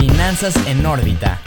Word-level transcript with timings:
Finanzas 0.00 0.54
en 0.66 0.86
órbita. 0.86 1.38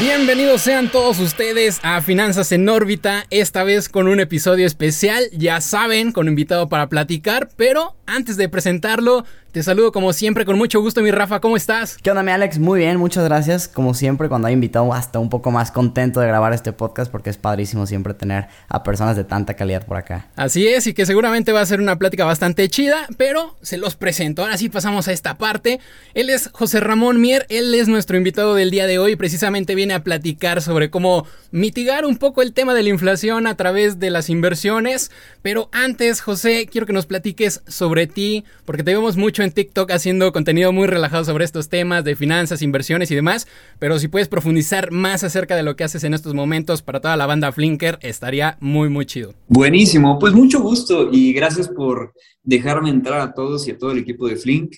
Bienvenidos 0.00 0.62
sean 0.62 0.90
todos 0.90 1.20
ustedes 1.20 1.78
a 1.82 2.00
Finanzas 2.00 2.50
en 2.52 2.68
órbita, 2.68 3.24
esta 3.30 3.62
vez 3.62 3.88
con 3.88 4.08
un 4.08 4.20
episodio 4.20 4.66
especial, 4.66 5.24
ya 5.32 5.60
saben, 5.60 6.12
con 6.12 6.28
invitado 6.28 6.68
para 6.68 6.88
platicar, 6.88 7.50
pero 7.56 7.94
antes 8.06 8.36
de 8.36 8.48
presentarlo, 8.48 9.24
te 9.52 9.62
saludo 9.62 9.92
como 9.92 10.14
siempre 10.14 10.46
con 10.46 10.56
mucho 10.56 10.80
gusto, 10.80 11.02
mi 11.02 11.10
Rafa, 11.10 11.40
¿cómo 11.40 11.58
estás? 11.58 11.98
¿Qué 12.02 12.10
onda, 12.10 12.22
mi 12.22 12.30
Alex? 12.30 12.58
Muy 12.58 12.80
bien, 12.80 12.96
muchas 12.96 13.24
gracias. 13.24 13.68
Como 13.68 13.92
siempre, 13.92 14.30
cuando 14.30 14.48
hay 14.48 14.54
invitado, 14.54 14.94
hasta 14.94 15.18
un 15.18 15.28
poco 15.28 15.50
más 15.50 15.70
contento 15.70 16.20
de 16.20 16.26
grabar 16.26 16.54
este 16.54 16.72
podcast 16.72 17.12
porque 17.12 17.28
es 17.28 17.36
padrísimo 17.36 17.86
siempre 17.86 18.14
tener 18.14 18.46
a 18.68 18.82
personas 18.82 19.14
de 19.14 19.24
tanta 19.24 19.52
calidad 19.52 19.84
por 19.84 19.98
acá. 19.98 20.28
Así 20.36 20.66
es, 20.66 20.86
y 20.86 20.94
que 20.94 21.04
seguramente 21.04 21.52
va 21.52 21.60
a 21.60 21.66
ser 21.66 21.80
una 21.80 21.98
plática 21.98 22.24
bastante 22.24 22.66
chida, 22.70 23.06
pero 23.18 23.58
se 23.60 23.76
los 23.76 23.94
presento. 23.94 24.40
Ahora 24.40 24.56
sí 24.56 24.70
pasamos 24.70 25.06
a 25.08 25.12
esta 25.12 25.36
parte. 25.36 25.80
Él 26.14 26.30
es 26.30 26.48
José 26.52 26.80
Ramón 26.80 27.20
Mier, 27.20 27.44
él 27.50 27.74
es 27.74 27.88
nuestro 27.88 28.16
invitado 28.16 28.54
del 28.54 28.70
día 28.70 28.86
de 28.86 28.98
hoy, 28.98 29.16
precisamente 29.16 29.74
viene 29.82 29.94
a 29.94 30.04
platicar 30.04 30.62
sobre 30.62 30.90
cómo 30.90 31.26
mitigar 31.50 32.06
un 32.06 32.16
poco 32.16 32.40
el 32.40 32.52
tema 32.52 32.72
de 32.72 32.84
la 32.84 32.90
inflación 32.90 33.48
a 33.48 33.56
través 33.56 33.98
de 33.98 34.10
las 34.10 34.30
inversiones. 34.30 35.10
Pero 35.42 35.70
antes, 35.72 36.20
José, 36.20 36.68
quiero 36.70 36.86
que 36.86 36.92
nos 36.92 37.06
platiques 37.06 37.62
sobre 37.66 38.06
ti, 38.06 38.44
porque 38.64 38.84
te 38.84 38.94
vemos 38.94 39.16
mucho 39.16 39.42
en 39.42 39.50
TikTok 39.50 39.90
haciendo 39.90 40.32
contenido 40.32 40.72
muy 40.72 40.86
relajado 40.86 41.24
sobre 41.24 41.44
estos 41.44 41.68
temas 41.68 42.04
de 42.04 42.14
finanzas, 42.14 42.62
inversiones 42.62 43.10
y 43.10 43.16
demás, 43.16 43.48
pero 43.80 43.98
si 43.98 44.06
puedes 44.06 44.28
profundizar 44.28 44.92
más 44.92 45.24
acerca 45.24 45.56
de 45.56 45.64
lo 45.64 45.74
que 45.74 45.82
haces 45.82 46.04
en 46.04 46.14
estos 46.14 46.32
momentos 46.32 46.80
para 46.80 47.00
toda 47.00 47.16
la 47.16 47.26
banda 47.26 47.50
Flinker, 47.50 47.98
estaría 48.02 48.58
muy, 48.60 48.88
muy 48.88 49.04
chido. 49.04 49.34
Buenísimo, 49.48 50.16
pues 50.20 50.32
mucho 50.32 50.60
gusto 50.60 51.08
y 51.10 51.32
gracias 51.32 51.68
por 51.68 52.12
dejarme 52.44 52.90
entrar 52.90 53.20
a 53.20 53.34
todos 53.34 53.66
y 53.66 53.72
a 53.72 53.78
todo 53.78 53.90
el 53.90 53.98
equipo 53.98 54.28
de 54.28 54.36
Flink. 54.36 54.76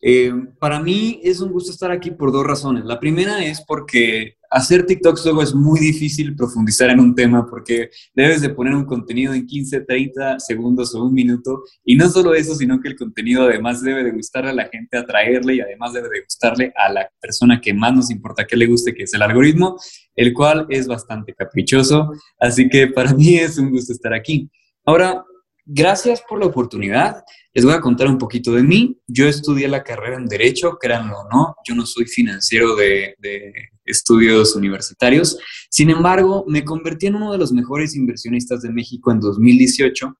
Eh, 0.00 0.32
para 0.58 0.80
mí 0.80 1.20
es 1.22 1.40
un 1.40 1.52
gusto 1.52 1.70
estar 1.70 1.90
aquí 1.90 2.10
por 2.12 2.32
dos 2.32 2.46
razones. 2.46 2.84
La 2.84 3.00
primera 3.00 3.44
es 3.44 3.62
porque 3.66 4.37
hacer 4.50 4.86
TikToks 4.86 5.24
luego 5.24 5.42
es 5.42 5.54
muy 5.54 5.78
difícil 5.80 6.34
profundizar 6.34 6.90
en 6.90 7.00
un 7.00 7.14
tema 7.14 7.46
porque 7.46 7.90
debes 8.14 8.40
de 8.40 8.50
poner 8.50 8.74
un 8.74 8.84
contenido 8.84 9.34
en 9.34 9.46
15, 9.46 9.80
30 9.82 10.40
segundos 10.40 10.94
o 10.94 11.04
un 11.04 11.12
minuto. 11.12 11.62
Y 11.84 11.96
no 11.96 12.08
solo 12.08 12.34
eso, 12.34 12.54
sino 12.54 12.80
que 12.80 12.88
el 12.88 12.96
contenido 12.96 13.44
además 13.44 13.82
debe 13.82 14.04
de 14.04 14.12
gustarle 14.12 14.50
a 14.50 14.54
la 14.54 14.68
gente, 14.68 14.96
atraerle 14.96 15.56
y 15.56 15.60
además 15.60 15.92
debe 15.92 16.08
de 16.08 16.22
gustarle 16.22 16.72
a 16.76 16.92
la 16.92 17.10
persona 17.20 17.60
que 17.60 17.74
más 17.74 17.94
nos 17.94 18.10
importa 18.10 18.46
que 18.46 18.56
le 18.56 18.66
guste, 18.66 18.94
que 18.94 19.04
es 19.04 19.14
el 19.14 19.22
algoritmo, 19.22 19.76
el 20.14 20.32
cual 20.32 20.66
es 20.68 20.86
bastante 20.86 21.34
caprichoso. 21.34 22.12
Así 22.38 22.68
que 22.68 22.88
para 22.88 23.12
mí 23.14 23.36
es 23.36 23.58
un 23.58 23.70
gusto 23.70 23.92
estar 23.92 24.14
aquí. 24.14 24.50
Ahora, 24.84 25.22
gracias 25.68 26.22
por 26.26 26.40
la 26.40 26.46
oportunidad. 26.46 27.22
Les 27.52 27.64
voy 27.64 27.74
a 27.74 27.80
contar 27.80 28.08
un 28.08 28.18
poquito 28.18 28.52
de 28.52 28.62
mí. 28.62 28.98
Yo 29.06 29.28
estudié 29.28 29.68
la 29.68 29.84
carrera 29.84 30.16
en 30.16 30.26
Derecho, 30.26 30.78
créanlo 30.80 31.20
o 31.20 31.28
no, 31.28 31.54
yo 31.66 31.74
no 31.74 31.84
soy 31.84 32.06
financiero 32.06 32.74
de, 32.74 33.14
estudios 33.84 34.56
universitarios. 34.56 35.38
Sin 35.70 35.88
embargo, 35.90 36.44
me 36.46 36.64
convertí 36.64 37.06
en 37.06 37.14
uno 37.14 37.32
de 37.32 37.38
los 37.38 37.52
mejores 37.52 37.96
inversionistas 37.96 38.60
de 38.62 38.70
México 38.70 39.12
en 39.12 39.20
2018, 39.20 40.14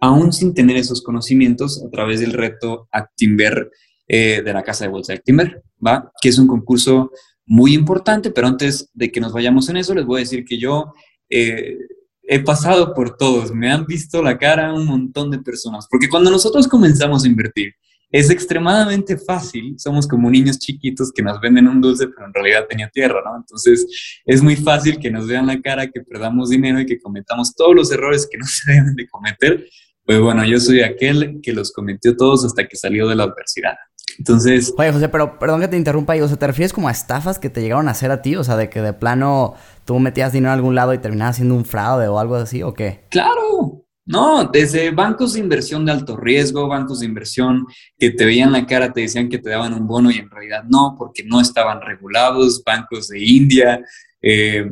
aún 0.00 0.32
sin 0.32 0.52
tener 0.52 0.76
esos 0.76 1.02
conocimientos 1.02 1.82
a 1.82 1.90
través 1.90 2.20
del 2.20 2.32
reto 2.32 2.86
Actimber 2.90 3.70
eh, 4.08 4.42
de 4.44 4.52
la 4.52 4.62
Casa 4.62 4.84
de 4.84 4.90
Bolsa 4.90 5.12
de 5.12 5.18
Actimber, 5.18 5.62
¿va? 5.84 6.12
Que 6.20 6.28
es 6.28 6.38
un 6.38 6.46
concurso 6.46 7.12
muy 7.46 7.72
importante, 7.72 8.30
pero 8.30 8.46
antes 8.46 8.90
de 8.92 9.10
que 9.10 9.20
nos 9.20 9.32
vayamos 9.32 9.70
en 9.70 9.78
eso, 9.78 9.94
les 9.94 10.04
voy 10.04 10.20
a 10.20 10.24
decir 10.24 10.44
que 10.44 10.58
yo... 10.58 10.92
Eh, 11.30 11.78
he 12.26 12.40
pasado 12.40 12.94
por 12.94 13.16
todos, 13.16 13.52
me 13.52 13.70
han 13.70 13.84
visto 13.86 14.22
la 14.22 14.38
cara 14.38 14.72
un 14.72 14.86
montón 14.86 15.30
de 15.30 15.38
personas, 15.38 15.86
porque 15.90 16.08
cuando 16.08 16.30
nosotros 16.30 16.66
comenzamos 16.66 17.24
a 17.24 17.28
invertir, 17.28 17.74
es 18.14 18.30
extremadamente 18.30 19.18
fácil, 19.18 19.74
somos 19.76 20.06
como 20.06 20.30
niños 20.30 20.60
chiquitos 20.60 21.10
que 21.12 21.20
nos 21.20 21.40
venden 21.40 21.66
un 21.66 21.80
dulce, 21.80 22.06
pero 22.06 22.26
en 22.26 22.32
realidad 22.32 22.66
tenía 22.68 22.88
tierra, 22.88 23.20
¿no? 23.24 23.36
Entonces 23.36 23.86
es 24.24 24.40
muy 24.40 24.54
fácil 24.54 25.00
que 25.00 25.10
nos 25.10 25.26
vean 25.26 25.48
la 25.48 25.60
cara, 25.60 25.90
que 25.90 26.00
perdamos 26.00 26.50
dinero 26.50 26.78
y 26.78 26.86
que 26.86 27.00
cometamos 27.00 27.56
todos 27.56 27.74
los 27.74 27.90
errores 27.90 28.28
que 28.30 28.38
no 28.38 28.46
se 28.46 28.72
deben 28.72 28.94
de 28.94 29.08
cometer. 29.08 29.68
Pues 30.04 30.20
bueno, 30.20 30.44
yo 30.44 30.60
soy 30.60 30.82
aquel 30.82 31.40
que 31.42 31.52
los 31.52 31.72
cometió 31.72 32.16
todos 32.16 32.44
hasta 32.44 32.68
que 32.68 32.76
salió 32.76 33.08
de 33.08 33.16
la 33.16 33.24
adversidad. 33.24 33.74
Entonces... 34.18 34.72
Oye, 34.78 34.92
José, 34.92 35.08
pero 35.08 35.38
perdón 35.38 35.60
que 35.60 35.68
te 35.68 35.76
interrumpa, 35.76 36.14
o 36.14 36.28
sea, 36.28 36.36
¿te 36.36 36.46
refieres 36.46 36.72
como 36.72 36.88
a 36.88 36.92
estafas 36.92 37.38
que 37.38 37.50
te 37.50 37.60
llegaron 37.60 37.88
a 37.88 37.92
hacer 37.92 38.10
a 38.10 38.22
ti? 38.22 38.36
O 38.36 38.44
sea, 38.44 38.56
de 38.56 38.70
que 38.70 38.80
de 38.80 38.92
plano 38.92 39.54
tú 39.84 39.98
metías 39.98 40.32
dinero 40.32 40.52
en 40.52 40.58
algún 40.58 40.74
lado 40.74 40.94
y 40.94 40.98
terminabas 40.98 41.36
siendo 41.36 41.54
un 41.54 41.64
fraude 41.64 42.08
o 42.08 42.18
algo 42.18 42.36
así, 42.36 42.62
¿o 42.62 42.74
qué? 42.74 43.06
Claro, 43.10 43.84
no, 44.06 44.44
desde 44.44 44.90
bancos 44.90 45.32
de 45.32 45.40
inversión 45.40 45.86
de 45.86 45.92
alto 45.92 46.16
riesgo, 46.16 46.68
bancos 46.68 47.00
de 47.00 47.06
inversión 47.06 47.66
que 47.98 48.10
te 48.10 48.26
veían 48.26 48.52
la 48.52 48.66
cara, 48.66 48.92
te 48.92 49.00
decían 49.00 49.30
que 49.30 49.38
te 49.38 49.48
daban 49.48 49.72
un 49.72 49.86
bono 49.86 50.10
y 50.10 50.18
en 50.18 50.30
realidad 50.30 50.64
no, 50.68 50.94
porque 50.98 51.24
no 51.24 51.40
estaban 51.40 51.80
regulados, 51.80 52.62
bancos 52.64 53.08
de 53.08 53.24
India, 53.24 53.82
eh, 54.20 54.70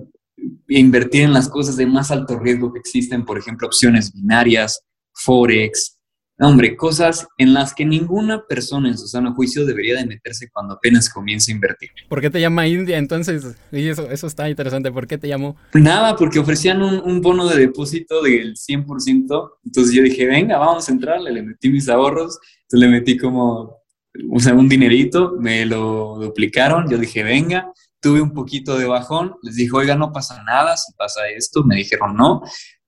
invertir 0.69 1.23
en 1.23 1.33
las 1.33 1.49
cosas 1.49 1.77
de 1.77 1.87
más 1.87 2.11
alto 2.11 2.39
riesgo 2.39 2.73
que 2.73 2.81
existen, 2.81 3.25
por 3.25 3.39
ejemplo, 3.39 3.67
opciones 3.67 4.13
binarias, 4.13 4.83
forex, 5.15 5.99
hombre, 6.47 6.77
cosas 6.77 7.27
en 7.39 7.55
las 7.55 7.75
que 7.75 7.85
ninguna 7.85 8.45
persona 8.47 8.89
en 8.89 8.99
su 8.99 9.07
sano 9.07 9.35
juicio 9.35 9.65
debería 9.65 9.97
de 9.97 10.07
meterse 10.07 10.51
cuando 10.51 10.75
apenas 10.75 11.09
comienza 11.09 11.51
a 11.51 11.55
invertir. 11.55 11.91
¿Por 12.09 12.21
qué 12.21 12.31
te 12.31 12.41
llama 12.41 12.67
India 12.67 12.99
entonces? 12.99 13.57
Y 13.71 13.89
eso, 13.89 14.11
eso 14.11 14.27
está 14.27 14.49
interesante. 14.51 14.91
¿Por 14.91 15.07
qué 15.07 15.19
te 15.19 15.29
llamó? 15.29 15.57
Nada, 15.75 16.17
porque 16.17 16.39
ofrecían 16.39 16.83
un, 16.83 17.21
bono 17.21 17.47
de 17.47 17.59
depósito 17.59 18.23
del 18.23 18.57
100%. 18.57 19.51
Entonces 19.65 19.95
yo 19.95 20.03
dije, 20.03 20.27
venga, 20.27 20.59
vamos 20.59 20.89
a 20.89 20.93
entrarle. 20.93 21.33
Le 21.33 21.43
metí 21.43 21.71
mis 21.71 21.89
ahorros. 21.89 22.39
Entonces 22.63 22.81
le 22.81 22.89
metí 22.89 23.17
como, 23.17 23.79
o 24.31 24.41
sea, 24.41 24.55
un 24.55 24.69
dinerito. 24.69 25.37
Me 25.39 25.65
lo 25.65 26.19
duplicaron. 26.19 26.91
Yo 26.91 26.99
dije, 26.99 27.23
venga. 27.23 27.73
Tuve 28.01 28.21
un 28.21 28.33
poquito 28.33 28.77
de 28.77 28.87
bajón. 28.87 29.37
Les 29.43 29.55
dije, 29.55 29.71
oiga, 29.73 29.95
no 29.95 30.11
pasa 30.11 30.43
nada 30.43 30.77
si 30.77 30.93
pasa 30.95 31.21
esto. 31.29 31.63
Me 31.63 31.77
dijeron, 31.77 32.17
no 32.17 32.43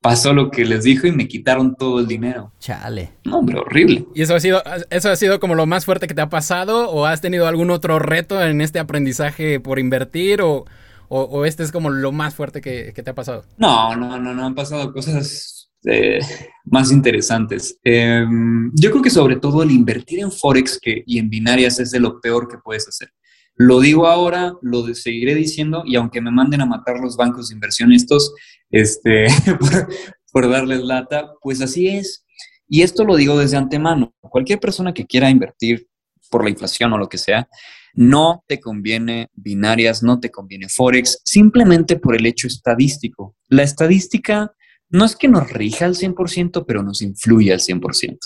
pasó 0.05 0.35
lo 0.35 0.51
que 0.51 0.67
les 0.67 0.85
dijo 0.85 1.07
y 1.07 1.13
me 1.13 1.27
quitaron 1.27 1.77
todo 1.77 1.99
el 1.99 2.07
dinero. 2.07 2.53
Chale. 2.61 3.15
No, 3.25 3.39
hombre, 3.39 3.59
horrible. 3.59 4.05
¿Y 4.15 4.21
eso 4.21 4.35
ha 4.35 4.41
sido, 4.41 4.63
eso 4.91 5.11
ha 5.11 5.17
sido 5.17 5.41
como 5.41 5.55
lo 5.55 5.65
más 5.65 5.87
fuerte 5.87 6.07
que 6.07 6.13
te 6.13 6.21
ha 6.21 6.29
pasado? 6.29 6.91
¿O 6.91 7.07
has 7.07 7.23
tenido 7.23 7.47
algún 7.47 7.71
otro 7.71 7.99
reto 7.99 8.45
en 8.45 8.61
este 8.61 8.79
aprendizaje 8.79 9.61
por 9.61 9.79
invertir? 9.79 10.43
¿O, 10.43 10.67
o, 11.09 11.47
este 11.47 11.63
es 11.63 11.73
como 11.73 11.89
lo 11.89 12.13
más 12.13 12.35
fuerte 12.35 12.61
que, 12.61 12.93
te 12.93 13.11
ha 13.11 13.15
pasado? 13.15 13.47
No, 13.57 13.97
no, 13.97 14.19
no, 14.19 14.35
no 14.35 14.45
han 14.45 14.55
pasado 14.55 14.93
cosas 14.93 15.71
eh, 15.87 16.21
más 16.67 16.93
interesantes. 16.93 17.79
Em, 17.83 18.71
yo 18.75 18.91
creo 18.91 19.03
que 19.03 19.09
sobre 19.09 19.37
todo 19.37 19.63
el 19.63 19.71
invertir 19.71 20.21
en 20.21 20.31
Forex 20.31 20.79
que, 20.83 21.03
y 21.07 21.19
en 21.19 21.31
binarias 21.31 21.81
es 21.81 21.91
de 21.93 22.01
lo 22.01 22.21
peor 22.21 22.47
que 22.47 22.59
puedes 22.59 22.87
hacer. 22.87 23.09
Lo 23.57 23.81
digo 23.81 24.09
ahora, 24.09 24.53
lo 24.63 24.93
seguiré 24.95 25.35
diciendo 25.35 25.85
y 25.87 25.95
aunque 25.95 26.21
me 26.21 26.33
manden 26.33 26.61
a 26.61 26.67
matar 26.67 26.99
los 26.99 27.17
bancos 27.17 27.49
de 27.49 27.55
inversión 27.55 27.93
estos, 27.93 28.35
este, 28.75 29.27
por, 30.33 30.51
darles 30.51 30.81
lata, 30.81 31.33
pues 31.41 31.61
así 31.61 31.89
es. 31.89 32.25
Y 32.69 32.83
esto 32.83 33.05
lo 33.05 33.15
digo 33.15 33.39
desde 33.39 33.57
antemano. 33.57 34.15
Cualquier 34.21 34.59
persona 34.59 34.93
que 34.93 35.07
quiera 35.07 35.31
invertir 35.31 35.87
por 36.31 36.43
la 36.43 36.51
inflación 36.51 36.93
o 36.93 36.99
lo 36.99 37.09
que 37.09 37.19
sea, 37.19 37.49
no 37.95 38.43
te 38.49 38.59
conviene 38.59 39.31
binarias, 39.35 40.03
no 40.03 40.19
te 40.19 40.31
conviene 40.31 40.69
Forex, 40.69 41.21
simplemente 41.25 41.97
por 41.97 42.17
el 42.17 42.27
hecho 42.27 42.49
estadístico. 42.49 43.37
La 43.49 43.63
estadística 43.63 44.53
no 44.89 45.05
es 45.05 45.15
que 45.15 45.29
nos 45.29 45.53
rija 45.53 45.85
al 45.85 45.95
100%, 45.95 46.65
pero 46.67 46.83
nos 46.83 47.03
influye 47.03 47.53
al 47.53 47.61
100%. 47.61 48.19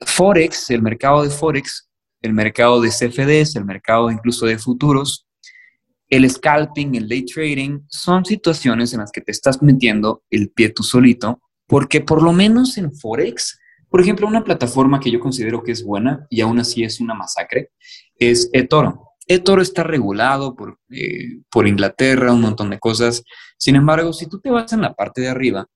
Forex, 0.00 0.70
el 0.70 0.82
mercado 0.82 1.22
de 1.22 1.30
Forex, 1.30 1.88
el 2.22 2.32
mercado 2.32 2.80
de 2.80 2.88
CFDs, 2.88 3.54
el 3.54 3.64
mercado 3.64 4.10
incluso 4.10 4.46
de 4.46 4.58
futuros, 4.58 5.28
el 6.10 6.28
scalping, 6.28 6.96
el 6.96 7.08
day 7.08 7.24
trading, 7.24 7.80
son 7.88 8.24
situaciones 8.24 8.92
en 8.92 9.00
las 9.00 9.12
que 9.12 9.20
te 9.20 9.30
estás 9.30 9.62
metiendo 9.62 10.24
el 10.28 10.50
pie 10.50 10.70
tú 10.70 10.82
solito, 10.82 11.40
porque 11.66 12.00
por 12.00 12.20
lo 12.22 12.32
menos 12.32 12.76
en 12.76 12.92
Forex, 12.92 13.58
por 13.88 14.00
ejemplo, 14.00 14.26
una 14.26 14.44
plataforma 14.44 14.98
que 15.00 15.10
yo 15.10 15.20
considero 15.20 15.62
que 15.62 15.72
es 15.72 15.84
buena 15.84 16.26
y 16.28 16.40
aún 16.40 16.58
así 16.58 16.82
es 16.82 17.00
una 17.00 17.14
masacre, 17.14 17.70
es 18.18 18.50
eToro. 18.52 19.06
eToro 19.26 19.62
está 19.62 19.84
regulado 19.84 20.56
por, 20.56 20.78
eh, 20.90 21.40
por 21.48 21.68
Inglaterra, 21.68 22.32
un 22.32 22.40
montón 22.40 22.70
de 22.70 22.80
cosas. 22.80 23.22
Sin 23.56 23.76
embargo, 23.76 24.12
si 24.12 24.26
tú 24.26 24.40
te 24.40 24.50
vas 24.50 24.72
en 24.72 24.82
la 24.82 24.94
parte 24.94 25.20
de 25.20 25.28
arriba, 25.28 25.66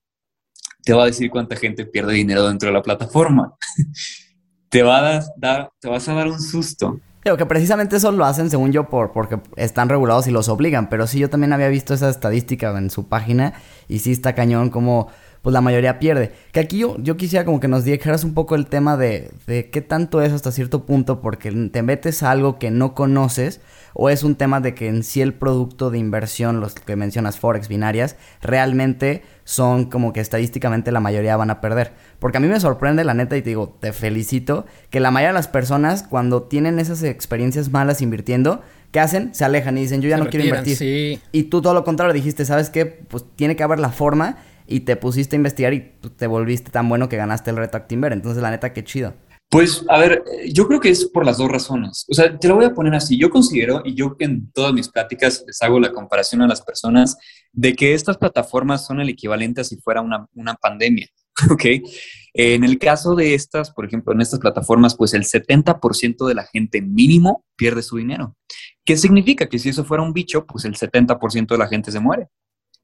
te 0.82 0.92
va 0.92 1.04
a 1.04 1.06
decir 1.06 1.31
cuánta 1.31 1.56
gente 1.56 1.86
pierde 1.86 2.14
dinero 2.14 2.46
dentro 2.46 2.69
de 2.69 2.75
la 2.75 2.82
plataforma. 2.82 3.54
te, 4.69 4.82
va 4.82 4.98
a 4.98 5.22
dar, 5.36 5.70
te 5.81 5.88
vas 5.88 6.08
a 6.08 6.14
dar 6.14 6.26
un 6.26 6.40
susto. 6.40 7.00
Digo 7.24 7.38
que 7.38 7.46
precisamente 7.46 7.96
eso 7.96 8.12
lo 8.12 8.26
hacen, 8.26 8.50
según 8.50 8.70
yo, 8.70 8.90
por, 8.90 9.12
porque 9.12 9.40
están 9.56 9.88
regulados 9.88 10.26
y 10.26 10.30
los 10.30 10.50
obligan. 10.50 10.90
Pero 10.90 11.06
sí, 11.06 11.18
yo 11.18 11.30
también 11.30 11.54
había 11.54 11.68
visto 11.68 11.94
esa 11.94 12.10
estadística 12.10 12.76
en 12.76 12.90
su 12.90 13.08
página 13.08 13.54
y 13.88 14.00
sí 14.00 14.12
está 14.12 14.34
cañón 14.34 14.68
como 14.68 15.08
pues 15.44 15.52
la 15.52 15.61
mayoría 15.61 15.99
pierde. 15.99 16.32
Que 16.52 16.61
aquí 16.61 16.79
yo, 16.79 16.96
yo 16.99 17.19
quisiera 17.19 17.44
como 17.44 17.61
que 17.61 17.69
nos 17.69 17.85
dijeras 17.85 18.25
un 18.25 18.32
poco 18.32 18.55
el 18.55 18.67
tema 18.67 18.96
de, 18.96 19.31
de 19.46 19.69
qué 19.69 19.82
tanto 19.82 20.23
es 20.23 20.32
hasta 20.32 20.50
cierto 20.50 20.87
punto 20.87 21.20
porque 21.20 21.52
te 21.70 21.82
metes 21.82 22.23
a 22.23 22.31
algo 22.31 22.58
que 22.58 22.70
no 22.70 22.94
conoces 22.94 23.61
o 23.93 24.08
es 24.08 24.23
un 24.23 24.37
tema 24.37 24.61
de 24.61 24.75
que 24.75 24.88
en 24.88 25.02
sí 25.02 25.20
el 25.20 25.35
producto 25.35 25.91
de 25.91 25.99
inversión, 25.99 26.61
los 26.61 26.75
que 26.75 26.96
mencionas 26.96 27.38
Forex, 27.38 27.69
binarias, 27.69 28.17
realmente 28.41 29.23
son 29.44 29.85
como 29.85 30.14
que 30.14 30.20
estadísticamente 30.20 30.91
la 30.93 31.00
mayoría 31.00 31.37
van 31.37 31.50
a 31.50 31.61
perder. 31.61 31.93
Porque 32.20 32.38
a 32.38 32.41
mí 32.41 32.49
me 32.49 32.58
sorprende, 32.58 33.05
la 33.05 33.12
neta, 33.12 33.37
y 33.37 33.43
te 33.43 33.50
digo, 33.50 33.76
te 33.81 33.93
felicito, 33.93 34.64
que 34.88 34.99
la 34.99 35.11
mayoría 35.11 35.29
de 35.29 35.35
las 35.35 35.49
personas 35.49 36.05
cuando 36.05 36.44
tienen 36.44 36.79
esas 36.79 37.02
experiencias 37.02 37.70
malas 37.70 38.00
invirtiendo, 38.00 38.62
¿qué 38.93 39.00
hacen? 39.00 39.35
Se 39.35 39.44
alejan 39.44 39.76
y 39.76 39.82
dicen, 39.82 40.00
yo 40.00 40.08
ya 40.08 40.17
no 40.17 40.31
quiero 40.31 40.46
invertir. 40.46 41.20
Y 41.32 41.43
tú 41.44 41.61
todo 41.61 41.75
lo 41.75 41.85
contrario 41.85 42.14
dijiste, 42.14 42.46
¿sabes 42.46 42.70
qué? 42.70 42.87
Pues 42.87 43.26
tiene 43.37 43.56
que 43.56 43.62
haber 43.62 43.79
la 43.79 43.91
forma 43.91 44.38
y 44.66 44.81
te 44.81 44.96
pusiste 44.96 45.37
a 45.37 45.38
investigar 45.38 45.75
y 45.75 45.93
te 46.16 46.26
volviste 46.26 46.70
tan 46.70 46.88
bueno 46.88 47.08
que 47.08 47.16
ganaste 47.16 47.50
el 47.50 47.56
reto 47.56 47.76
Actimber. 47.76 48.12
Entonces, 48.12 48.43
la 48.43 48.50
neta, 48.50 48.72
qué 48.72 48.84
chido. 48.84 49.14
Pues, 49.50 49.84
a 49.88 49.99
ver, 49.99 50.25
yo 50.52 50.66
creo 50.66 50.81
que 50.81 50.88
es 50.88 51.05
por 51.05 51.25
las 51.25 51.38
dos 51.38 51.49
razones. 51.49 52.06
O 52.11 52.14
sea, 52.14 52.37
te 52.38 52.49
lo 52.49 52.56
voy 52.56 52.64
a 52.64 52.75
poner 52.75 52.94
así. 52.94 53.19
Yo 53.19 53.31
considero, 53.31 53.82
y 53.84 53.94
yo 53.94 54.16
en 54.19 54.50
todas 54.52 54.72
mis 54.72 54.88
pláticas 54.88 55.44
les 55.46 55.62
hago 55.62 55.78
la 55.78 55.93
comparación 55.93 56.43
a 56.43 56.49
las 56.49 56.62
personas, 56.62 57.16
de 57.52 57.75
que 57.75 57.94
estas 57.94 58.16
plataformas 58.16 58.84
son 58.87 59.00
el 59.00 59.08
equivalente 59.08 59.61
a 59.61 59.64
si 59.64 59.76
fuera 59.76 60.00
una, 60.00 60.26
una 60.34 60.55
pandemia. 60.55 61.08
¿Ok? 61.50 61.64
En 62.32 62.64
el 62.64 62.78
caso 62.78 63.14
de 63.14 63.34
estas, 63.34 63.70
por 63.70 63.84
ejemplo, 63.87 64.12
en 64.12 64.22
estas 64.22 64.40
plataformas, 64.40 64.96
pues 64.96 65.14
el 65.14 65.22
70% 65.22 66.26
de 66.26 66.34
la 66.34 66.44
gente 66.46 66.82
mínimo 66.82 67.44
pierde 67.56 67.82
su 67.82 67.96
dinero. 67.96 68.37
¿Qué 68.84 68.96
significa? 68.96 69.49
Que 69.49 69.60
si 69.60 69.69
eso 69.69 69.84
fuera 69.84 70.02
un 70.02 70.12
bicho, 70.12 70.46
pues 70.46 70.64
el 70.64 70.75
70% 70.75 71.46
de 71.46 71.58
la 71.58 71.69
gente 71.69 71.93
se 71.93 72.00
muere. 72.00 72.28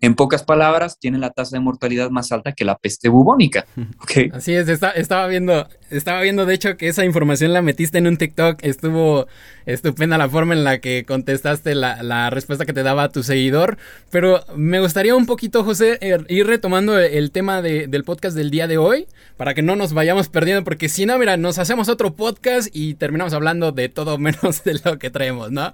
En 0.02 0.14
pocas 0.14 0.43
palabras, 0.43 0.99
tiene 0.99 1.19
la 1.19 1.31
tasa 1.31 1.56
de 1.56 1.61
mortalidad 1.61 2.11
más 2.11 2.32
alta 2.32 2.52
que 2.52 2.64
la 2.64 2.79
peste 2.79 3.08
bubónica. 3.08 3.67
Okay. 4.02 4.31
Así 4.32 4.55
es, 4.55 4.69
estaba 4.69 5.26
viendo, 5.26 5.69
estaba 5.91 6.20
viendo 6.23 6.47
de 6.47 6.55
hecho 6.55 6.76
que 6.76 6.88
esa 6.88 7.05
información 7.05 7.52
la 7.52 7.62
metiste 7.62 7.99
en 7.99 8.06
un 8.06 8.17
TikTok. 8.17 8.58
Estuvo 8.62 9.26
estupenda 9.67 10.19
la 10.19 10.29
forma 10.29 10.55
en 10.55 10.64
la 10.64 10.79
que 10.79 11.05
contestaste 11.05 11.75
la, 11.75 12.31
respuesta 12.31 12.64
que 12.64 12.73
te 12.73 12.82
daba 12.82 13.11
tu 13.11 13.23
seguidor. 13.23 13.79
Pero 14.11 14.44
me 14.56 14.81
gustaría 14.81 15.14
un 15.14 15.26
poquito, 15.26 15.64
José, 15.64 15.99
er, 16.00 16.25
ir 16.29 16.47
retomando 16.47 16.99
el 16.99 17.31
tema 17.31 17.62
del 17.62 18.05
podcast 18.05 18.37
del 18.37 18.50
día 18.50 18.67
de 18.67 18.79
hoy, 18.79 19.06
para 19.37 19.55
que 19.55 19.62
no 19.62 19.76
nos 19.76 19.93
vayamos 19.93 20.29
perdiendo, 20.29 20.64
porque 20.64 20.88
si 20.88 21.06
no, 21.06 21.19
mira, 21.19 21.37
nos 21.37 21.58
hacemos 21.58 21.88
otro 21.88 22.14
podcast 22.14 22.69
y 22.73 22.94
terminamos 22.94 23.32
hablando 23.32 23.73
de 23.73 23.88
todo 23.88 24.19
menos 24.19 24.64
de 24.64 24.81
lo 24.85 24.99
que 24.99 25.11
traemos, 25.11 25.50
¿no? 25.50 25.73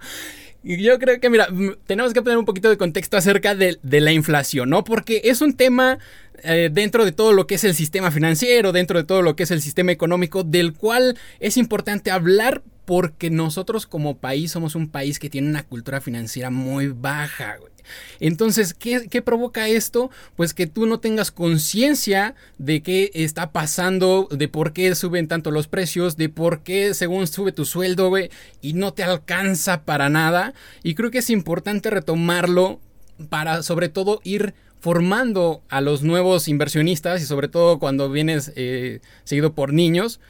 Yo 0.67 0.99
creo 0.99 1.21
que, 1.21 1.31
mira, 1.31 1.47
tenemos 1.87 2.13
que 2.13 2.23
poner 2.23 2.39
un 2.39 2.45
poquito 2.45 2.69
de 2.69 2.77
contexto 2.77 3.17
acerca 3.17 3.55
de, 3.55 3.79
la 3.85 4.11
inflación, 4.11 4.69
¿no? 4.69 4.83
Porque 4.83 5.21
es 5.25 5.41
un 5.41 5.55
tema 5.55 5.99
eh, 6.43 6.71
dentro 6.73 7.05
de 7.05 7.13
todo 7.13 7.33
lo 7.33 7.47
que 7.47 7.55
es 7.55 7.63
el 7.63 7.75
sistema 7.75 8.11
financiero, 8.11 8.73
dentro 8.73 8.99
de 8.99 9.05
todo 9.05 9.23
lo 9.23 9.37
que 9.37 9.45
es 9.45 9.53
el 9.53 9.63
sistema 9.63 9.93
económico, 9.93 10.43
del 10.43 10.73
cual 10.73 11.17
es 11.39 11.57
importante 11.57 12.11
hablar 12.11 12.63
porque 12.85 13.31
nosotros 13.31 13.87
como 13.87 14.19
país 14.19 14.51
somos 14.51 14.75
un 14.75 14.89
país 14.89 15.21
que 15.21 15.31
tiene 15.31 15.49
una 15.49 15.63
cultura 15.63 16.01
financiera 16.01 16.51
muy 16.51 16.89
baja, 16.89 17.59
güey. 17.59 17.76
Entonces, 18.21 18.75
¿qué, 18.75 19.23
provoca 19.23 19.69
esto? 19.69 20.11
Pues 20.37 20.55
que 20.55 20.67
tú 20.67 20.87
no 20.87 21.01
tengas 21.01 21.31
conciencia 21.31 22.35
de 22.59 22.83
qué 22.83 23.11
está 23.15 23.53
pasando, 23.53 24.29
de 24.31 24.49
por 24.49 24.73
qué 24.73 24.95
suben 24.95 25.29
tanto 25.29 25.51
los 25.51 25.69
precios, 25.69 26.17
de 26.17 26.29
por 26.29 26.63
qué 26.63 26.95
según 26.95 27.27
sube 27.27 27.53
tu 27.53 27.65
sueldo, 27.65 28.13
y 28.61 28.73
no 28.73 28.93
te 28.93 29.03
alcanza 29.03 29.85
para 29.85 30.09
nada. 30.09 30.55
Y 30.83 30.95
creo 30.95 31.11
que 31.11 31.19
es 31.19 31.31
importante 31.31 31.91
retomarlo 31.91 32.81
para 33.29 33.63
sobre 33.63 33.89
todo 33.89 34.21
ir 34.25 34.55
formando 34.81 35.63
a 35.69 35.81
los 35.81 36.03
nuevos 36.03 36.49
inversionistas 36.49 37.21
y 37.23 37.27
sobre 37.27 37.49
todo 37.49 37.79
cuando 37.79 38.11
vienes 38.11 38.53
eh, 38.57 39.01
seguido 39.25 39.53
por 39.55 39.73
niños 39.73 40.21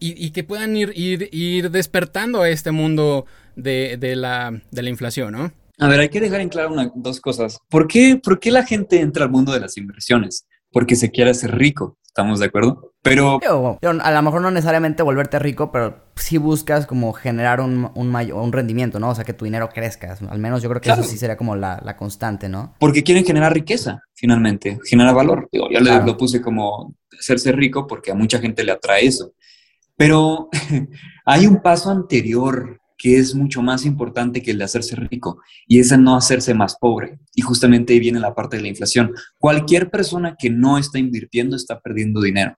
y, 0.00 0.30
que 0.32 0.44
puedan 0.44 0.76
ir, 0.76 1.70
despertando 1.70 2.42
a 2.42 2.50
este 2.50 2.72
mundo 2.72 3.24
de, 3.56 3.96
la, 4.16 4.60
de 4.70 4.82
la 4.82 4.90
inflación, 4.90 5.32
¿no? 5.32 5.52
A 5.78 5.88
ver, 5.88 6.00
hay 6.00 6.08
que 6.08 6.20
dejar 6.20 6.40
en 6.40 6.48
claro 6.48 6.74
dos 6.94 7.20
cosas. 7.20 7.58
¿Por 7.68 7.86
qué, 7.88 8.20
¿Por 8.22 8.38
qué 8.38 8.50
la 8.50 8.64
gente 8.64 9.00
entra 9.00 9.24
al 9.24 9.30
mundo 9.30 9.52
de 9.52 9.60
las 9.60 9.76
inversiones? 9.76 10.46
Porque 10.70 10.96
se 10.96 11.10
quiere 11.10 11.30
hacer 11.30 11.56
rico, 11.56 11.98
¿estamos 12.04 12.40
de 12.40 12.46
acuerdo? 12.46 12.92
Pero... 13.02 13.38
a 13.82 14.10
lo 14.10 14.22
mejor 14.22 14.40
no 14.40 14.50
necesariamente 14.50 15.02
volverte 15.02 15.38
rico, 15.38 15.70
pero 15.70 16.04
sí 16.16 16.38
buscas 16.38 16.86
como 16.86 17.12
generar 17.12 17.60
un, 17.60 17.90
un, 17.94 18.14
un 18.14 18.52
rendimiento, 18.52 18.98
¿no? 18.98 19.10
O 19.10 19.14
sea, 19.14 19.24
que 19.24 19.34
tu 19.34 19.44
dinero 19.44 19.68
crezca. 19.68 20.16
Al 20.28 20.38
menos 20.38 20.62
yo 20.62 20.68
creo 20.68 20.80
que 20.80 20.90
eso 20.90 21.02
sí 21.02 21.18
sería 21.18 21.36
como 21.36 21.54
la, 21.54 21.80
la, 21.84 21.96
constante, 21.96 22.48
¿no? 22.48 22.74
Porque 22.78 23.02
quieren 23.02 23.24
generar 23.24 23.52
riqueza, 23.52 24.02
finalmente, 24.14 24.78
generar 24.88 25.14
valor. 25.14 25.48
Digo, 25.52 25.68
yo 25.70 25.80
lo 25.80 26.16
puse 26.16 26.40
como 26.40 26.94
hacerse 27.18 27.52
rico 27.52 27.86
porque 27.86 28.10
a 28.10 28.14
mucha 28.14 28.38
gente 28.38 28.64
le 28.64 28.72
atrae 28.72 29.06
eso. 29.06 29.32
Pero 29.96 30.48
hay 31.26 31.46
un 31.46 31.60
paso 31.62 31.90
anterior 31.90 32.80
que 33.04 33.18
es 33.18 33.34
mucho 33.34 33.60
más 33.60 33.84
importante 33.84 34.40
que 34.40 34.52
el 34.52 34.56
de 34.56 34.64
hacerse 34.64 34.96
rico, 34.96 35.42
y 35.66 35.78
es 35.78 35.92
el 35.92 36.02
no 36.02 36.16
hacerse 36.16 36.54
más 36.54 36.78
pobre. 36.80 37.18
Y 37.34 37.42
justamente 37.42 37.92
ahí 37.92 38.00
viene 38.00 38.18
la 38.18 38.34
parte 38.34 38.56
de 38.56 38.62
la 38.62 38.70
inflación. 38.70 39.12
Cualquier 39.36 39.90
persona 39.90 40.36
que 40.38 40.48
no 40.48 40.78
está 40.78 40.98
invirtiendo 40.98 41.54
está 41.54 41.80
perdiendo 41.80 42.22
dinero. 42.22 42.56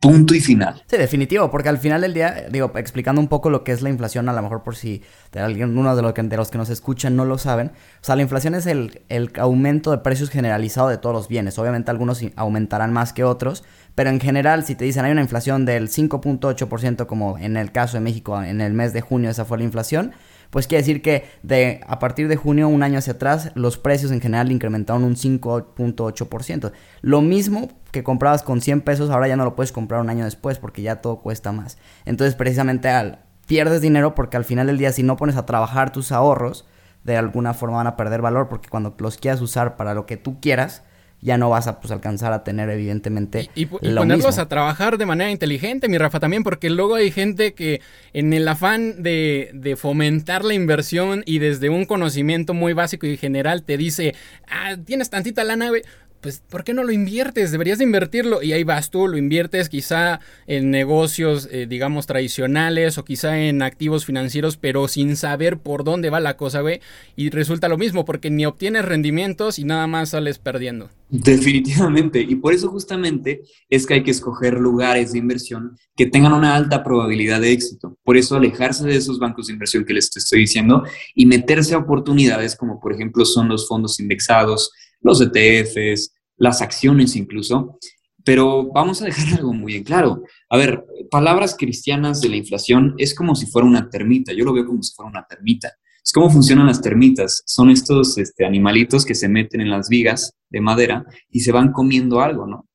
Punto 0.00 0.34
y 0.34 0.40
final. 0.40 0.82
Sí, 0.86 0.96
definitivo, 0.96 1.50
porque 1.50 1.68
al 1.68 1.76
final 1.76 2.00
del 2.00 2.14
día, 2.14 2.46
digo, 2.50 2.72
explicando 2.76 3.20
un 3.20 3.28
poco 3.28 3.50
lo 3.50 3.64
que 3.64 3.72
es 3.72 3.82
la 3.82 3.90
inflación, 3.90 4.30
a 4.30 4.32
lo 4.32 4.40
mejor 4.40 4.62
por 4.62 4.74
si 4.74 5.02
de 5.30 5.40
alguien, 5.40 5.76
uno 5.76 5.94
de, 5.94 6.00
los 6.00 6.14
que, 6.14 6.22
de 6.22 6.36
los 6.38 6.50
que 6.50 6.56
nos 6.56 6.70
escuchan 6.70 7.16
no 7.16 7.26
lo 7.26 7.36
saben, 7.36 7.66
o 7.68 8.04
sea, 8.04 8.16
la 8.16 8.22
inflación 8.22 8.54
es 8.54 8.64
el, 8.64 9.02
el 9.10 9.30
aumento 9.38 9.90
de 9.90 9.98
precios 9.98 10.30
generalizado 10.30 10.88
de 10.88 10.96
todos 10.96 11.14
los 11.14 11.28
bienes. 11.28 11.58
Obviamente 11.58 11.90
algunos 11.90 12.24
aumentarán 12.34 12.94
más 12.94 13.12
que 13.12 13.24
otros, 13.24 13.62
pero 13.94 14.08
en 14.08 14.20
general, 14.20 14.64
si 14.64 14.74
te 14.74 14.86
dicen 14.86 15.04
hay 15.04 15.12
una 15.12 15.20
inflación 15.20 15.66
del 15.66 15.90
5.8%, 15.90 17.04
como 17.04 17.36
en 17.36 17.58
el 17.58 17.70
caso 17.70 17.98
de 17.98 18.00
México 18.00 18.42
en 18.42 18.62
el 18.62 18.72
mes 18.72 18.94
de 18.94 19.02
junio, 19.02 19.28
esa 19.28 19.44
fue 19.44 19.58
la 19.58 19.64
inflación, 19.64 20.12
pues 20.50 20.66
quiere 20.66 20.82
decir 20.82 21.00
que 21.00 21.24
de, 21.42 21.80
a 21.86 21.98
partir 21.98 22.28
de 22.28 22.36
junio, 22.36 22.68
un 22.68 22.82
año 22.82 22.98
hacia 22.98 23.14
atrás, 23.14 23.52
los 23.54 23.78
precios 23.78 24.10
en 24.10 24.20
general 24.20 24.50
incrementaron 24.50 25.04
un 25.04 25.14
5.8%. 25.14 26.72
Lo 27.02 27.20
mismo 27.22 27.68
que 27.92 28.02
comprabas 28.02 28.42
con 28.42 28.60
100 28.60 28.82
pesos, 28.82 29.10
ahora 29.10 29.28
ya 29.28 29.36
no 29.36 29.44
lo 29.44 29.54
puedes 29.54 29.72
comprar 29.72 30.00
un 30.00 30.10
año 30.10 30.24
después 30.24 30.58
porque 30.58 30.82
ya 30.82 30.96
todo 30.96 31.20
cuesta 31.20 31.52
más. 31.52 31.78
Entonces, 32.04 32.34
precisamente 32.34 32.88
al, 32.88 33.20
pierdes 33.46 33.80
dinero 33.80 34.14
porque 34.14 34.36
al 34.36 34.44
final 34.44 34.66
del 34.66 34.78
día, 34.78 34.92
si 34.92 35.02
no 35.02 35.16
pones 35.16 35.36
a 35.36 35.46
trabajar 35.46 35.92
tus 35.92 36.12
ahorros, 36.12 36.66
de 37.04 37.16
alguna 37.16 37.54
forma 37.54 37.78
van 37.78 37.86
a 37.86 37.96
perder 37.96 38.20
valor 38.20 38.48
porque 38.48 38.68
cuando 38.68 38.94
los 38.98 39.16
quieras 39.16 39.40
usar 39.40 39.76
para 39.76 39.94
lo 39.94 40.04
que 40.04 40.16
tú 40.16 40.40
quieras, 40.40 40.82
ya 41.22 41.36
no 41.36 41.50
vas 41.50 41.66
a 41.66 41.80
pues, 41.80 41.90
alcanzar 41.90 42.32
a 42.32 42.44
tener 42.44 42.70
evidentemente 42.70 43.50
y, 43.54 43.66
ponerlos 43.66 44.38
a 44.38 44.48
trabajar 44.48 44.98
de 44.98 45.06
manera 45.06 45.30
inteligente, 45.30 45.88
mi 45.88 45.98
Rafa, 45.98 46.20
también, 46.20 46.42
porque 46.42 46.70
luego 46.70 46.94
hay 46.94 47.10
gente 47.10 47.54
que 47.54 47.80
en 48.12 48.32
el 48.32 48.48
afán 48.48 49.02
de, 49.02 49.50
de, 49.52 49.76
fomentar 49.76 50.44
la 50.44 50.54
inversión 50.54 51.22
y 51.26 51.38
desde 51.38 51.68
un 51.68 51.84
conocimiento 51.84 52.54
muy 52.54 52.72
básico 52.72 53.06
y 53.06 53.16
general 53.16 53.62
te 53.62 53.76
dice, 53.76 54.14
ah, 54.48 54.76
tienes 54.84 55.10
tantita 55.10 55.44
lana, 55.44 55.68
güey, 55.68 55.82
pues, 56.20 56.42
¿por 56.48 56.64
qué 56.64 56.74
no 56.74 56.84
lo 56.84 56.92
inviertes? 56.92 57.50
Deberías 57.50 57.78
de 57.78 57.84
invertirlo. 57.84 58.42
Y 58.42 58.52
ahí 58.52 58.64
vas 58.64 58.90
tú, 58.90 59.08
lo 59.08 59.16
inviertes 59.16 59.68
quizá 59.68 60.20
en 60.46 60.70
negocios, 60.70 61.48
eh, 61.50 61.66
digamos, 61.68 62.06
tradicionales 62.06 62.98
o 62.98 63.04
quizá 63.04 63.38
en 63.38 63.62
activos 63.62 64.04
financieros, 64.04 64.56
pero 64.56 64.88
sin 64.88 65.16
saber 65.16 65.58
por 65.58 65.84
dónde 65.84 66.10
va 66.10 66.20
la 66.20 66.36
cosa, 66.36 66.60
güey. 66.60 66.80
Y 67.16 67.30
resulta 67.30 67.68
lo 67.68 67.78
mismo, 67.78 68.04
porque 68.04 68.30
ni 68.30 68.46
obtienes 68.46 68.84
rendimientos 68.84 69.58
y 69.58 69.64
nada 69.64 69.86
más 69.86 70.10
sales 70.10 70.38
perdiendo. 70.38 70.90
Definitivamente. 71.10 72.20
Y 72.20 72.36
por 72.36 72.54
eso 72.54 72.68
justamente 72.68 73.42
es 73.68 73.84
que 73.84 73.94
hay 73.94 74.02
que 74.04 74.12
escoger 74.12 74.54
lugares 74.54 75.12
de 75.12 75.18
inversión 75.18 75.76
que 75.96 76.06
tengan 76.06 76.32
una 76.32 76.54
alta 76.54 76.84
probabilidad 76.84 77.40
de 77.40 77.52
éxito. 77.52 77.98
Por 78.04 78.16
eso 78.16 78.36
alejarse 78.36 78.86
de 78.86 78.96
esos 78.96 79.18
bancos 79.18 79.48
de 79.48 79.54
inversión 79.54 79.84
que 79.84 79.92
les 79.92 80.16
estoy 80.16 80.40
diciendo 80.40 80.84
y 81.14 81.26
meterse 81.26 81.74
a 81.74 81.78
oportunidades 81.78 82.54
como 82.54 82.78
por 82.80 82.92
ejemplo 82.92 83.24
son 83.24 83.48
los 83.48 83.66
fondos 83.66 83.98
indexados, 83.98 84.72
los 85.00 85.20
ETFs, 85.20 86.12
las 86.36 86.62
acciones 86.62 87.16
incluso. 87.16 87.78
Pero 88.24 88.70
vamos 88.72 89.00
a 89.02 89.06
dejar 89.06 89.34
algo 89.38 89.52
muy 89.52 89.76
en 89.76 89.84
claro. 89.84 90.22
A 90.48 90.56
ver, 90.56 90.84
palabras 91.10 91.56
cristianas 91.58 92.20
de 92.20 92.28
la 92.28 92.36
inflación 92.36 92.94
es 92.98 93.14
como 93.14 93.34
si 93.34 93.46
fuera 93.46 93.66
una 93.66 93.88
termita. 93.88 94.32
Yo 94.32 94.44
lo 94.44 94.52
veo 94.52 94.66
como 94.66 94.82
si 94.82 94.94
fuera 94.94 95.10
una 95.10 95.26
termita. 95.26 95.72
Es 96.04 96.12
cómo 96.12 96.30
funcionan 96.30 96.66
las 96.66 96.80
termitas. 96.80 97.42
Son 97.46 97.70
estos 97.70 98.16
este, 98.18 98.44
animalitos 98.44 99.04
que 99.04 99.14
se 99.14 99.28
meten 99.28 99.60
en 99.60 99.70
las 99.70 99.88
vigas 99.88 100.34
de 100.48 100.60
madera 100.60 101.04
y 101.28 101.40
se 101.40 101.52
van 101.52 101.72
comiendo 101.72 102.20
algo, 102.20 102.46
¿no? 102.46 102.66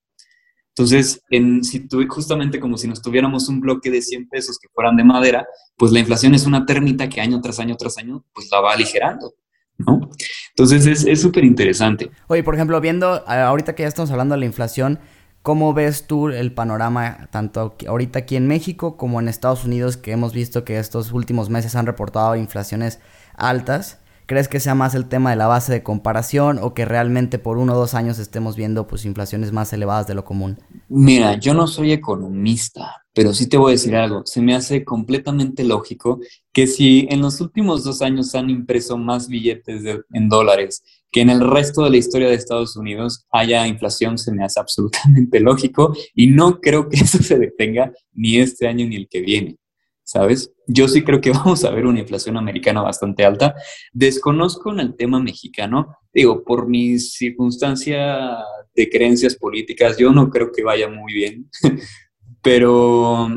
Entonces, 0.78 1.22
en, 1.30 1.64
si 1.64 1.88
justamente 2.10 2.60
como 2.60 2.78
si 2.78 2.88
nos 2.88 3.02
tuviéramos 3.02 3.48
un 3.48 3.62
bloque 3.62 3.90
de 3.90 4.02
100 4.02 4.28
pesos 4.28 4.60
que 4.60 4.68
fueran 4.74 4.98
de 4.98 5.06
madera, 5.06 5.48
pues 5.78 5.94
la 5.94 6.00
inflación 6.00 6.36
es 6.36 6.46
una 6.46 6.66
termita 6.66 7.08
que 7.08 7.22
año 7.22 7.40
tras 7.40 7.60
año 7.60 7.78
tras 7.78 7.98
año, 7.98 8.26
pues 8.34 8.50
la 8.52 8.60
va 8.60 8.74
aligerando. 8.74 9.34
¿No? 9.78 10.10
Entonces 10.50 11.06
es 11.06 11.22
súper 11.22 11.44
interesante. 11.44 12.10
Oye, 12.28 12.44
por 12.44 12.56
ejemplo, 12.56 12.80
viendo, 12.80 13.28
ahorita 13.28 13.76
que 13.76 13.84
ya 13.84 13.90
estamos 13.90 14.12
hablando 14.12 14.36
de 14.36 14.40
la 14.40 14.46
inflación, 14.46 15.00
¿cómo 15.42 15.74
ves 15.74 16.08
tú 16.08 16.30
el 16.30 16.54
panorama 16.54 17.28
tanto 17.32 17.76
ahorita 17.88 18.20
aquí 18.20 18.36
en 18.36 18.48
México 18.48 18.98
como 18.98 19.20
en 19.20 19.28
Estados 19.28 19.66
Unidos, 19.66 19.98
que 19.98 20.12
hemos 20.12 20.34
visto 20.34 20.64
que 20.64 20.80
estos 20.80 21.12
últimos 21.12 21.50
meses 21.50 21.76
han 21.76 21.86
reportado 21.86 22.36
inflaciones 22.36 23.00
altas? 23.36 24.00
¿Crees 24.28 24.48
que 24.48 24.60
sea 24.60 24.74
más 24.74 24.96
el 24.96 25.08
tema 25.08 25.30
de 25.30 25.36
la 25.36 25.48
base 25.48 25.72
de 25.72 25.84
comparación 25.84 26.60
o 26.60 26.74
que 26.74 26.86
realmente 26.86 27.38
por 27.38 27.58
uno 27.58 27.74
o 27.74 27.78
dos 27.78 27.94
años 27.94 28.18
estemos 28.18 28.56
viendo 28.56 28.88
pues 28.88 29.06
inflaciones 29.06 29.52
más 29.52 29.72
elevadas 29.72 30.08
de 30.08 30.16
lo 30.16 30.26
común? 30.26 30.58
Mira, 30.90 31.38
yo 31.40 31.54
no 31.54 31.68
soy 31.68 31.92
economista, 31.92 33.06
pero 33.14 33.34
sí 33.34 33.48
te 33.48 33.58
voy 33.58 33.72
a 33.72 33.72
decir 33.74 33.96
algo. 33.96 34.24
Se 34.26 34.42
me 34.42 34.56
hace 34.56 34.84
completamente 34.84 35.64
lógico 35.64 36.20
que 36.52 36.66
si 36.66 37.08
en 37.12 37.22
los 37.22 37.40
últimos 37.40 37.84
dos 37.84 38.02
años 38.02 38.34
han 38.34 38.50
impreso 38.50 38.98
más 38.98 39.28
billetes 39.28 39.84
en 40.12 40.30
dólares 40.30 40.84
que 41.16 41.22
en 41.22 41.30
el 41.30 41.40
resto 41.40 41.84
de 41.84 41.92
la 41.92 41.98
historia 41.98 42.28
de 42.28 42.34
Estados 42.34 42.76
Unidos 42.76 43.26
haya 43.32 43.66
inflación, 43.68 44.18
se 44.18 44.34
me 44.34 44.44
hace 44.44 44.60
absolutamente 44.60 45.40
lógico 45.40 45.96
y 46.14 46.28
no 46.28 46.60
creo 46.60 46.90
que 46.90 46.98
eso 46.98 47.20
se 47.24 47.40
detenga 47.40 47.94
ni 48.12 48.38
este 48.38 48.68
año 48.68 48.86
ni 48.86 48.98
el 48.98 49.08
que 49.08 49.22
viene. 49.22 49.58
¿Sabes? 50.06 50.54
Yo 50.68 50.88
sí 50.88 51.04
creo 51.04 51.20
que 51.20 51.32
vamos 51.32 51.66
a 51.66 51.72
ver 51.72 51.86
una 51.86 52.00
inflación 52.00 52.38
americana 52.38 52.82
bastante 52.82 53.26
alta. 53.26 53.56
Desconozco 53.92 54.72
en 54.72 54.80
el 54.80 54.96
tema 54.96 55.20
mexicano, 55.20 55.98
digo, 56.14 56.44
por 56.46 56.70
mi 56.70 56.98
circunstancia 57.00 58.38
de 58.74 58.90
creencias 58.90 59.36
políticas, 59.36 59.98
yo 59.98 60.12
no 60.12 60.30
creo 60.30 60.52
que 60.52 60.64
vaya 60.64 60.88
muy 60.88 61.14
bien, 61.14 61.50
pero 62.42 63.30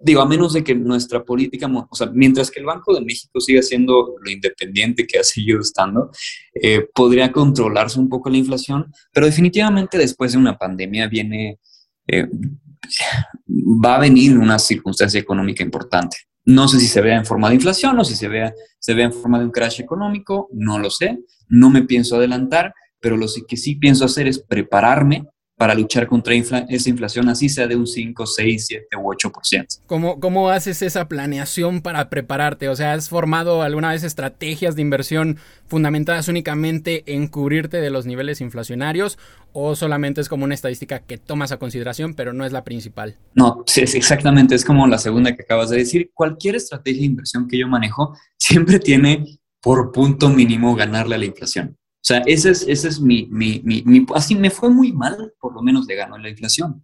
digo, 0.00 0.20
a 0.20 0.26
menos 0.26 0.52
de 0.52 0.62
que 0.62 0.74
nuestra 0.74 1.24
política, 1.24 1.68
o 1.90 1.94
sea, 1.94 2.08
mientras 2.12 2.50
que 2.50 2.60
el 2.60 2.66
Banco 2.66 2.94
de 2.94 3.00
México 3.00 3.40
siga 3.40 3.62
siendo 3.62 4.14
lo 4.22 4.30
independiente 4.30 5.06
que 5.06 5.18
ha 5.18 5.24
seguido 5.24 5.60
estando, 5.60 6.10
eh, 6.54 6.86
podría 6.94 7.32
controlarse 7.32 7.98
un 7.98 8.08
poco 8.08 8.30
la 8.30 8.36
inflación, 8.36 8.92
pero 9.12 9.26
definitivamente 9.26 9.98
después 9.98 10.32
de 10.32 10.38
una 10.38 10.56
pandemia 10.56 11.08
viene, 11.08 11.58
eh, 12.06 12.28
va 13.48 13.96
a 13.96 14.00
venir 14.00 14.38
una 14.38 14.58
circunstancia 14.58 15.20
económica 15.20 15.62
importante. 15.62 16.16
No 16.44 16.66
sé 16.68 16.80
si 16.80 16.86
se 16.86 17.00
vea 17.00 17.16
en 17.16 17.26
forma 17.26 17.48
de 17.48 17.56
inflación 17.56 17.98
o 17.98 18.04
si 18.04 18.14
se 18.14 18.28
vea, 18.28 18.52
se 18.78 18.94
vea 18.94 19.06
en 19.06 19.12
forma 19.12 19.38
de 19.38 19.44
un 19.44 19.50
crash 19.50 19.80
económico, 19.80 20.48
no 20.52 20.78
lo 20.78 20.90
sé, 20.90 21.18
no 21.48 21.68
me 21.70 21.82
pienso 21.82 22.16
adelantar, 22.16 22.72
pero 23.00 23.16
lo 23.16 23.26
que 23.46 23.56
sí 23.56 23.76
pienso 23.76 24.04
hacer 24.04 24.26
es 24.26 24.38
prepararme 24.38 25.26
para 25.58 25.74
luchar 25.74 26.06
contra 26.06 26.34
esa 26.34 26.88
inflación, 26.88 27.28
así 27.28 27.48
sea 27.48 27.66
de 27.66 27.74
un 27.74 27.86
5, 27.86 28.26
6, 28.26 28.66
7 28.68 28.96
u 28.96 29.12
8%. 29.12 29.80
¿Cómo, 29.86 30.20
¿Cómo 30.20 30.50
haces 30.50 30.82
esa 30.82 31.08
planeación 31.08 31.82
para 31.82 32.08
prepararte? 32.08 32.68
O 32.68 32.76
sea, 32.76 32.92
¿has 32.92 33.08
formado 33.08 33.62
alguna 33.62 33.90
vez 33.90 34.04
estrategias 34.04 34.76
de 34.76 34.82
inversión 34.82 35.38
fundamentadas 35.66 36.28
únicamente 36.28 37.02
en 37.06 37.26
cubrirte 37.26 37.80
de 37.80 37.90
los 37.90 38.06
niveles 38.06 38.40
inflacionarios 38.40 39.18
o 39.52 39.74
solamente 39.74 40.20
es 40.20 40.28
como 40.28 40.44
una 40.44 40.54
estadística 40.54 41.00
que 41.00 41.18
tomas 41.18 41.50
a 41.50 41.56
consideración, 41.56 42.14
pero 42.14 42.32
no 42.32 42.46
es 42.46 42.52
la 42.52 42.62
principal? 42.62 43.16
No, 43.34 43.64
sí, 43.66 43.80
exactamente, 43.80 44.54
es 44.54 44.64
como 44.64 44.86
la 44.86 44.98
segunda 44.98 45.34
que 45.34 45.42
acabas 45.42 45.70
de 45.70 45.78
decir. 45.78 46.12
Cualquier 46.14 46.54
estrategia 46.54 47.00
de 47.00 47.06
inversión 47.06 47.48
que 47.48 47.58
yo 47.58 47.66
manejo 47.66 48.16
siempre 48.38 48.78
tiene 48.78 49.40
por 49.60 49.90
punto 49.90 50.28
mínimo 50.28 50.76
ganarle 50.76 51.16
a 51.16 51.18
la 51.18 51.24
inflación. 51.24 51.76
O 52.08 52.14
sea, 52.14 52.22
ese 52.24 52.52
es, 52.52 52.64
ese 52.66 52.88
es 52.88 53.00
mi, 53.02 53.28
mi, 53.30 53.60
mi, 53.62 54.06
Así 54.14 54.34
me 54.34 54.48
fue 54.48 54.70
muy 54.70 54.94
mal, 54.94 55.34
por 55.38 55.52
lo 55.54 55.60
menos 55.60 55.84
le 55.86 55.94
ganó 55.94 56.16
la 56.16 56.30
inflación. 56.30 56.82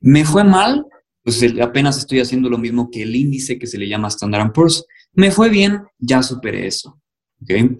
Me 0.00 0.24
fue 0.24 0.44
mal, 0.44 0.86
pues 1.22 1.44
apenas 1.60 1.98
estoy 1.98 2.20
haciendo 2.20 2.48
lo 2.48 2.56
mismo 2.56 2.90
que 2.90 3.02
el 3.02 3.14
índice 3.14 3.58
que 3.58 3.66
se 3.66 3.76
le 3.76 3.86
llama 3.86 4.08
Standard 4.08 4.50
Poor's. 4.52 4.86
Me 5.12 5.30
fue 5.30 5.50
bien, 5.50 5.82
ya 5.98 6.22
superé 6.22 6.66
eso. 6.66 6.98
¿okay? 7.42 7.76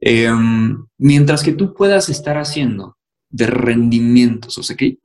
Em, 0.00 0.82
mientras 0.96 1.42
que 1.42 1.52
tú 1.52 1.74
puedas 1.74 2.08
estar 2.08 2.38
haciendo 2.38 2.96
de 3.28 3.46
rendimientos, 3.46 4.56
o 4.56 4.62
sea, 4.62 4.74
que, 4.78 4.96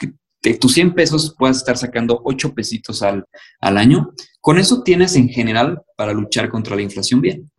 de 0.41 0.53
tus 0.53 0.73
100 0.73 0.93
pesos 0.93 1.35
puedas 1.37 1.57
estar 1.57 1.77
sacando 1.77 2.21
8 2.23 2.53
pesitos 2.53 3.01
al, 3.01 3.25
al, 3.59 3.77
año, 3.77 4.13
con 4.39 4.57
eso 4.57 4.83
tienes 4.83 5.17
en 5.17 5.27
general 5.27 5.81
para 5.97 6.13
luchar 6.13 6.47
contra 6.47 6.77
la 6.77 6.81
inflación 6.81 7.19
bien. 7.19 7.51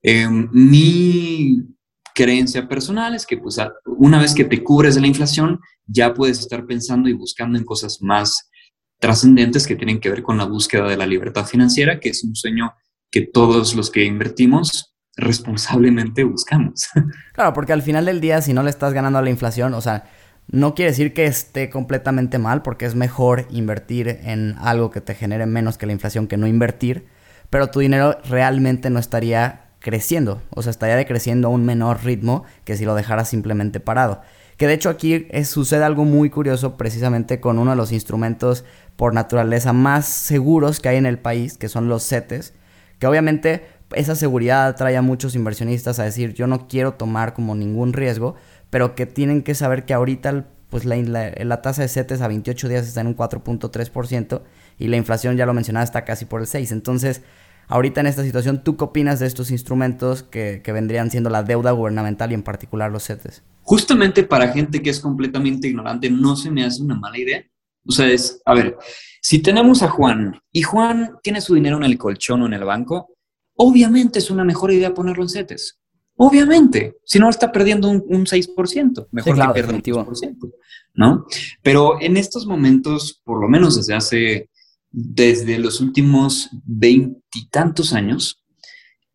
Em, 0.00 0.48
mi 0.50 1.77
creencia 2.18 2.66
personal 2.66 3.14
es 3.14 3.24
que 3.24 3.36
pues 3.36 3.58
una 3.84 4.20
vez 4.20 4.34
que 4.34 4.44
te 4.44 4.64
cubres 4.64 4.96
de 4.96 5.00
la 5.00 5.06
inflación, 5.06 5.60
ya 5.86 6.14
puedes 6.14 6.40
estar 6.40 6.66
pensando 6.66 7.08
y 7.08 7.12
buscando 7.12 7.56
en 7.56 7.64
cosas 7.64 8.02
más 8.02 8.50
trascendentes 8.98 9.68
que 9.68 9.76
tienen 9.76 10.00
que 10.00 10.10
ver 10.10 10.24
con 10.24 10.36
la 10.36 10.44
búsqueda 10.44 10.88
de 10.88 10.96
la 10.96 11.06
libertad 11.06 11.46
financiera, 11.46 12.00
que 12.00 12.08
es 12.08 12.24
un 12.24 12.34
sueño 12.34 12.72
que 13.12 13.20
todos 13.20 13.76
los 13.76 13.92
que 13.92 14.04
invertimos 14.04 14.96
responsablemente 15.16 16.24
buscamos. 16.24 16.88
Claro, 17.34 17.52
porque 17.52 17.72
al 17.72 17.82
final 17.82 18.06
del 18.06 18.20
día, 18.20 18.42
si 18.42 18.52
no 18.52 18.64
le 18.64 18.70
estás 18.70 18.92
ganando 18.92 19.20
a 19.20 19.22
la 19.22 19.30
inflación, 19.30 19.72
o 19.74 19.80
sea, 19.80 20.10
no 20.48 20.74
quiere 20.74 20.90
decir 20.90 21.14
que 21.14 21.26
esté 21.26 21.70
completamente 21.70 22.38
mal, 22.38 22.62
porque 22.62 22.84
es 22.84 22.96
mejor 22.96 23.46
invertir 23.50 24.08
en 24.08 24.56
algo 24.58 24.90
que 24.90 25.00
te 25.00 25.14
genere 25.14 25.46
menos 25.46 25.78
que 25.78 25.86
la 25.86 25.92
inflación 25.92 26.26
que 26.26 26.36
no 26.36 26.48
invertir, 26.48 27.06
pero 27.48 27.68
tu 27.68 27.78
dinero 27.78 28.18
realmente 28.28 28.90
no 28.90 28.98
estaría 28.98 29.67
creciendo, 29.80 30.42
o 30.50 30.62
sea, 30.62 30.70
estaría 30.70 30.96
decreciendo 30.96 31.48
a 31.48 31.50
un 31.50 31.64
menor 31.64 32.04
ritmo 32.04 32.44
que 32.64 32.76
si 32.76 32.84
lo 32.84 32.94
dejara 32.94 33.24
simplemente 33.24 33.80
parado. 33.80 34.20
Que 34.56 34.66
de 34.66 34.74
hecho 34.74 34.90
aquí 34.90 35.28
sucede 35.44 35.84
algo 35.84 36.04
muy 36.04 36.30
curioso 36.30 36.76
precisamente 36.76 37.40
con 37.40 37.58
uno 37.58 37.70
de 37.70 37.76
los 37.76 37.92
instrumentos 37.92 38.64
por 38.96 39.14
naturaleza 39.14 39.72
más 39.72 40.06
seguros 40.06 40.80
que 40.80 40.88
hay 40.88 40.96
en 40.96 41.06
el 41.06 41.18
país, 41.18 41.56
que 41.56 41.68
son 41.68 41.88
los 41.88 42.06
CETES, 42.08 42.54
que 42.98 43.06
obviamente 43.06 43.66
esa 43.94 44.16
seguridad 44.16 44.66
atrae 44.66 44.96
a 44.96 45.02
muchos 45.02 45.36
inversionistas 45.36 46.00
a 46.00 46.04
decir 46.04 46.34
yo 46.34 46.48
no 46.48 46.66
quiero 46.66 46.94
tomar 46.94 47.34
como 47.34 47.54
ningún 47.54 47.92
riesgo, 47.92 48.34
pero 48.70 48.96
que 48.96 49.06
tienen 49.06 49.42
que 49.42 49.54
saber 49.54 49.84
que 49.84 49.94
ahorita 49.94 50.46
pues 50.70 50.84
la, 50.84 50.96
la 50.96 51.62
tasa 51.62 51.82
de 51.82 51.88
CETES 51.88 52.20
a 52.20 52.28
28 52.28 52.68
días 52.68 52.86
está 52.86 53.00
en 53.00 53.06
un 53.06 53.16
4.3% 53.16 54.42
y 54.78 54.88
la 54.88 54.96
inflación 54.96 55.36
ya 55.36 55.46
lo 55.46 55.54
mencionaba 55.54 55.84
está 55.84 56.04
casi 56.04 56.24
por 56.24 56.40
el 56.40 56.46
6%. 56.46 56.72
Entonces 56.72 57.22
Ahorita 57.68 58.00
en 58.00 58.06
esta 58.06 58.24
situación, 58.24 58.64
¿tú 58.64 58.76
qué 58.76 58.84
opinas 58.84 59.20
de 59.20 59.26
estos 59.26 59.50
instrumentos 59.50 60.22
que, 60.22 60.62
vendrían 60.66 61.10
siendo 61.10 61.28
la 61.28 61.42
deuda 61.42 61.72
gubernamental 61.72 62.30
y 62.30 62.34
en 62.34 62.42
particular 62.42 62.90
los 62.90 63.04
CETES? 63.04 63.42
Justamente 63.62 64.22
para 64.22 64.48
gente 64.48 64.82
que 64.82 64.88
es 64.88 65.00
completamente 65.00 65.68
ignorante, 65.68 66.08
no 66.08 66.34
se 66.34 66.50
me 66.50 66.64
hace 66.64 66.82
una 66.82 66.94
mala 66.94 67.18
idea. 67.18 67.44
O 67.86 67.92
sea, 67.92 68.08
es, 68.08 68.40
a 68.46 68.54
ver, 68.54 68.76
si 69.20 69.40
tenemos 69.40 69.82
a 69.82 69.88
Juan 69.88 70.40
y 70.50 70.62
Juan 70.62 71.16
tiene 71.22 71.42
su 71.42 71.54
dinero 71.54 71.76
en 71.76 71.84
el 71.84 71.98
colchón 71.98 72.42
o 72.42 72.46
en 72.46 72.54
el 72.54 72.64
banco, 72.64 73.10
obviamente 73.56 74.18
es 74.18 74.30
una 74.30 74.44
mejor 74.44 74.72
idea 74.72 74.94
ponerlo 74.94 75.22
en 75.24 75.28
CETES. 75.28 75.78
Obviamente, 76.16 76.96
si 77.04 77.18
no 77.18 77.28
está 77.28 77.52
perdiendo 77.52 77.88
un, 77.88 78.02
6%, 78.02 79.08
mejor 79.12 79.36
que 79.36 79.52
pierda 79.52 79.72
un 79.72 79.82
6%, 79.82 80.52
¿no? 80.94 81.26
Pero 81.62 82.00
en 82.00 82.16
estos 82.16 82.46
momentos, 82.46 83.20
por 83.22 83.40
lo 83.40 83.48
menos 83.48 83.76
desde 83.76 83.94
hace 83.94 84.50
desde 84.90 85.58
los 85.58 85.80
últimos 85.80 86.50
veintitantos 86.64 87.92
años, 87.92 88.44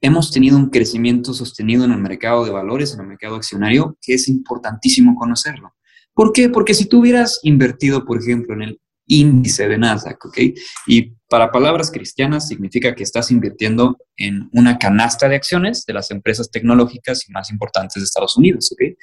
hemos 0.01 0.31
tenido 0.31 0.57
un 0.57 0.69
crecimiento 0.69 1.33
sostenido 1.33 1.85
en 1.85 1.91
el 1.91 1.99
mercado 1.99 2.43
de 2.45 2.51
valores, 2.51 2.93
en 2.93 2.99
el 3.01 3.07
mercado 3.07 3.35
accionario, 3.35 3.97
que 4.01 4.13
es 4.13 4.27
importantísimo 4.27 5.15
conocerlo. 5.15 5.73
¿Por 6.13 6.31
qué? 6.33 6.49
Porque 6.49 6.73
si 6.73 6.85
tú 6.85 6.99
hubieras 6.99 7.39
invertido, 7.43 8.05
por 8.05 8.21
ejemplo, 8.21 8.53
en 8.53 8.63
el 8.63 8.81
índice 9.07 9.67
de 9.67 9.77
Nasdaq, 9.77 10.25
¿ok? 10.25 10.37
Y 10.87 11.13
para 11.27 11.51
palabras 11.51 11.89
cristianas 11.89 12.47
significa 12.47 12.93
que 12.95 13.03
estás 13.03 13.31
invirtiendo 13.31 13.97
en 14.17 14.49
una 14.51 14.77
canasta 14.77 15.27
de 15.27 15.35
acciones 15.35 15.85
de 15.85 15.93
las 15.93 16.11
empresas 16.11 16.51
tecnológicas 16.51 17.27
y 17.27 17.31
más 17.31 17.49
importantes 17.49 17.95
de 17.95 18.03
Estados 18.03 18.37
Unidos, 18.37 18.71
¿ok? 18.71 18.97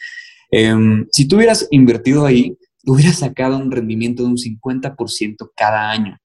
Em, 0.53 1.07
si 1.11 1.27
tú 1.27 1.37
hubieras 1.37 1.67
invertido 1.71 2.27
ahí, 2.27 2.57
hubieras 2.85 3.19
sacado 3.19 3.57
un 3.57 3.71
rendimiento 3.71 4.23
de 4.23 4.29
un 4.29 4.39
50% 4.39 5.51
cada 5.57 5.91
año 5.91 6.20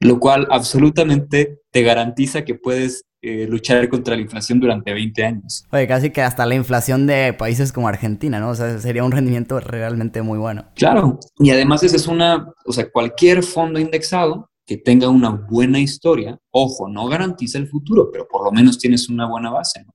lo 0.00 0.20
cual 0.20 0.46
absolutamente 0.50 1.60
te 1.70 1.82
garantiza 1.82 2.44
que 2.44 2.54
puedes 2.54 3.04
eh, 3.20 3.46
luchar 3.48 3.88
contra 3.88 4.14
la 4.14 4.22
inflación 4.22 4.60
durante 4.60 4.92
20 4.92 5.24
años. 5.24 5.66
Oye, 5.72 5.88
casi 5.88 6.10
que 6.10 6.22
hasta 6.22 6.46
la 6.46 6.54
inflación 6.54 7.06
de 7.06 7.32
países 7.32 7.72
como 7.72 7.88
Argentina, 7.88 8.38
¿no? 8.38 8.50
O 8.50 8.54
sea, 8.54 8.78
sería 8.78 9.02
un 9.02 9.10
rendimiento 9.10 9.58
realmente 9.58 10.22
muy 10.22 10.38
bueno. 10.38 10.66
Claro, 10.76 11.18
y 11.38 11.50
además 11.50 11.82
esa 11.82 11.96
es 11.96 12.06
una, 12.06 12.52
o 12.64 12.72
sea, 12.72 12.88
cualquier 12.90 13.42
fondo 13.42 13.80
indexado 13.80 14.50
que 14.64 14.76
tenga 14.76 15.08
una 15.08 15.30
buena 15.30 15.80
historia, 15.80 16.38
ojo, 16.50 16.88
no 16.88 17.08
garantiza 17.08 17.58
el 17.58 17.66
futuro, 17.68 18.10
pero 18.12 18.28
por 18.28 18.44
lo 18.44 18.52
menos 18.52 18.78
tienes 18.78 19.08
una 19.08 19.26
buena 19.26 19.50
base, 19.50 19.82
¿no? 19.84 19.94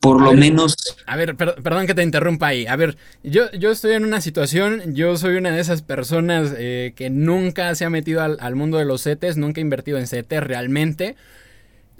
Por 0.00 0.20
lo 0.20 0.32
menos. 0.34 0.76
A 1.06 1.16
ver, 1.16 1.36
perdón 1.36 1.86
que 1.86 1.94
te 1.94 2.02
interrumpa 2.02 2.48
ahí. 2.48 2.66
A 2.66 2.76
ver, 2.76 2.96
yo, 3.22 3.50
yo 3.52 3.70
estoy 3.70 3.92
en 3.92 4.04
una 4.04 4.20
situación, 4.20 4.94
yo 4.94 5.16
soy 5.16 5.36
una 5.36 5.50
de 5.50 5.60
esas 5.60 5.82
personas 5.82 6.54
eh, 6.56 6.92
que 6.94 7.10
nunca 7.10 7.74
se 7.74 7.84
ha 7.84 7.90
metido 7.90 8.22
al, 8.22 8.54
mundo 8.54 8.78
de 8.78 8.84
los 8.84 9.02
CETES, 9.02 9.36
nunca 9.36 9.60
ha 9.60 9.62
invertido 9.62 9.98
en 9.98 10.06
CETES 10.06 10.42
realmente. 10.42 11.16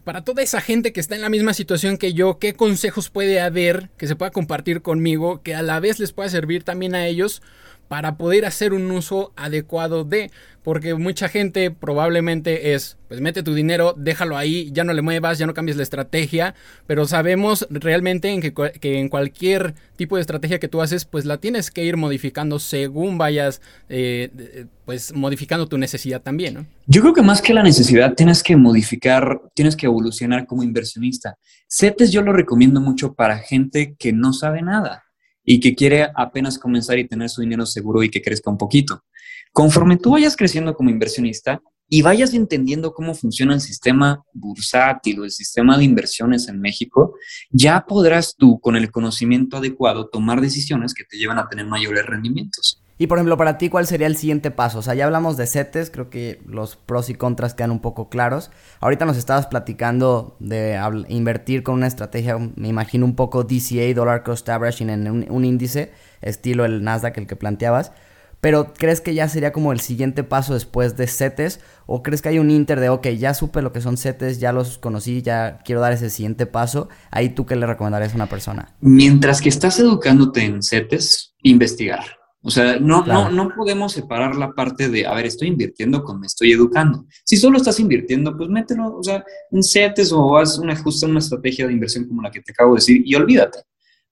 Para 0.05 0.23
toda 0.23 0.43
esa 0.43 0.61
gente 0.61 0.93
que 0.93 1.01
está 1.01 1.17
en 1.17 1.23
la 1.23 1.29
misma 1.29 1.53
situación 1.53 1.99
que 1.99 2.13
yo, 2.13 2.39
¿qué 2.39 2.55
consejos 2.55 3.11
puede 3.11 3.41
haber 3.41 3.91
que 3.97 4.07
se 4.07 4.15
pueda 4.15 4.31
compartir 4.31 4.83
conmigo 4.83 5.43
que 5.43 5.57
a 5.57 5.63
la 5.63 5.81
vez 5.81 5.99
les 5.99 6.13
pueda 6.13 6.29
servir 6.29 6.63
también 6.63 6.95
a 6.95 7.07
ellos 7.07 7.43
para 7.89 8.17
poder 8.17 8.45
hacer 8.45 8.73
un 8.73 8.91
uso 8.91 9.33
adecuado 9.37 10.05
de? 10.05 10.31
Porque 10.63 10.95
mucha 10.95 11.29
gente 11.29 11.71
probablemente 11.71 12.75
es, 12.75 12.99
pues 13.07 13.21
mete 13.21 13.45
tu 13.45 13.55
dinero, 13.55 13.95
déjalo 13.97 14.37
ahí, 14.37 14.71
ya 14.73 14.83
no 14.83 14.93
le 14.93 15.01
muevas, 15.01 15.39
ya 15.39 15.47
no 15.47 15.55
cambies 15.55 15.77
la 15.77 15.85
estrategia, 15.85 16.57
pero 16.89 17.07
sabemos 17.07 17.69
realmente 17.71 18.31
en 18.31 18.41
que, 18.41 18.53
en 18.83 19.09
cualquier 19.09 19.75
tipo 19.95 20.17
de 20.17 20.23
estrategia 20.23 20.59
que 20.59 20.67
tú 20.67 20.83
haces, 20.83 21.05
pues 21.05 21.25
la 21.25 21.39
tienes 21.39 21.71
que 21.71 21.85
ir 21.85 21.97
modificando 21.97 22.59
según 22.59 23.17
vayas, 23.17 23.63
eh, 23.89 24.67
pues 24.85 25.15
modificando 25.15 25.69
tu 25.69 25.79
necesidad 25.79 26.21
también, 26.21 26.55
¿no? 26.55 26.67
Yo 26.87 27.01
creo 27.01 27.15
que 27.15 27.23
más 27.23 27.41
que 27.41 27.55
la 27.55 27.63
necesidad, 27.63 28.15
tienes 28.15 28.43
que 28.43 28.57
modificar, 28.57 29.41
tienes 29.55 29.77
que 29.77 29.87
evolucionar 29.87 30.47
como 30.47 30.65
inversionista. 30.65 31.39
CETES 31.69 32.11
yo 32.11 32.23
lo 32.23 32.33
recomiendo 32.33 32.81
mucho 32.81 33.15
para 33.15 33.39
gente 33.39 33.95
que 33.97 34.13
no 34.13 34.33
sabe 34.33 34.63
nada 34.63 35.06
y 35.47 35.61
que 35.61 35.75
quiere 35.75 36.09
apenas 36.15 36.59
comenzar 36.59 36.99
y 36.99 37.07
tener 37.07 37.31
su 37.31 37.41
dinero 37.41 37.65
seguro 37.65 38.03
y 38.03 38.11
que 38.11 38.21
crezca 38.21 38.51
un 38.51 38.59
poquito. 38.59 39.05
Conforme 39.53 39.97
tú 39.97 40.11
vayas 40.11 40.37
creciendo 40.37 40.75
como 40.75 40.91
inversionista 40.91 41.63
y 41.89 42.03
vayas 42.03 42.35
entendiendo 42.35 42.93
cómo 42.93 43.15
funciona 43.15 43.55
el 43.55 43.61
sistema 43.61 44.25
bursátil 44.35 45.21
o 45.21 45.25
el 45.25 45.31
sistema 45.31 45.79
de 45.79 45.85
inversiones 45.85 46.49
en 46.49 46.61
México, 46.61 47.15
ya 47.49 47.87
podrás 47.87 48.35
tú, 48.37 48.59
con 48.61 48.77
el 48.77 48.91
conocimiento 48.91 49.57
adecuado, 49.57 50.09
tomar 50.09 50.41
decisiones 50.41 50.93
que 50.93 51.05
te 51.05 51.17
llevan 51.17 51.39
a 51.39 51.49
tener 51.49 51.65
mayores 51.65 52.05
rendimientos. 52.05 52.83
Y 52.99 53.09
por 53.09 53.19
ejemplo, 53.19 53.37
para 53.37 53.59
ti, 53.59 53.69
¿cuál 53.69 53.87
sería 53.87 54.07
el 54.07 54.17
siguiente 54.17 54.51
paso? 54.51 54.79
O 54.79 54.83
sea, 54.83 54.95
ya 54.95 55.05
hablamos 55.05 55.37
de 55.37 55.47
CETES, 55.47 55.91
creo 55.91 56.09
que 56.09 56.41
los 56.47 56.77
pros 56.77 57.11
y 57.11 57.15
contras 57.15 57.53
quedan 57.53 57.71
un 57.71 57.81
poco 57.81 58.09
claros. 58.09 58.51
Ahorita 58.81 59.05
nos 59.05 59.19
estabas 59.19 59.47
platicando 59.47 60.37
de 60.41 60.81
invertir 61.09 61.63
con 61.63 61.75
una 61.75 61.89
estrategia, 61.89 62.39
me 62.39 62.69
imagino 62.69 63.05
un 63.05 63.15
poco 63.15 63.45
DCA, 63.45 63.93
Dollar 63.95 64.23
Cost 64.23 64.49
Averaging, 64.49 64.89
en 64.89 65.31
un, 65.31 65.45
índice, 65.45 65.93
estilo 66.23 66.65
el 66.65 66.83
Nasdaq, 66.83 67.19
el 67.19 67.27
que 67.27 67.37
planteabas. 67.37 67.93
Pero 68.41 68.73
¿crees 68.73 69.01
que 69.01 69.15
ya 69.15 69.29
sería 69.29 69.53
como 69.53 69.73
el 69.73 69.81
siguiente 69.81 70.23
paso 70.23 70.55
después 70.55 70.97
de 70.97 71.07
CETES? 71.07 71.61
¿O 71.87 72.03
crees 72.03 72.23
que 72.23 72.31
hay 72.31 72.39
un 72.39 72.51
inter 72.51 72.81
de, 72.81 72.89
ok, 72.89 73.09
ya 73.09 73.35
supe 73.35 73.61
lo 73.61 73.73
que 73.73 73.81
son 73.83 73.99
CETES, 73.99 74.41
ya 74.41 74.53
los 74.53 74.79
conocí, 74.79 75.21
ya 75.21 75.59
quiero 75.65 75.81
dar 75.83 75.93
ese 75.93 76.09
siguiente 76.09 76.47
paso? 76.47 76.89
Ahí 77.11 77.31
tú 77.31 77.45
qué 77.45 77.57
le 77.57 77.67
recomendarías 77.67 78.13
a 78.13 78.17
una 78.17 78.29
persona? 78.29 78.75
Mientras 78.81 79.43
que 79.43 79.49
estás 79.51 79.79
educándote 79.81 80.45
en 80.45 80.63
CETES, 80.63 81.35
investigar 81.43 82.26
o 82.47 82.51
sea, 82.51 82.79
no, 82.79 83.05
no, 83.05 83.29
no 83.29 83.49
podemos 83.49 83.91
separar 83.93 84.37
la 84.37 84.53
parte 84.53 84.89
de, 84.89 85.05
a 85.05 85.13
ver, 85.15 85.27
estoy 85.27 85.49
invirtiendo 85.49 86.05
con 86.05 86.21
me 86.21 86.29
estoy 86.29 86.53
educando. 86.53 87.05
Si 87.25 87.37
solo 87.37 87.57
estás 87.57 87.81
invirtiendo, 87.81 88.37
pues 88.37 88.49
mételo, 88.49 88.99
o 88.99 89.03
sea, 89.03 89.25
en 89.51 89.65
CETES 89.65 90.13
o 90.13 90.37
haz 90.37 90.57
una, 90.57 90.77
justa 90.77 91.09
una 91.09 91.19
estrategia 91.19 91.67
de 91.67 91.73
inversión 91.73 92.07
como 92.07 92.23
la 92.23 92.31
que 92.31 92.41
te 92.41 92.53
acabo 92.53 92.75
de 92.75 92.79
decir 92.79 93.03
y 93.05 93.17
olvídate. 93.17 93.59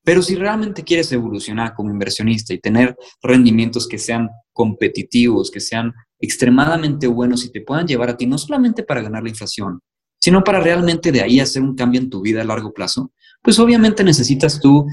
Pero 0.02 0.20
si 0.20 0.34
realmente 0.34 0.82
quieres 0.82 1.12
evolucionar 1.12 1.74
como 1.74 1.92
inversionista 1.92 2.52
y 2.52 2.58
tener 2.58 2.96
rendimientos 3.22 3.86
que 3.86 3.98
sean 3.98 4.28
competitivos, 4.52 5.48
que 5.48 5.60
sean 5.60 5.92
extremadamente 6.18 7.06
buenos 7.06 7.44
y 7.44 7.52
te 7.52 7.60
puedan 7.60 7.86
llevar 7.86 8.10
a 8.10 8.16
ti, 8.16 8.26
no 8.26 8.36
solamente 8.36 8.82
para 8.82 9.00
ganar 9.00 9.22
la 9.22 9.28
inflación, 9.28 9.78
sino 10.20 10.42
para 10.42 10.58
realmente 10.58 11.12
de 11.12 11.22
ahí 11.22 11.38
hacer 11.38 11.62
un 11.62 11.76
cambio 11.76 12.00
en 12.00 12.10
tu 12.10 12.20
vida 12.20 12.42
a 12.42 12.44
largo 12.44 12.74
plazo, 12.74 13.12
pues 13.40 13.60
obviamente 13.60 14.02
necesitas 14.02 14.58
tú 14.60 14.88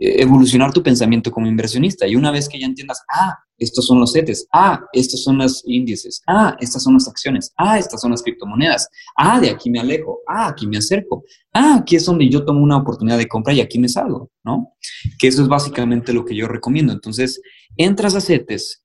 evolucionar 0.00 0.72
tu 0.72 0.82
pensamiento 0.82 1.30
como 1.30 1.46
inversionista. 1.46 2.06
Y 2.06 2.16
una 2.16 2.30
vez 2.30 2.48
que 2.48 2.58
ya 2.58 2.66
entiendas, 2.66 3.02
ah, 3.12 3.38
estos 3.58 3.86
son 3.86 4.00
los 4.00 4.12
CETES, 4.12 4.46
ah, 4.52 4.82
estos 4.94 5.22
son 5.22 5.36
los 5.36 5.62
índices, 5.66 6.22
ah, 6.26 6.56
estas 6.58 6.82
son 6.82 6.94
las 6.94 7.06
acciones, 7.06 7.52
ah, 7.58 7.78
estas 7.78 8.00
son 8.00 8.10
las 8.10 8.22
criptomonedas, 8.22 8.88
ah, 9.16 9.38
de 9.38 9.50
aquí 9.50 9.68
me 9.68 9.80
alejo, 9.80 10.20
ah, 10.26 10.48
aquí 10.48 10.66
me 10.66 10.78
acerco, 10.78 11.24
ah, 11.52 11.76
aquí 11.80 11.96
es 11.96 12.06
donde 12.06 12.28
yo 12.30 12.44
tomo 12.44 12.62
una 12.62 12.78
oportunidad 12.78 13.18
de 13.18 13.28
compra 13.28 13.52
y 13.52 13.60
aquí 13.60 13.78
me 13.78 13.90
salgo, 13.90 14.30
¿no? 14.42 14.72
Que 15.18 15.28
eso 15.28 15.42
es 15.42 15.48
básicamente 15.48 16.14
lo 16.14 16.24
que 16.24 16.34
yo 16.34 16.48
recomiendo. 16.48 16.94
Entonces, 16.94 17.42
entras 17.76 18.14
a 18.14 18.22
CETES, 18.22 18.82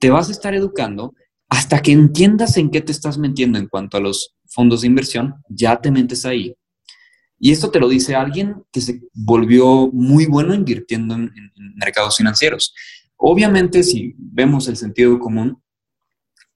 te 0.00 0.10
vas 0.10 0.28
a 0.28 0.32
estar 0.32 0.52
educando 0.54 1.14
hasta 1.48 1.80
que 1.80 1.92
entiendas 1.92 2.56
en 2.56 2.70
qué 2.70 2.80
te 2.80 2.90
estás 2.90 3.18
metiendo 3.18 3.56
en 3.58 3.68
cuanto 3.68 3.96
a 3.96 4.00
los 4.00 4.34
fondos 4.48 4.80
de 4.80 4.88
inversión, 4.88 5.36
ya 5.48 5.80
te 5.80 5.92
metes 5.92 6.26
ahí 6.26 6.56
y 7.38 7.52
esto 7.52 7.70
te 7.70 7.80
lo 7.80 7.88
dice 7.88 8.14
alguien 8.14 8.64
que 8.72 8.80
se 8.80 9.02
volvió 9.12 9.88
muy 9.92 10.26
bueno 10.26 10.54
invirtiendo 10.54 11.14
en, 11.14 11.32
mercados 11.76 12.16
financieros. 12.16 12.74
Obviamente, 13.16 13.82
si 13.82 14.14
vemos 14.16 14.68
el 14.68 14.76
sentido 14.76 15.18
común, 15.18 15.62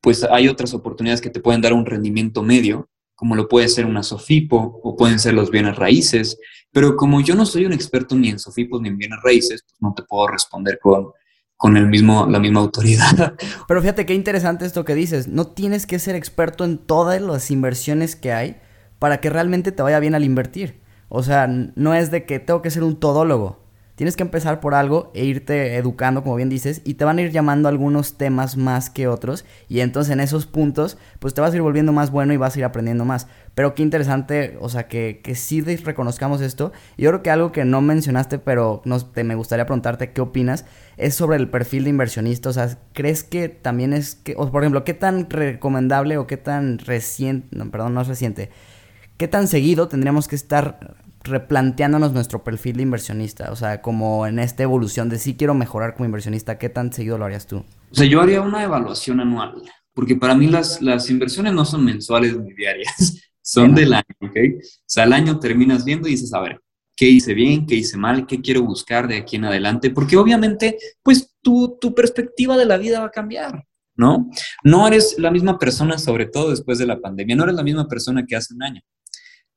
pues 0.00 0.24
hay 0.24 0.48
otras 0.48 0.72
oportunidades 0.72 1.20
que 1.20 1.28
te 1.28 1.40
pueden 1.40 1.60
dar 1.60 1.74
un 1.74 1.84
rendimiento 1.84 2.42
medio, 2.42 2.88
como 3.14 3.36
lo 3.36 3.48
puede 3.48 3.68
ser 3.68 3.84
una 3.84 4.02
SOFIPO 4.02 4.80
o 4.82 4.96
pueden 4.96 5.18
ser 5.18 5.34
los 5.34 5.50
bienes 5.50 5.76
raíces, 5.76 6.38
pero 6.72 6.96
como 6.96 7.20
yo 7.20 7.34
no 7.34 7.44
soy 7.44 7.66
un 7.66 7.74
experto 7.74 8.14
ni 8.14 8.30
en 8.30 8.38
SOFIPOS 8.38 8.80
ni 8.80 8.88
en 8.88 8.96
bienes 8.96 9.18
raíces, 9.22 9.62
pues 9.62 9.76
no 9.80 9.92
te 9.94 10.02
puedo 10.04 10.28
responder 10.28 10.78
con, 10.80 11.08
con 11.56 11.76
el 11.76 11.86
mismo, 11.86 12.26
la 12.26 12.38
misma 12.38 12.60
autoridad. 12.60 13.34
Pero 13.68 13.82
fíjate 13.82 14.06
qué 14.06 14.14
interesante 14.14 14.64
esto 14.64 14.86
que 14.86 14.94
dices, 14.94 15.28
no 15.28 15.48
tienes 15.48 15.86
que 15.86 15.98
ser 15.98 16.14
experto 16.14 16.64
en 16.64 16.78
todas 16.78 17.20
las 17.20 17.50
inversiones 17.50 18.16
que 18.16 18.32
hay, 18.32 18.56
para 19.00 19.18
que 19.18 19.30
realmente 19.30 19.72
te 19.72 19.82
vaya 19.82 19.98
bien 19.98 20.14
al 20.14 20.22
invertir. 20.22 20.78
O 21.08 21.24
sea, 21.24 21.48
no 21.48 21.94
es 21.94 22.12
de 22.12 22.24
que 22.24 22.38
tengo 22.38 22.62
que 22.62 22.70
ser 22.70 22.84
un 22.84 23.00
todólogo. 23.00 23.58
Tienes 23.96 24.16
que 24.16 24.22
empezar 24.22 24.60
por 24.60 24.72
algo 24.72 25.10
e 25.12 25.26
irte 25.26 25.76
educando, 25.76 26.22
como 26.22 26.36
bien 26.36 26.48
dices, 26.48 26.80
y 26.84 26.94
te 26.94 27.04
van 27.04 27.18
a 27.18 27.20
ir 27.20 27.32
llamando 27.32 27.68
algunos 27.68 28.16
temas 28.16 28.56
más 28.56 28.88
que 28.88 29.08
otros. 29.08 29.44
Y 29.68 29.80
entonces 29.80 30.12
en 30.12 30.20
esos 30.20 30.46
puntos, 30.46 30.96
pues 31.18 31.34
te 31.34 31.42
vas 31.42 31.52
a 31.52 31.56
ir 31.56 31.60
volviendo 31.60 31.92
más 31.92 32.10
bueno 32.10 32.32
y 32.32 32.38
vas 32.38 32.56
a 32.56 32.60
ir 32.60 32.64
aprendiendo 32.64 33.04
más. 33.04 33.26
Pero 33.54 33.74
qué 33.74 33.82
interesante, 33.82 34.56
o 34.58 34.70
sea, 34.70 34.88
que, 34.88 35.20
que 35.22 35.34
sí 35.34 35.60
reconozcamos 35.60 36.40
esto. 36.40 36.72
Y 36.96 37.02
yo 37.02 37.10
creo 37.10 37.22
que 37.22 37.30
algo 37.30 37.52
que 37.52 37.66
no 37.66 37.82
mencionaste, 37.82 38.38
pero 38.38 38.80
te, 39.12 39.22
me 39.22 39.34
gustaría 39.34 39.66
preguntarte 39.66 40.12
qué 40.12 40.22
opinas, 40.22 40.64
es 40.96 41.14
sobre 41.14 41.36
el 41.36 41.50
perfil 41.50 41.84
de 41.84 41.90
inversionista. 41.90 42.48
O 42.48 42.52
sea, 42.54 42.78
¿crees 42.94 43.22
que 43.22 43.50
también 43.50 43.92
es 43.92 44.14
que, 44.14 44.34
o 44.38 44.50
por 44.50 44.62
ejemplo, 44.62 44.82
qué 44.84 44.94
tan 44.94 45.28
recomendable 45.28 46.16
o 46.16 46.26
qué 46.26 46.38
tan 46.38 46.78
reciente, 46.78 47.54
perdón, 47.66 47.92
no 47.92 48.00
es 48.00 48.08
reciente, 48.08 48.48
¿qué 49.20 49.28
tan 49.28 49.48
seguido 49.48 49.86
tendríamos 49.86 50.28
que 50.28 50.34
estar 50.34 50.96
replanteándonos 51.24 52.14
nuestro 52.14 52.42
perfil 52.42 52.78
de 52.78 52.84
inversionista? 52.84 53.52
O 53.52 53.56
sea, 53.56 53.82
como 53.82 54.26
en 54.26 54.38
esta 54.38 54.62
evolución 54.62 55.10
de 55.10 55.18
si 55.18 55.36
quiero 55.36 55.52
mejorar 55.52 55.92
como 55.92 56.06
inversionista, 56.06 56.56
¿qué 56.56 56.70
tan 56.70 56.90
seguido 56.90 57.18
lo 57.18 57.26
harías 57.26 57.46
tú? 57.46 57.58
O 57.58 57.94
sea, 57.94 58.06
yo 58.06 58.22
haría 58.22 58.40
una 58.40 58.64
evaluación 58.64 59.20
anual, 59.20 59.60
porque 59.92 60.16
para 60.16 60.34
mí 60.34 60.46
las, 60.46 60.80
las 60.80 61.10
inversiones 61.10 61.52
no 61.52 61.66
son 61.66 61.84
mensuales 61.84 62.34
ni 62.34 62.54
diarias, 62.54 63.20
son 63.42 63.74
del 63.74 63.92
año, 63.92 64.06
¿ok? 64.22 64.36
O 64.56 64.86
sea, 64.86 65.04
al 65.04 65.12
año 65.12 65.38
terminas 65.38 65.84
viendo 65.84 66.08
y 66.08 66.12
dices, 66.12 66.32
a 66.32 66.40
ver, 66.40 66.58
¿qué 66.96 67.10
hice 67.10 67.34
bien? 67.34 67.66
¿Qué 67.66 67.74
hice 67.74 67.98
mal? 67.98 68.26
¿Qué 68.26 68.40
quiero 68.40 68.62
buscar 68.62 69.06
de 69.06 69.18
aquí 69.18 69.36
en 69.36 69.44
adelante? 69.44 69.90
Porque 69.90 70.16
obviamente, 70.16 70.78
pues 71.02 71.36
tu, 71.42 71.76
tu 71.78 71.94
perspectiva 71.94 72.56
de 72.56 72.64
la 72.64 72.78
vida 72.78 73.00
va 73.00 73.06
a 73.06 73.10
cambiar. 73.10 73.66
¿No? 73.96 74.30
No 74.64 74.88
eres 74.88 75.16
la 75.18 75.30
misma 75.30 75.58
persona, 75.58 75.98
sobre 75.98 76.24
todo 76.24 76.48
después 76.48 76.78
de 76.78 76.86
la 76.86 76.98
pandemia, 76.98 77.36
no 77.36 77.42
eres 77.42 77.56
la 77.56 77.62
misma 77.62 77.86
persona 77.86 78.24
que 78.24 78.34
hace 78.34 78.54
un 78.54 78.62
año 78.62 78.80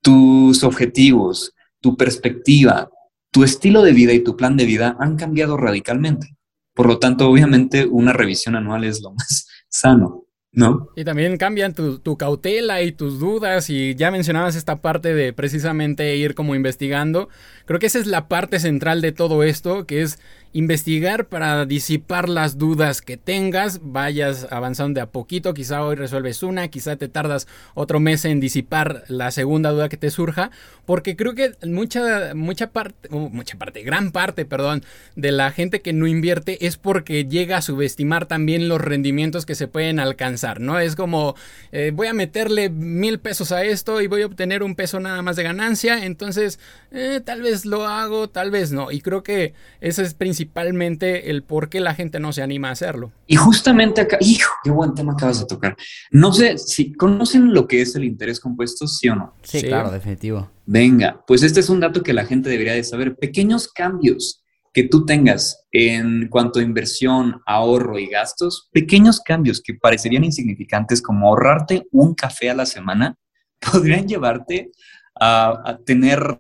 tus 0.04 0.63
objetivos, 0.63 1.56
tu 1.82 1.98
perspectiva, 1.98 2.89
tu 3.32 3.44
estilo 3.44 3.82
de 3.82 3.94
vida 3.94 4.13
y 4.13 4.20
tu 4.20 4.38
plan 4.38 4.56
de 4.56 4.66
vida 4.66 4.96
han 5.00 5.16
cambiado 5.16 5.58
radicalmente. 5.58 6.36
Por 6.76 6.88
lo 6.88 7.00
tanto, 7.00 7.28
obviamente, 7.30 7.86
una 7.86 8.13
revisión 8.13 8.56
anual 8.56 8.84
es 8.84 9.02
lo 9.02 9.13
más 9.13 9.48
sano. 9.70 10.20
¿No? 10.56 10.89
Y 10.96 11.04
también 11.04 11.38
cambian 11.38 11.74
tu, 11.74 12.16
cautela 12.16 12.84
y 12.84 12.92
tus 12.92 13.20
dudas 13.20 13.72
y 13.72 13.96
ya 13.96 14.12
mencionabas 14.12 14.56
esta 14.56 14.84
parte 14.84 15.16
de 15.16 15.34
precisamente 15.34 16.16
ir 16.16 16.36
como 16.36 16.54
investigando. 16.54 17.28
Creo 17.66 17.80
que 17.80 17.88
esa 17.88 17.98
es 17.98 18.06
la 18.06 18.28
parte 18.28 18.60
central 18.60 19.02
de 19.02 19.13
todo 19.13 19.42
esto, 19.42 19.88
que 19.88 20.04
es 20.04 20.20
investigar 20.54 21.26
para 21.26 21.66
disipar 21.66 22.30
las 22.30 22.60
dudas 22.60 23.02
que 23.02 23.18
tengas, 23.18 23.80
vayas 23.84 24.48
avanzando 24.52 25.00
de 25.00 25.02
a 25.02 25.08
poquito, 25.08 25.54
quizá 25.56 25.84
hoy 25.84 25.96
resuelves 25.96 26.44
una, 26.44 26.68
quizá 26.68 26.96
te 26.96 27.08
tardas 27.08 27.48
otro 27.74 28.00
mes 28.00 28.24
en 28.26 28.39
disipar 28.39 29.04
la 29.08 29.32
segunda 29.32 29.72
duda 29.72 29.89
que 29.89 29.98
te 29.98 30.12
surja, 30.12 30.52
porque 30.86 31.16
creo 31.16 31.34
que 31.34 31.54
mucha, 31.66 32.36
mucha 32.36 32.68
parte, 32.72 33.10
uh, 33.12 33.30
mucha 33.30 33.58
parte, 33.58 33.82
gran 33.82 34.12
parte, 34.12 34.46
perdón, 34.46 34.84
de 35.16 35.32
la 35.32 35.52
gente 35.52 35.82
que 35.82 35.92
no 35.92 36.06
invierte 36.06 36.68
es 36.68 36.78
porque 36.78 37.26
llega 37.26 37.58
a 37.58 37.62
subestimar 37.62 38.28
también 38.28 38.70
los 38.70 38.80
rendimientos 38.80 39.48
que 39.48 39.56
se 39.56 39.68
pueden 39.68 40.00
alcanzar, 40.00 40.60
¿no? 40.60 40.80
Es 40.80 40.96
como, 40.96 41.36
eh, 41.72 41.92
voy 41.94 42.08
a 42.08 42.13
meterle 42.13 42.70
mil 42.70 43.20
pesos 43.20 43.52
a 43.52 43.63
esto 43.63 44.02
y 44.02 44.08
voy 44.08 44.22
a 44.22 44.28
obtener 44.28 44.62
un 44.62 44.76
peso 44.76 45.00
nada 45.00 45.24
más 45.24 45.36
de 45.36 45.44
ganancia, 45.44 46.06
entonces 46.06 46.60
eh, 46.92 47.22
tal 47.26 47.42
vez 47.42 47.66
lo 47.66 47.88
hago, 47.88 48.30
tal 48.30 48.52
vez 48.52 48.72
no, 48.72 48.92
y 48.92 49.02
creo 49.02 49.24
que 49.24 49.56
ese 49.82 50.04
es 50.04 50.13
principal 50.13 50.42
principalmente 50.43 51.29
el 51.29 51.43
por 51.43 51.69
qué 51.69 51.79
la 51.79 51.95
gente 51.95 52.19
no 52.19 52.34
se 52.34 52.41
anima 52.41 52.69
a 52.69 52.71
hacerlo. 52.71 53.12
Y 53.27 53.36
justamente 53.36 54.01
acá, 54.01 54.17
hijo, 54.19 54.51
qué 54.63 54.71
buen 54.71 54.93
tema 54.93 55.13
acabas 55.13 55.39
de 55.39 55.45
tocar. 55.45 55.75
No 56.12 56.34
sé 56.34 56.58
si 56.58 56.93
conocen 56.93 57.53
lo 57.53 57.67
que 57.67 57.82
es 57.82 57.95
el 57.95 58.03
interés 58.03 58.39
compuesto, 58.39 58.88
sí 58.88 59.08
o 59.10 59.15
no. 59.15 59.34
Sí, 59.43 59.62
claro, 59.62 59.89
definitivo. 59.89 60.49
Venga, 60.65 61.23
pues 61.25 61.43
este 61.43 61.62
es 61.62 61.69
un 61.69 61.79
dato 61.79 62.03
que 62.03 62.13
la 62.13 62.25
gente 62.25 62.49
debería 62.49 62.73
de 62.73 62.84
saber. 62.84 63.15
Pequeños 63.15 63.69
cambios 63.69 64.43
que 64.73 64.84
tú 64.84 65.06
tengas 65.06 65.65
en 65.71 66.27
cuanto 66.27 66.60
a 66.60 66.63
inversión, 66.63 67.41
ahorro 67.45 67.97
y 67.99 68.08
gastos, 68.08 68.69
pequeños 68.73 69.21
cambios 69.21 69.62
que 69.62 69.75
parecerían 69.75 70.23
insignificantes 70.23 71.01
como 71.01 71.27
ahorrarte 71.27 71.88
un 71.91 72.15
café 72.15 72.49
a 72.49 72.56
la 72.56 72.65
semana, 72.65 73.15
podrían 73.71 74.08
llevarte 74.08 74.71
a, 75.15 75.62
a 75.63 75.77
tener 75.77 76.39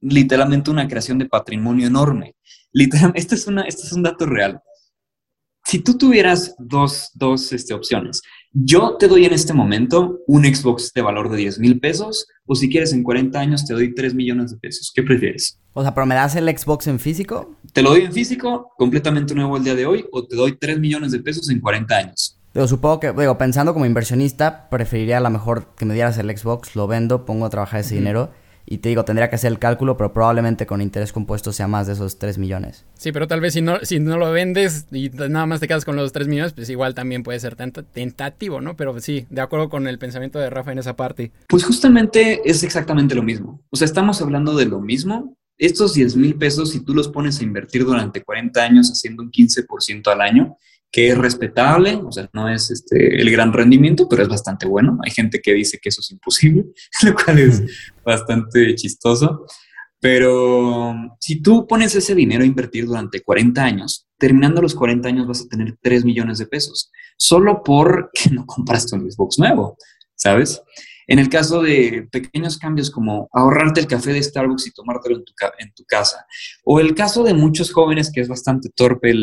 literalmente 0.00 0.70
una 0.70 0.88
creación 0.88 1.18
de 1.18 1.26
patrimonio 1.26 1.86
enorme. 1.86 2.34
Literalmente, 2.72 3.20
este 3.20 3.34
es, 3.34 3.46
una, 3.46 3.62
este 3.62 3.82
es 3.82 3.92
un 3.92 4.02
dato 4.02 4.26
real. 4.26 4.60
Si 5.64 5.80
tú 5.80 5.98
tuvieras 5.98 6.54
dos, 6.58 7.10
dos 7.14 7.52
este, 7.52 7.74
opciones, 7.74 8.22
yo 8.52 8.96
te 8.96 9.06
doy 9.06 9.26
en 9.26 9.34
este 9.34 9.52
momento 9.52 10.20
un 10.26 10.44
Xbox 10.44 10.92
de 10.94 11.02
valor 11.02 11.30
de 11.30 11.36
10 11.36 11.58
mil 11.58 11.78
pesos, 11.78 12.26
o 12.46 12.54
si 12.54 12.70
quieres 12.70 12.94
en 12.94 13.02
40 13.02 13.38
años 13.38 13.66
te 13.66 13.74
doy 13.74 13.94
3 13.94 14.14
millones 14.14 14.50
de 14.50 14.56
pesos. 14.56 14.90
¿Qué 14.94 15.02
prefieres? 15.02 15.60
O 15.74 15.82
sea, 15.82 15.94
¿pero 15.94 16.06
me 16.06 16.14
das 16.14 16.36
el 16.36 16.48
Xbox 16.48 16.86
en 16.86 16.98
físico? 16.98 17.56
Te 17.74 17.82
lo 17.82 17.90
doy 17.90 18.02
en 18.02 18.12
físico, 18.12 18.70
completamente 18.78 19.34
nuevo 19.34 19.58
el 19.58 19.64
día 19.64 19.74
de 19.74 19.84
hoy, 19.84 20.06
o 20.10 20.26
te 20.26 20.36
doy 20.36 20.56
3 20.58 20.78
millones 20.78 21.12
de 21.12 21.20
pesos 21.20 21.50
en 21.50 21.60
40 21.60 21.94
años. 21.94 22.40
Yo 22.54 22.66
supongo 22.66 23.00
que, 23.00 23.12
digo, 23.12 23.36
pensando 23.36 23.74
como 23.74 23.84
inversionista, 23.84 24.70
preferiría 24.70 25.18
a 25.18 25.20
lo 25.20 25.28
mejor 25.28 25.74
que 25.76 25.84
me 25.84 25.92
dieras 25.92 26.16
el 26.16 26.34
Xbox, 26.34 26.76
lo 26.76 26.86
vendo, 26.86 27.26
pongo 27.26 27.44
a 27.44 27.50
trabajar 27.50 27.80
ese 27.80 27.96
dinero 27.96 28.30
y 28.70 28.78
te 28.78 28.88
digo, 28.90 29.04
tendría 29.04 29.30
que 29.30 29.36
hacer 29.36 29.50
el 29.50 29.58
cálculo, 29.58 29.96
pero 29.96 30.12
probablemente 30.12 30.66
con 30.66 30.82
interés 30.82 31.12
compuesto 31.12 31.52
sea 31.52 31.68
más 31.68 31.86
de 31.86 31.94
esos 31.94 32.18
3 32.18 32.38
millones. 32.38 32.84
Sí, 32.94 33.12
pero 33.12 33.26
tal 33.26 33.40
vez 33.40 33.54
si 33.54 33.62
no, 33.62 33.78
si 33.82 33.98
no 34.00 34.18
lo 34.18 34.30
vendes 34.30 34.86
y 34.92 35.08
nada 35.10 35.46
más 35.46 35.60
te 35.60 35.68
quedas 35.68 35.84
con 35.84 35.96
los 35.96 36.12
3 36.12 36.28
millones, 36.28 36.52
pues 36.52 36.68
igual 36.68 36.94
también 36.94 37.22
puede 37.22 37.40
ser 37.40 37.56
tentativo, 37.56 38.60
¿no? 38.60 38.76
Pero 38.76 38.98
sí, 39.00 39.26
de 39.30 39.40
acuerdo 39.40 39.68
con 39.68 39.88
el 39.88 39.98
pensamiento 39.98 40.38
de 40.38 40.50
Rafa 40.50 40.72
en 40.72 40.78
esa 40.78 40.96
parte. 40.96 41.32
Pues 41.48 41.64
justamente 41.64 42.40
es 42.44 42.62
exactamente 42.62 43.14
lo 43.14 43.22
mismo. 43.22 43.62
O 43.70 43.76
sea, 43.76 43.86
estamos 43.86 44.20
hablando 44.20 44.54
de 44.56 44.66
lo 44.66 44.80
mismo, 44.80 45.36
estos 45.56 45.94
10 45.94 46.16
mil 46.16 46.36
pesos, 46.36 46.70
si 46.70 46.80
tú 46.80 46.94
los 46.94 47.08
pones 47.08 47.40
a 47.40 47.44
invertir 47.44 47.84
durante 47.84 48.22
40 48.22 48.62
años 48.62 48.90
haciendo 48.90 49.22
un 49.22 49.30
15% 49.30 50.06
al 50.12 50.20
año, 50.20 50.56
que 50.90 51.10
es 51.10 51.18
respetable, 51.18 51.96
o 51.96 52.10
sea, 52.10 52.28
no 52.32 52.48
es 52.48 52.70
este, 52.70 53.20
el 53.20 53.30
gran 53.30 53.52
rendimiento, 53.52 54.08
pero 54.08 54.22
es 54.22 54.28
bastante 54.28 54.66
bueno. 54.66 54.98
Hay 55.04 55.10
gente 55.10 55.40
que 55.40 55.52
dice 55.52 55.78
que 55.78 55.90
eso 55.90 56.00
es 56.00 56.10
imposible, 56.10 56.64
lo 57.02 57.14
cual 57.14 57.38
es 57.38 57.62
bastante 58.04 58.74
chistoso. 58.74 59.44
Pero 60.00 60.94
si 61.20 61.42
tú 61.42 61.66
pones 61.66 61.94
ese 61.94 62.14
dinero 62.14 62.44
a 62.44 62.46
invertir 62.46 62.86
durante 62.86 63.20
40 63.20 63.62
años, 63.62 64.06
terminando 64.16 64.62
los 64.62 64.74
40 64.74 65.08
años 65.08 65.26
vas 65.26 65.42
a 65.42 65.48
tener 65.48 65.76
3 65.82 66.04
millones 66.04 66.38
de 66.38 66.46
pesos, 66.46 66.90
solo 67.16 67.62
porque 67.64 68.30
no 68.30 68.46
compraste 68.46 68.96
un 68.96 69.10
Xbox 69.10 69.38
nuevo, 69.38 69.76
¿sabes? 70.14 70.62
En 71.08 71.18
el 71.18 71.30
caso 71.30 71.62
de 71.62 72.06
pequeños 72.12 72.58
cambios 72.58 72.90
como 72.90 73.30
ahorrarte 73.32 73.80
el 73.80 73.86
café 73.86 74.12
de 74.12 74.22
Starbucks 74.22 74.66
y 74.66 74.72
tomártelo 74.72 75.16
en 75.16 75.72
tu, 75.72 75.84
casa, 75.84 76.26
o 76.64 76.80
el 76.80 76.94
caso 76.94 77.24
de 77.24 77.32
muchos 77.32 77.72
jóvenes 77.72 78.12
que 78.12 78.20
es 78.20 78.28
bastante 78.28 78.68
torpe 78.74 79.14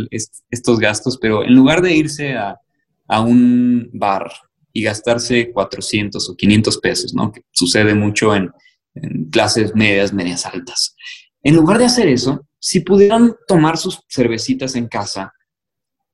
estos 0.49 0.79
gastos, 0.79 1.19
pero 1.21 1.43
en 1.43 1.53
lugar 1.53 1.83
de 1.83 1.93
irse 1.93 2.33
a, 2.33 2.59
a 3.07 3.21
un 3.21 3.87
bar 3.93 4.31
y 4.73 4.81
gastarse 4.81 5.51
400 5.51 6.27
o 6.27 6.35
500 6.35 6.77
pesos, 6.79 7.13
¿no? 7.13 7.31
Que 7.31 7.43
sucede 7.51 7.93
mucho 7.93 8.35
en, 8.35 8.51
en 8.95 9.29
clases 9.29 9.75
medias, 9.75 10.11
medias 10.11 10.43
altas. 10.47 10.95
En 11.43 11.55
lugar 11.55 11.77
de 11.77 11.85
hacer 11.85 12.07
eso, 12.07 12.47
si 12.59 12.79
pudieran 12.79 13.35
tomar 13.47 13.77
sus 13.77 13.99
cervecitas 14.09 14.75
en 14.75 14.87
casa, 14.87 15.31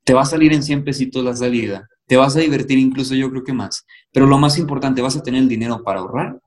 te 0.03 0.13
va 0.13 0.23
a 0.23 0.25
salir 0.25 0.51
en 0.51 0.63
100 0.63 0.83
pesitos 0.83 1.23
la 1.23 1.33
salida 1.33 1.87
te 2.11 2.17
vas 2.17 2.35
a 2.35 2.41
divertir 2.41 2.77
incluso 2.77 3.15
yo 3.15 3.29
creo 3.29 3.41
que 3.41 3.53
más. 3.53 3.85
Pero 4.11 4.27
lo 4.27 4.37
más 4.37 4.57
importante, 4.57 5.01
vas 5.01 5.15
a 5.15 5.23
tener 5.23 5.43
el 5.43 5.47
dinero 5.47 5.81
para 5.81 6.01
ahorrar, 6.01 6.41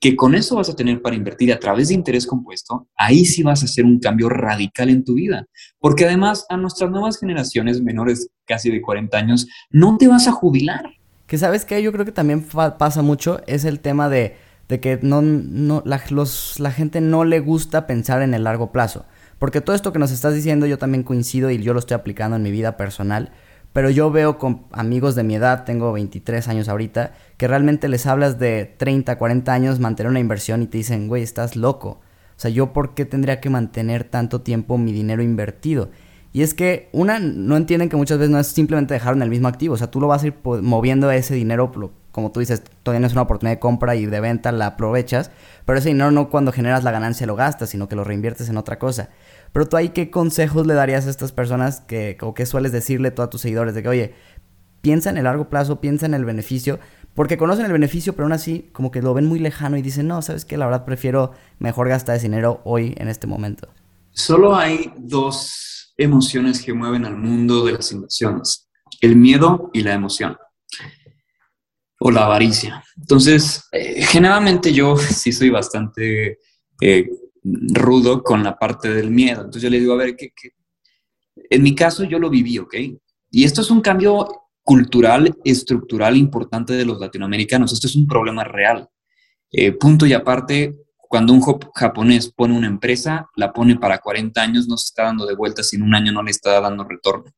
que 0.00 0.16
con 0.16 0.34
eso 0.34 0.56
vas 0.56 0.68
a 0.68 0.74
tener 0.74 1.00
para 1.02 1.14
invertir 1.14 1.52
a 1.52 1.60
través 1.60 1.86
de 1.86 1.94
interés 1.94 2.26
compuesto, 2.26 2.88
ahí 2.96 3.24
sí 3.24 3.44
vas 3.44 3.62
a 3.62 3.66
hacer 3.66 3.84
un 3.84 4.00
cambio 4.00 4.28
radical 4.28 4.90
en 4.90 5.04
tu 5.04 5.14
vida. 5.14 5.46
Porque 5.78 6.04
además 6.04 6.46
a 6.48 6.56
nuestras 6.56 6.90
nuevas 6.90 7.20
generaciones 7.20 7.80
menores 7.80 8.28
casi 8.44 8.72
de 8.72 8.82
40 8.82 9.16
años, 9.16 9.46
no 9.70 9.98
te 9.98 10.08
vas 10.08 10.26
a 10.26 10.32
jubilar. 10.32 10.82
Que 11.28 11.38
sabes 11.38 11.64
que 11.64 11.80
yo 11.80 11.92
creo 11.92 12.04
que 12.04 12.10
también 12.10 12.42
pasa 12.42 13.00
mucho, 13.02 13.40
es 13.46 13.64
el 13.64 13.78
tema 13.78 14.08
de, 14.08 14.34
que 14.66 14.98
no, 15.00 15.22
no, 15.22 15.80
la, 15.86 16.02
los, 16.10 16.58
la 16.58 16.72
gente 16.72 17.00
no 17.00 17.24
le 17.24 17.38
gusta 17.38 17.86
pensar 17.86 18.20
en 18.22 18.34
el 18.34 18.42
largo 18.42 18.72
plazo. 18.72 19.06
Porque 19.38 19.60
todo 19.60 19.76
esto 19.76 19.92
que 19.92 20.00
nos 20.00 20.10
estás 20.10 20.34
diciendo 20.34 20.66
yo 20.66 20.76
también 20.76 21.04
coincido 21.04 21.52
y 21.52 21.62
yo 21.62 21.72
lo 21.72 21.78
estoy 21.78 21.94
aplicando 21.94 22.34
en 22.34 22.42
mi 22.42 22.50
vida 22.50 22.76
personal 22.76 23.30
pero 23.74 23.90
yo 23.90 24.12
veo 24.12 24.38
con 24.38 24.66
amigos 24.70 25.16
de 25.16 25.24
mi 25.24 25.34
edad, 25.34 25.64
tengo 25.64 25.92
23 25.92 26.46
años 26.46 26.68
ahorita, 26.68 27.12
que 27.36 27.48
realmente 27.48 27.88
les 27.88 28.06
hablas 28.06 28.38
de 28.38 28.72
30, 28.76 29.18
40 29.18 29.52
años 29.52 29.80
mantener 29.80 30.10
una 30.10 30.20
inversión 30.20 30.62
y 30.62 30.68
te 30.68 30.78
dicen, 30.78 31.08
güey, 31.08 31.24
estás 31.24 31.56
loco. 31.56 32.00
O 32.36 32.40
sea, 32.40 32.52
yo 32.52 32.72
por 32.72 32.94
qué 32.94 33.04
tendría 33.04 33.40
que 33.40 33.50
mantener 33.50 34.04
tanto 34.04 34.42
tiempo 34.42 34.78
mi 34.78 34.92
dinero 34.92 35.24
invertido. 35.24 35.90
Y 36.32 36.42
es 36.42 36.54
que, 36.54 36.88
una, 36.92 37.18
no 37.18 37.56
entienden 37.56 37.88
que 37.88 37.96
muchas 37.96 38.18
veces 38.18 38.30
no 38.30 38.38
es 38.38 38.46
simplemente 38.46 38.94
dejar 38.94 39.16
en 39.16 39.22
el 39.22 39.28
mismo 39.28 39.48
activo. 39.48 39.74
O 39.74 39.76
sea, 39.76 39.90
tú 39.90 40.00
lo 40.00 40.06
vas 40.06 40.22
a 40.22 40.28
ir 40.28 40.34
moviendo 40.44 41.10
ese 41.10 41.34
dinero, 41.34 41.72
como 42.12 42.30
tú 42.30 42.38
dices, 42.38 42.62
todavía 42.84 43.00
no 43.00 43.08
es 43.08 43.12
una 43.12 43.22
oportunidad 43.22 43.56
de 43.56 43.60
compra 43.60 43.96
y 43.96 44.06
de 44.06 44.20
venta, 44.20 44.52
la 44.52 44.66
aprovechas. 44.66 45.32
Pero 45.64 45.80
ese 45.80 45.88
dinero 45.88 46.12
no 46.12 46.30
cuando 46.30 46.52
generas 46.52 46.84
la 46.84 46.92
ganancia 46.92 47.26
lo 47.26 47.34
gastas, 47.34 47.70
sino 47.70 47.88
que 47.88 47.96
lo 47.96 48.04
reinviertes 48.04 48.48
en 48.48 48.56
otra 48.56 48.78
cosa. 48.78 49.08
Pero 49.54 49.68
tú 49.68 49.76
ahí, 49.76 49.90
¿qué 49.90 50.10
consejos 50.10 50.66
le 50.66 50.74
darías 50.74 51.06
a 51.06 51.10
estas 51.10 51.30
personas 51.30 51.80
que, 51.80 52.18
o 52.22 52.34
qué 52.34 52.44
sueles 52.44 52.72
decirle 52.72 53.12
tú 53.12 53.22
a 53.22 53.30
tus 53.30 53.42
seguidores? 53.42 53.72
De 53.72 53.84
que, 53.84 53.88
oye, 53.88 54.14
piensa 54.80 55.10
en 55.10 55.16
el 55.16 55.24
largo 55.24 55.48
plazo, 55.48 55.80
piensa 55.80 56.06
en 56.06 56.14
el 56.14 56.24
beneficio, 56.24 56.80
porque 57.14 57.38
conocen 57.38 57.66
el 57.66 57.70
beneficio, 57.70 58.14
pero 58.14 58.24
aún 58.24 58.32
así 58.32 58.68
como 58.72 58.90
que 58.90 59.00
lo 59.00 59.14
ven 59.14 59.26
muy 59.26 59.38
lejano 59.38 59.76
y 59.76 59.82
dicen, 59.82 60.08
no, 60.08 60.22
sabes 60.22 60.44
que 60.44 60.56
la 60.56 60.66
verdad 60.66 60.84
prefiero 60.84 61.34
mejor 61.60 61.88
gastar 61.88 62.16
ese 62.16 62.26
dinero 62.26 62.62
hoy 62.64 62.96
en 62.98 63.06
este 63.06 63.28
momento. 63.28 63.68
Solo 64.10 64.56
hay 64.56 64.92
dos 64.96 65.94
emociones 65.96 66.60
que 66.60 66.72
mueven 66.72 67.04
al 67.04 67.16
mundo 67.16 67.64
de 67.64 67.74
las 67.74 67.92
inversiones, 67.92 68.68
el 69.00 69.14
miedo 69.14 69.70
y 69.72 69.82
la 69.82 69.92
emoción, 69.92 70.36
o 72.00 72.10
la 72.10 72.24
avaricia. 72.24 72.82
Entonces, 72.96 73.68
eh, 73.70 74.02
generalmente 74.02 74.72
yo 74.72 74.96
sí 74.96 75.30
soy 75.30 75.50
bastante 75.50 76.40
eh, 76.80 77.08
rudo 77.44 78.22
con 78.22 78.42
la 78.42 78.56
parte 78.56 78.88
del 78.88 79.10
miedo. 79.10 79.40
Entonces 79.40 79.62
yo 79.62 79.70
le 79.70 79.80
digo, 79.80 79.92
a 79.92 79.98
ver, 79.98 80.16
¿qué, 80.16 80.32
en 81.50 81.62
mi 81.62 81.74
caso 81.74 82.04
yo 82.04 82.18
lo 82.18 82.30
viví, 82.30 82.58
¿ok? 82.58 82.74
Y 83.30 83.44
esto 83.44 83.60
es 83.60 83.70
un 83.70 83.80
cambio 83.80 84.26
cultural, 84.62 85.36
estructural 85.44 86.16
importante 86.16 86.72
de 86.72 86.84
los 86.84 86.98
latinoamericanos. 86.98 87.72
Esto 87.72 87.86
es 87.86 87.96
un 87.96 88.06
problema 88.06 88.44
real. 88.44 88.88
Eh, 89.50 89.72
punto 89.72 90.06
y 90.06 90.12
aparte, 90.12 90.74
cuando 90.96 91.32
un 91.32 91.42
japonés 91.74 92.32
pone 92.32 92.56
una 92.56 92.66
empresa, 92.66 93.28
la 93.36 93.52
pone 93.52 93.76
para 93.76 93.98
40 93.98 94.40
años, 94.40 94.66
no 94.66 94.76
se 94.76 94.86
está 94.86 95.04
dando 95.04 95.26
de 95.26 95.34
vuelta, 95.34 95.62
si 95.62 95.76
en 95.76 95.82
un 95.82 95.94
año 95.94 96.12
no 96.12 96.22
le 96.22 96.30
está 96.30 96.60
dando 96.60 96.84
retorno. 96.84 97.30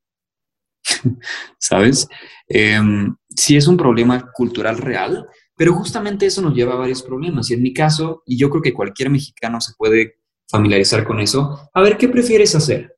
¿Sabes? 1.59 2.09
Eh, 2.49 2.81
si 3.29 3.57
es 3.57 3.67
un 3.67 3.77
problema 3.77 4.31
cultural 4.33 4.79
real, 4.79 5.27
pero 5.57 5.73
justamente 5.73 6.27
eso 6.27 6.43
nos 6.43 6.55
lleva 6.55 6.75
a 6.75 6.79
varios 6.79 7.03
problemas. 7.03 7.51
Y 7.51 7.55
en 7.55 7.63
mi 7.63 7.73
caso, 7.73 8.23
y 8.27 8.37
yo 8.37 8.51
creo 8.51 8.63
que 8.63 8.75
cualquier 8.75 9.11
mexicano 9.11 9.61
se 9.61 9.73
puede 9.77 10.17
familiarizar 10.49 11.05
con 11.05 11.19
eso, 11.19 11.71
a 11.73 11.83
ver, 11.83 11.97
¿qué 11.97 12.09
prefieres 12.09 12.55
hacer? 12.55 12.95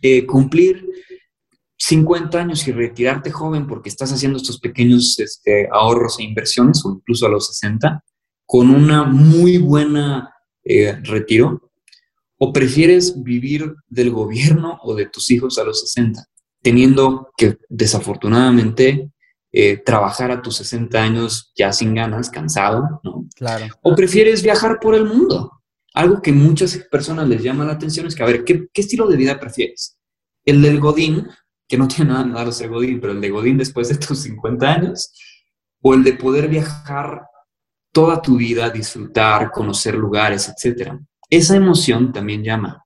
Eh, 0.00 0.26
¿Cumplir 0.26 0.88
50 1.76 2.40
años 2.40 2.66
y 2.66 2.72
retirarte 2.72 3.30
joven 3.30 3.66
porque 3.66 3.90
estás 3.90 4.12
haciendo 4.12 4.38
estos 4.38 4.58
pequeños 4.58 5.18
este, 5.20 5.68
ahorros 5.70 6.18
e 6.18 6.24
inversiones, 6.24 6.84
o 6.84 6.92
incluso 6.92 7.26
a 7.26 7.30
los 7.30 7.46
60, 7.48 8.02
con 8.46 8.70
una 8.70 9.04
muy 9.04 9.58
buena 9.58 10.34
eh, 10.64 10.98
retiro? 11.02 11.70
¿O 12.38 12.52
prefieres 12.52 13.22
vivir 13.22 13.74
del 13.88 14.10
gobierno 14.10 14.78
o 14.82 14.94
de 14.94 15.06
tus 15.06 15.30
hijos 15.30 15.58
a 15.58 15.64
los 15.64 15.80
60, 15.82 16.24
teniendo 16.62 17.30
que 17.36 17.58
desafortunadamente 17.68 19.10
eh, 19.50 19.78
trabajar 19.78 20.30
a 20.30 20.42
tus 20.42 20.56
60 20.56 21.00
años 21.00 21.52
ya 21.56 21.72
sin 21.72 21.94
ganas, 21.94 22.28
cansado, 22.28 23.00
¿no? 23.02 23.26
Claro. 23.34 23.66
O 23.82 23.94
prefieres 23.94 24.42
viajar 24.42 24.78
por 24.78 24.94
el 24.94 25.06
mundo. 25.06 25.62
Algo 25.94 26.20
que 26.20 26.32
muchas 26.32 26.76
personas 26.90 27.26
les 27.28 27.42
llama 27.42 27.64
la 27.64 27.72
atención 27.72 28.06
es 28.06 28.14
que, 28.14 28.22
a 28.22 28.26
ver, 28.26 28.44
¿qué, 28.44 28.68
estilo 28.74 29.08
de 29.08 29.16
vida 29.16 29.40
prefieres? 29.40 29.98
¿El 30.44 30.60
del 30.60 30.80
Godín, 30.80 31.26
que 31.66 31.78
no 31.78 31.88
tiene 31.88 32.12
nada 32.12 32.24
malo 32.24 32.52
ser 32.52 32.68
Godín, 32.68 33.00
pero 33.00 33.14
el 33.14 33.20
de 33.20 33.30
Godín 33.30 33.58
después 33.58 33.88
de 33.88 33.96
tus 33.96 34.20
50 34.20 34.68
años? 34.68 35.12
¿O 35.80 35.94
el 35.94 36.04
de 36.04 36.12
poder 36.12 36.48
viajar 36.48 37.22
toda 37.92 38.20
tu 38.20 38.36
vida, 38.36 38.68
disfrutar, 38.68 39.50
conocer 39.50 39.94
lugares, 39.94 40.48
etcétera? 40.48 41.00
Esa 41.30 41.56
emoción 41.56 42.12
también 42.12 42.44
llama. 42.44 42.84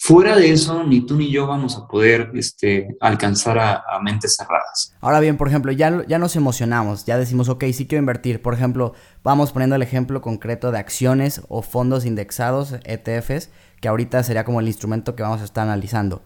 Fuera 0.00 0.36
de 0.36 0.52
eso, 0.52 0.84
ni 0.84 1.00
tú 1.00 1.16
ni 1.16 1.28
yo 1.28 1.48
vamos 1.48 1.76
a 1.76 1.88
poder 1.88 2.30
este, 2.34 2.96
alcanzar 3.00 3.58
a, 3.58 3.98
mentes 4.00 4.36
cerradas. 4.36 4.94
Ahora 5.00 5.18
bien, 5.18 5.36
por 5.36 5.48
ejemplo, 5.48 5.72
ya, 5.72 6.04
ya 6.06 6.20
nos 6.20 6.36
emocionamos, 6.36 7.04
ya 7.04 7.18
decimos, 7.18 7.48
ok, 7.48 7.64
sí 7.72 7.86
quiero 7.88 8.00
invertir. 8.00 8.40
Por 8.40 8.54
ejemplo, 8.54 8.94
vamos 9.24 9.50
poniendo 9.50 9.74
el 9.74 9.82
ejemplo 9.82 10.22
concreto 10.22 10.70
de 10.70 10.78
acciones 10.78 11.42
o 11.48 11.62
fondos 11.62 12.06
indexados, 12.06 12.76
ETFs, 12.84 13.50
que 13.80 13.88
ahorita 13.88 14.22
sería 14.22 14.44
como 14.44 14.60
el 14.60 14.68
instrumento 14.68 15.16
que 15.16 15.24
vamos 15.24 15.40
a 15.40 15.44
estar 15.44 15.64
analizando. 15.64 16.22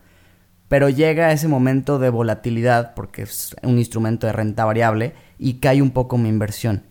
Pero 0.68 0.90
llega 0.90 1.32
ese 1.32 1.48
momento 1.48 1.98
de 1.98 2.10
volatilidad, 2.10 2.94
porque 2.94 3.22
es 3.22 3.56
un 3.62 3.78
instrumento 3.78 4.26
de 4.26 4.34
renta 4.34 4.66
variable, 4.66 5.14
y 5.38 5.54
cae 5.54 5.80
un 5.80 5.92
poco 5.92 6.18
mi 6.18 6.28
inversión. 6.28 6.84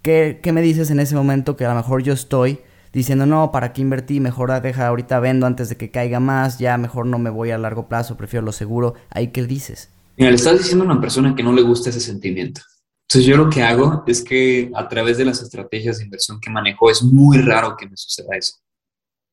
¿Qué, 0.00 0.40
qué 0.42 0.52
me 0.52 0.62
dices 0.62 0.90
en 0.90 0.98
ese 0.98 1.14
momento 1.14 1.56
que 1.56 1.66
a 1.66 1.68
lo 1.68 1.74
mejor 1.74 2.02
yo 2.02 2.14
estoy 2.14 2.60
diciendo, 2.96 3.26
no, 3.26 3.52
¿para 3.52 3.74
qué 3.74 3.82
invertí? 3.82 4.20
Mejor 4.20 4.58
deja 4.62 4.86
ahorita 4.86 5.20
vendo 5.20 5.46
antes 5.46 5.68
de 5.68 5.76
que 5.76 5.90
caiga 5.90 6.18
más, 6.18 6.58
ya 6.58 6.78
mejor 6.78 7.04
no 7.04 7.18
me 7.18 7.28
voy 7.28 7.50
a 7.50 7.58
largo 7.58 7.88
plazo, 7.88 8.16
prefiero 8.16 8.46
lo 8.46 8.52
seguro. 8.52 8.94
¿Ahí 9.10 9.28
qué 9.28 9.44
dices? 9.44 9.90
Mira, 10.16 10.30
le 10.30 10.36
estás 10.36 10.56
diciendo 10.56 10.84
a 10.84 10.92
una 10.92 11.00
persona 11.00 11.34
que 11.34 11.42
no 11.42 11.52
le 11.52 11.60
gusta 11.60 11.90
ese 11.90 12.00
sentimiento. 12.00 12.62
Entonces 13.02 13.28
yo 13.28 13.36
lo 13.36 13.50
que 13.50 13.62
hago 13.62 14.02
es 14.06 14.24
que 14.24 14.70
a 14.74 14.88
través 14.88 15.18
de 15.18 15.26
las 15.26 15.42
estrategias 15.42 15.98
de 15.98 16.04
inversión 16.04 16.40
que 16.40 16.48
manejo 16.48 16.90
es 16.90 17.02
muy 17.02 17.36
raro 17.36 17.76
que 17.76 17.86
me 17.86 17.96
suceda 17.98 18.34
eso. 18.34 18.54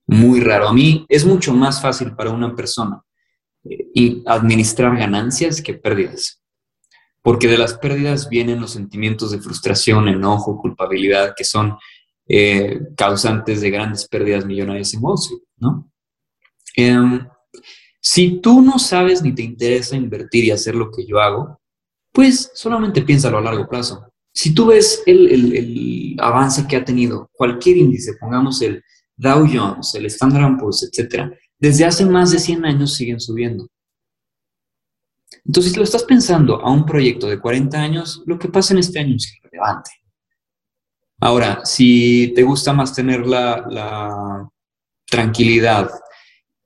Muy 0.08 0.42
raro. 0.42 0.68
A 0.68 0.74
mí 0.74 1.06
es 1.08 1.26
mucho 1.26 1.54
más 1.54 1.82
fácil 1.82 2.14
para 2.18 2.32
una 2.32 2.54
persona 2.54 3.02
eh, 3.64 4.22
administrar 4.26 4.98
ganancias 4.98 5.62
que 5.62 5.74
pérdidas. 5.74 6.44
Porque 7.22 7.48
de 7.48 7.58
las 7.58 7.76
pérdidas 7.76 8.28
vienen 8.28 8.60
los 8.60 8.72
sentimientos 8.72 9.32
de 9.32 9.40
frustración, 9.40 10.10
enojo, 10.10 10.60
culpabilidad, 10.60 11.34
que 11.34 11.46
son 11.46 11.78
eh, 12.28 12.80
causantes 12.96 13.62
de 13.62 13.70
grandes 13.70 14.08
pérdidas 14.08 14.46
millonarias 14.46 14.94
en 14.94 15.04
Wall 15.04 15.16
Street, 15.20 15.42
¿no? 15.58 15.92
Em, 16.76 17.28
si 18.02 18.42
tú 18.42 18.62
no 18.62 18.80
sabes 18.80 19.22
ni 19.22 19.34
te 19.34 19.44
interesa 19.44 19.96
invertir 19.96 20.46
y 20.46 20.52
hacer 20.52 20.76
lo 20.76 20.92
que 20.92 21.06
yo 21.06 21.20
hago, 21.20 21.60
pues 22.12 22.52
solamente 22.54 23.02
piénsalo 23.02 23.38
a 23.38 23.42
largo 23.42 23.68
plazo. 23.68 24.06
Si 24.34 24.54
tú 24.54 24.68
ves 24.68 25.04
el, 25.06 25.56
el 25.56 26.16
avance 26.20 26.68
que 26.68 26.76
ha 26.76 26.86
tenido 26.86 27.30
cualquier 27.34 27.78
índice, 27.78 28.14
pongamos 28.20 28.62
el 28.62 28.84
Dow 29.16 29.48
Jones, 29.52 29.94
el 29.96 30.06
Standard 30.08 30.58
Poor's, 30.58 30.84
etcétera, 30.84 31.32
desde 31.60 31.86
hace 31.86 32.06
más 32.06 32.32
de 32.32 32.40
100 32.40 32.66
años 32.66 32.94
siguen 32.94 33.20
subiendo. 33.20 33.68
Entonces, 35.46 35.74
si 35.74 35.78
lo 35.78 35.84
estás 35.84 36.04
pensando 36.04 36.60
a 36.62 36.72
un 36.72 36.86
proyecto 36.86 37.28
de 37.28 37.40
40 37.40 37.78
años, 37.78 38.24
lo 38.26 38.40
que 38.40 38.50
pasa 38.50 38.74
en 38.74 38.80
este 38.80 39.00
año 39.00 39.16
es 39.16 39.34
irrelevante. 39.38 39.92
Ahora, 41.26 41.62
si 41.64 42.34
te 42.36 42.44
gusta 42.44 42.74
más 42.74 42.94
tener 42.94 43.26
la, 43.26 44.50
tranquilidad 45.10 45.90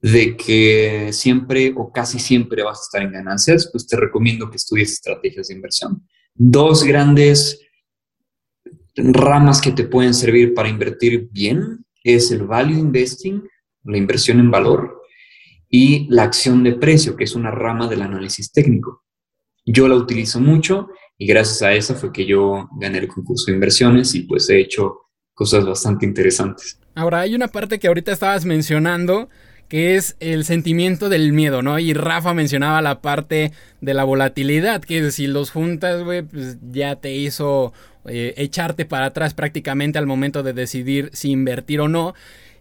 de 0.02 0.36
que 0.36 1.10
siempre 1.12 1.74
o 1.76 1.92
casi 1.92 2.18
siempre 2.18 2.64
vas 2.64 2.80
a 2.80 2.82
estar 2.82 3.02
en 3.04 3.12
ganancias, 3.12 3.70
pues 3.72 3.86
te 3.86 3.98
recomiendo 3.98 4.50
que 4.50 4.56
estudies 4.56 4.94
estrategias 4.94 5.50
de 5.50 5.56
inversión. 5.56 6.08
Dos 6.34 6.84
grandes 6.84 7.60
ramas 8.96 9.62
que 9.62 9.74
te 9.74 9.84
pueden 9.84 10.16
servir 10.16 10.56
para 10.56 10.70
invertir 10.70 11.28
bien 11.32 11.86
es 12.04 12.32
el 12.32 12.48
value 12.48 12.80
investing, 12.80 13.44
la 13.84 13.98
inversión 13.98 14.40
en 14.40 14.50
valor, 14.50 15.04
y 15.70 16.08
la 16.10 16.24
acción 16.24 16.64
de 16.64 16.74
precio, 16.74 17.16
que 17.16 17.26
es 17.26 17.36
una 17.36 17.52
rama 17.52 17.88
del 17.88 18.02
análisis 18.02 18.52
técnico. 18.52 19.04
Yo 19.66 19.88
la 19.88 19.96
utilizo 19.96 20.40
mucho 20.40 20.88
y 21.18 21.28
gracias 21.28 21.62
a 21.62 21.74
esa 21.74 21.96
fue 21.96 22.12
que 22.12 22.26
yo 22.26 22.70
gané 22.80 23.00
el 23.00 23.08
concurso 23.08 23.46
de 23.48 23.54
inversiones 23.54 24.14
y 24.16 24.22
pues 24.22 24.50
he 24.50 24.60
hecho 24.60 25.02
cosas 25.34 25.66
bastante 25.66 26.06
interesantes. 26.06 26.80
Ahora, 26.96 27.22
hay 27.22 27.36
una 27.36 27.48
parte 27.48 27.80
que 27.80 27.88
ahorita 27.88 28.12
estabas 28.12 28.46
mencionando 28.46 29.30
que 29.68 29.96
es 29.96 30.16
el 30.20 30.46
sentimiento 30.46 31.10
del 31.10 31.34
miedo, 31.34 31.62
¿no? 31.62 31.78
Y 31.78 31.94
Rafa 31.94 32.34
mencionaba 32.34 32.82
la 32.82 33.02
parte 33.02 33.52
de 33.82 33.94
la 33.94 34.04
volatilidad, 34.06 34.82
que 34.82 35.12
si 35.12 35.28
los 35.28 35.52
juntas, 35.52 36.04
güey, 36.04 36.22
pues 36.22 36.58
ya 36.72 36.96
te 36.96 37.14
hizo 37.14 37.74
eh, 38.06 38.34
echarte 38.38 38.86
para 38.86 39.08
atrás 39.08 39.34
prácticamente 39.34 39.98
al 39.98 40.08
momento 40.08 40.42
de 40.42 40.54
decidir 40.54 41.10
si 41.14 41.32
invertir 41.32 41.82
o 41.82 41.90
no. 41.90 42.14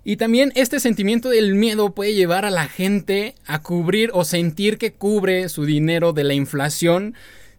Y 0.02 0.16
también 0.16 0.52
este 0.54 0.80
sentimiento 0.80 1.28
del 1.28 1.54
miedo 1.54 1.94
puede 1.94 2.14
llevar 2.14 2.44
a 2.44 2.50
la 2.50 2.66
gente 2.66 3.34
a 3.46 3.62
cubrir 3.62 4.10
o 4.12 4.24
sentir 4.24 4.78
que 4.78 4.92
cubre 4.92 5.48
su 5.48 5.64
dinero 5.64 6.12
de 6.12 6.24
la 6.24 6.34
inflación 6.34 7.14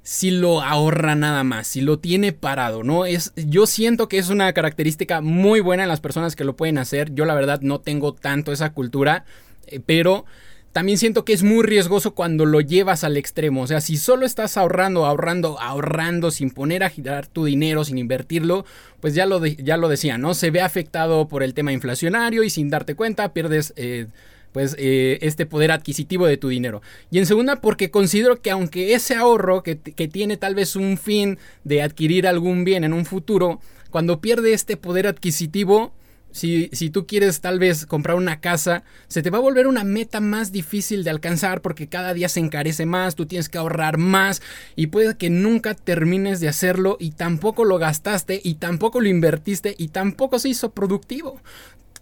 si 0.07 0.31
lo 0.31 0.61
ahorra 0.61 1.15
nada 1.15 1.43
más, 1.43 1.67
si 1.67 1.81
lo 1.81 1.99
tiene 1.99 2.31
parado, 2.31 2.81
¿no? 2.81 3.05
Es, 3.05 3.33
yo 3.35 3.67
siento 3.67 4.07
que 4.07 4.17
es 4.19 4.29
una 4.29 4.53
característica 4.53 5.19
muy 5.19 5.59
buena 5.59 5.83
en 5.83 5.89
las 5.89 5.99
personas 5.99 6.37
que 6.37 6.45
lo 6.45 6.55
pueden 6.55 6.77
hacer. 6.77 7.13
Yo 7.13 7.25
la 7.25 7.35
verdad 7.35 7.59
no 7.59 7.81
tengo 7.81 8.13
tanto 8.13 8.53
esa 8.53 8.71
cultura, 8.71 9.25
eh, 9.65 9.81
pero 9.85 10.23
también 10.71 10.97
siento 10.97 11.25
que 11.25 11.33
es 11.33 11.43
muy 11.43 11.61
riesgoso 11.65 12.15
cuando 12.15 12.45
lo 12.45 12.61
llevas 12.61 13.03
al 13.03 13.17
extremo. 13.17 13.63
O 13.63 13.67
sea, 13.67 13.81
si 13.81 13.97
solo 13.97 14.25
estás 14.25 14.55
ahorrando, 14.55 15.05
ahorrando, 15.05 15.59
ahorrando, 15.59 16.31
sin 16.31 16.51
poner 16.51 16.85
a 16.85 16.89
girar 16.89 17.27
tu 17.27 17.43
dinero, 17.43 17.83
sin 17.83 17.97
invertirlo, 17.97 18.65
pues 19.01 19.13
ya 19.13 19.25
lo, 19.25 19.45
ya 19.45 19.75
lo 19.75 19.89
decía, 19.89 20.17
¿no? 20.17 20.35
Se 20.35 20.51
ve 20.51 20.61
afectado 20.61 21.27
por 21.27 21.43
el 21.43 21.53
tema 21.53 21.73
inflacionario 21.73 22.43
y 22.43 22.49
sin 22.49 22.69
darte 22.69 22.95
cuenta 22.95 23.33
pierdes... 23.33 23.73
Eh, 23.75 24.07
pues 24.51 24.75
eh, 24.79 25.19
este 25.21 25.45
poder 25.45 25.71
adquisitivo 25.71 26.25
de 26.25 26.37
tu 26.37 26.49
dinero. 26.49 26.81
Y 27.11 27.19
en 27.19 27.25
segunda, 27.25 27.61
porque 27.61 27.91
considero 27.91 28.41
que 28.41 28.51
aunque 28.51 28.93
ese 28.93 29.15
ahorro 29.15 29.63
que, 29.63 29.79
que 29.79 30.07
tiene 30.07 30.37
tal 30.37 30.55
vez 30.55 30.75
un 30.75 30.97
fin 30.97 31.37
de 31.63 31.81
adquirir 31.81 32.27
algún 32.27 32.63
bien 32.63 32.83
en 32.83 32.93
un 32.93 33.05
futuro, 33.05 33.59
cuando 33.89 34.21
pierde 34.21 34.53
este 34.53 34.77
poder 34.77 35.07
adquisitivo, 35.07 35.93
si, 36.31 36.69
si, 36.71 36.89
tú 36.89 37.07
quieres 37.07 37.41
tal 37.41 37.57
vez 37.57 37.85
comprar 37.85 38.15
una 38.15 38.39
casa, 38.41 38.83
se 39.07 39.21
te 39.23 39.29
va 39.29 39.39
a 39.39 39.41
volver 39.41 39.65
una 39.65 39.83
meta 39.83 40.19
más 40.19 40.51
difícil 40.51 41.03
de 41.03 41.09
alcanzar 41.09 41.61
porque 41.61 41.87
cada 41.87 42.13
día 42.13 42.29
se 42.29 42.39
encarece 42.39 42.85
más, 42.85 43.15
tú 43.15 43.25
tienes 43.25 43.49
que 43.49 43.57
ahorrar 43.57 43.97
más 43.97 44.41
y 44.75 44.87
puede 44.87 45.17
que 45.17 45.29
nunca 45.29 45.73
termines 45.73 46.39
de 46.39 46.49
hacerlo 46.49 46.97
y 46.99 47.11
tampoco 47.11 47.65
lo 47.65 47.79
gastaste 47.79 48.39
y 48.43 48.55
tampoco 48.55 49.01
lo 49.01 49.07
invertiste 49.07 49.73
y 49.77 49.87
tampoco 49.87 50.37
se 50.37 50.49
hizo 50.49 50.71
productivo. 50.71 51.41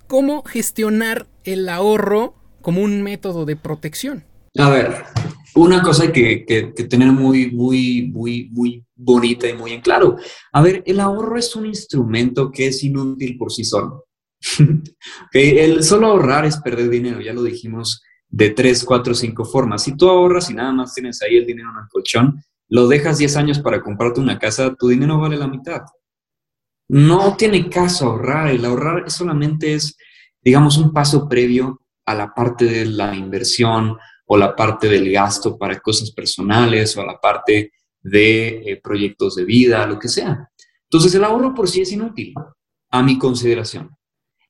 ¿Cómo 0.07 0.43
gestionar 0.43 1.27
el 1.43 1.67
ahorro 1.69 2.35
como 2.61 2.81
un 2.81 3.01
método 3.01 3.45
de 3.45 3.55
protección? 3.55 4.23
A 4.57 4.69
ver, 4.69 5.03
una 5.55 5.81
cosa 5.81 6.11
que, 6.11 6.45
que, 6.45 6.73
que 6.73 6.83
tener 6.83 7.11
muy, 7.11 7.51
muy, 7.51 8.09
muy, 8.13 8.49
muy 8.51 8.85
bonita 8.95 9.49
y 9.49 9.53
muy 9.53 9.73
en 9.73 9.81
claro. 9.81 10.17
A 10.53 10.61
ver, 10.61 10.83
el 10.85 10.99
ahorro 10.99 11.37
es 11.37 11.55
un 11.55 11.65
instrumento 11.65 12.51
que 12.51 12.67
es 12.67 12.83
inútil 12.83 13.37
por 13.37 13.51
sí 13.51 13.63
solo. 13.63 14.05
El 15.33 15.83
solo 15.83 16.07
ahorrar 16.07 16.45
es 16.45 16.57
perder 16.57 16.89
dinero, 16.89 17.19
ya 17.19 17.33
lo 17.33 17.41
dijimos 17.43 18.03
de 18.29 18.51
tres, 18.51 18.83
cuatro, 18.83 19.13
cinco 19.13 19.45
formas. 19.45 19.83
Si 19.83 19.95
tú 19.95 20.09
ahorras 20.09 20.49
y 20.49 20.53
nada 20.53 20.71
más 20.71 20.93
tienes 20.93 21.21
ahí 21.21 21.37
el 21.37 21.45
dinero 21.45 21.69
en 21.71 21.83
el 21.83 21.89
colchón, 21.89 22.43
lo 22.69 22.87
dejas 22.87 23.17
10 23.17 23.35
años 23.37 23.59
para 23.59 23.81
comprarte 23.81 24.19
una 24.19 24.39
casa, 24.39 24.75
tu 24.75 24.87
dinero 24.87 25.19
vale 25.19 25.37
la 25.37 25.47
mitad. 25.47 25.81
No 26.87 27.35
tiene 27.35 27.69
caso 27.69 28.05
ahorrar. 28.05 28.47
El 28.47 28.65
ahorrar 28.65 29.09
solamente 29.09 29.73
es, 29.73 29.97
digamos, 30.41 30.77
un 30.77 30.93
paso 30.93 31.27
previo 31.27 31.81
a 32.05 32.13
la 32.13 32.33
parte 32.33 32.65
de 32.65 32.85
la 32.85 33.15
inversión 33.15 33.97
o 34.27 34.37
la 34.37 34.55
parte 34.55 34.87
del 34.87 35.11
gasto 35.11 35.57
para 35.57 35.79
cosas 35.79 36.11
personales 36.11 36.95
o 36.97 37.01
a 37.01 37.05
la 37.05 37.19
parte 37.19 37.71
de 38.01 38.71
eh, 38.71 38.81
proyectos 38.81 39.35
de 39.35 39.45
vida, 39.45 39.85
lo 39.87 39.97
que 39.97 40.07
sea. 40.07 40.49
Entonces 40.83 41.13
el 41.15 41.23
ahorro 41.23 41.53
por 41.53 41.67
sí 41.67 41.81
es 41.81 41.91
inútil, 41.91 42.33
a 42.91 43.03
mi 43.03 43.17
consideración. 43.17 43.89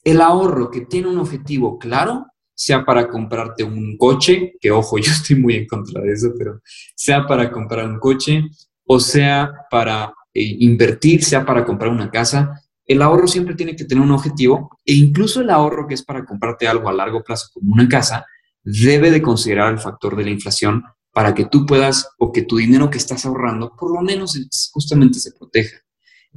El 0.04 0.22
ahorro 0.22 0.70
que 0.70 0.82
tiene 0.82 1.08
un 1.08 1.18
objetivo 1.18 1.80
claro, 1.80 2.26
sea 2.54 2.86
para 2.86 3.08
comprarte 3.08 3.64
un 3.64 3.98
coche, 3.98 4.54
que 4.60 4.72
ojo, 4.72 4.98
yo 5.00 5.12
estoy 5.12 5.38
muy 5.38 5.56
en 5.56 5.68
contra 5.68 6.02
de 6.02 6.12
eso, 6.12 6.34
pero 6.38 6.62
sea 6.96 7.26
para 7.26 7.52
comprar 7.52 7.88
un 7.88 8.00
coche 8.00 8.44
o 8.88 9.00
sea 9.00 9.52
para 9.72 10.14
eh, 10.36 10.58
invertir, 10.60 11.24
sea 11.24 11.46
para 11.46 11.66
comprar 11.66 11.90
una 11.90 12.12
casa, 12.12 12.62
el 12.86 13.02
ahorro 13.02 13.26
siempre 13.26 13.56
tiene 13.56 13.76
que 13.76 13.86
tener 13.86 14.04
un 14.04 14.12
objetivo 14.12 14.70
e 14.86 14.94
incluso 14.94 15.42
el 15.42 15.50
ahorro 15.50 15.88
que 15.88 15.94
es 15.94 16.04
para 16.04 16.26
comprarte 16.26 16.68
algo 16.68 16.90
a 16.90 16.94
largo 16.94 17.24
plazo 17.24 17.48
como 17.54 17.74
una 17.74 17.88
casa, 17.88 18.26
debe 18.64 19.12
de 19.12 19.22
considerar 19.22 19.72
el 19.72 19.80
factor 19.80 20.16
de 20.16 20.26
la 20.26 20.32
inflación 20.32 20.84
para 21.14 21.34
que 21.34 21.46
tú 21.46 21.66
puedas 21.66 22.10
o 22.20 22.32
que 22.32 22.42
tu 22.42 22.58
dinero 22.58 22.90
que 22.90 22.98
estás 22.98 23.26
ahorrando 23.26 23.74
por 23.76 23.94
lo 23.94 24.02
menos 24.02 24.38
justamente 24.74 25.20
se 25.20 25.32
proteja. 25.32 25.78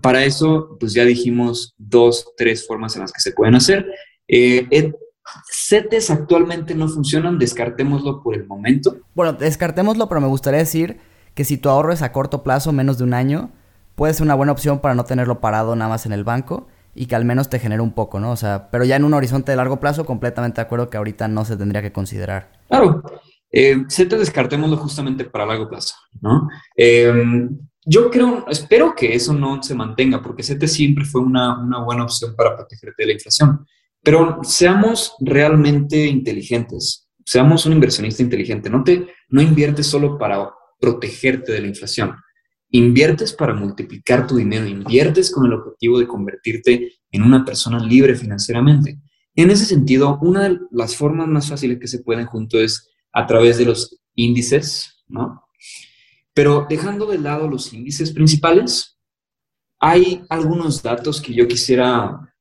Para 0.00 0.24
eso, 0.24 0.76
pues 0.78 0.92
ya 0.92 1.04
dijimos 1.04 1.74
dos, 1.76 2.32
tres 2.37 2.66
formas 2.66 2.94
en 2.94 3.02
las 3.02 3.12
que 3.12 3.20
se 3.20 3.32
pueden 3.32 3.56
hacer. 3.56 3.84
Eh, 4.28 4.92
CETES 5.50 6.11
actualmente 6.11 6.74
no 6.74 6.88
funcionan, 6.88 7.38
descartémoslo 7.38 8.22
por 8.22 8.37
el 8.37 8.46
momento. 8.46 8.98
Bueno, 9.14 9.32
descartémoslo, 9.32 10.08
pero 10.08 10.20
me 10.20 10.28
gustaría 10.28 10.61
decir 10.61 11.00
que 11.34 11.44
si 11.44 11.58
tu 11.58 11.68
ahorro 11.68 11.92
es 11.92 12.02
a 12.02 12.12
corto 12.12 12.44
plazo, 12.44 12.72
menos 12.72 12.98
de 12.98 13.04
un 13.04 13.14
año, 13.14 13.50
puede 13.98 14.14
ser 14.14 14.22
una 14.22 14.37
buena 14.37 14.52
opción 14.52 14.78
para 14.78 14.94
no 14.94 15.04
tenerlo 15.04 15.40
parado 15.40 15.74
nada 15.74 15.90
más 15.90 16.06
en 16.06 16.12
el 16.12 16.22
banco 16.22 16.68
y 16.94 17.06
que 17.06 17.16
al 17.16 17.24
menos 17.24 17.50
te 17.50 17.58
genere 17.58 17.82
un 17.82 17.92
poco, 17.92 18.20
¿no? 18.20 18.30
O 18.30 18.37
sea, 18.37 18.70
pero 18.70 18.84
ya 18.84 18.94
en 18.94 19.02
un 19.02 19.12
horizonte 19.12 19.50
de 19.50 19.56
largo 19.56 19.80
plazo, 19.80 20.06
completamente 20.06 20.61
de 20.61 20.62
acuerdo 20.62 20.88
que 20.88 20.96
ahorita 20.96 21.26
no 21.26 21.44
se 21.44 21.56
tendría 21.56 21.82
que 21.82 21.92
considerar. 21.92 22.52
Claro. 22.68 23.02
Eh, 23.50 23.84
descartémoslo 23.88 24.76
justamente 24.76 25.24
para 25.24 25.46
largo 25.46 25.68
plazo, 25.68 25.96
¿no? 26.20 26.48
Eh, 26.76 27.12
yo 27.84 28.08
creo, 28.11 28.46
espero 28.48 28.94
que 28.94 29.14
eso 29.14 29.32
no 29.32 29.61
se 29.62 29.74
mantenga, 29.74 30.22
porque 30.22 30.44
CETES 30.44 30.72
siempre 30.72 31.04
fue 31.04 31.20
una, 31.20 31.58
una 31.58 31.82
buena 31.82 32.04
opción 32.04 32.37
para 32.37 32.54
protegerte 32.54 33.02
de 33.02 33.06
la 33.06 33.12
inflación. 33.14 33.66
Pero 34.00 34.38
seamos 34.44 35.16
realmente 35.18 36.06
inteligentes, 36.06 37.08
seamos 37.24 37.66
un 37.66 37.72
inversionista 37.72 38.22
inteligente. 38.22 38.70
No, 38.70 38.84
te, 38.84 39.08
no 39.28 39.42
inviertes 39.42 39.87
solo 39.87 40.16
para 40.18 40.50
protegerte 40.78 41.50
de 41.50 41.62
la 41.62 41.66
inflación 41.66 42.14
Inviertes 42.70 43.33
para 43.33 43.54
multiplicar 43.54 44.26
tu 44.26 44.37
dinero, 44.37 44.66
inviertes 44.66 45.31
con 45.31 45.46
el 45.46 45.54
objetivo 45.54 45.98
de 45.98 46.07
convertirte 46.07 46.92
en 47.11 47.22
una 47.22 47.44
persona 47.44 47.78
libre 47.78 48.14
financieramente. 48.14 48.98
En 49.35 49.50
ese 49.50 49.64
sentido, 49.64 50.18
una 50.20 50.48
de 50.48 50.59
las 50.70 50.96
formas 50.96 51.28
más 51.28 51.48
fáciles 51.48 51.78
que 51.78 51.88
se 51.88 52.00
pueden 52.00 52.26
junto 52.26 52.59
es 52.59 52.90
a 53.12 53.26
través 53.26 53.57
de 53.59 53.64
los 53.64 54.00
índices, 54.14 55.04
¿no? 55.07 55.44
Pero 56.35 56.66
dejando 56.68 57.07
de 57.07 57.18
lado 57.18 57.48
los 57.48 57.72
índices 57.72 58.12
principales, 58.12 58.98
hay 59.81 60.24
algunos 60.28 60.83
datos 60.83 61.20
que 61.20 61.35
yo 61.35 61.48
quisiera 61.48 62.35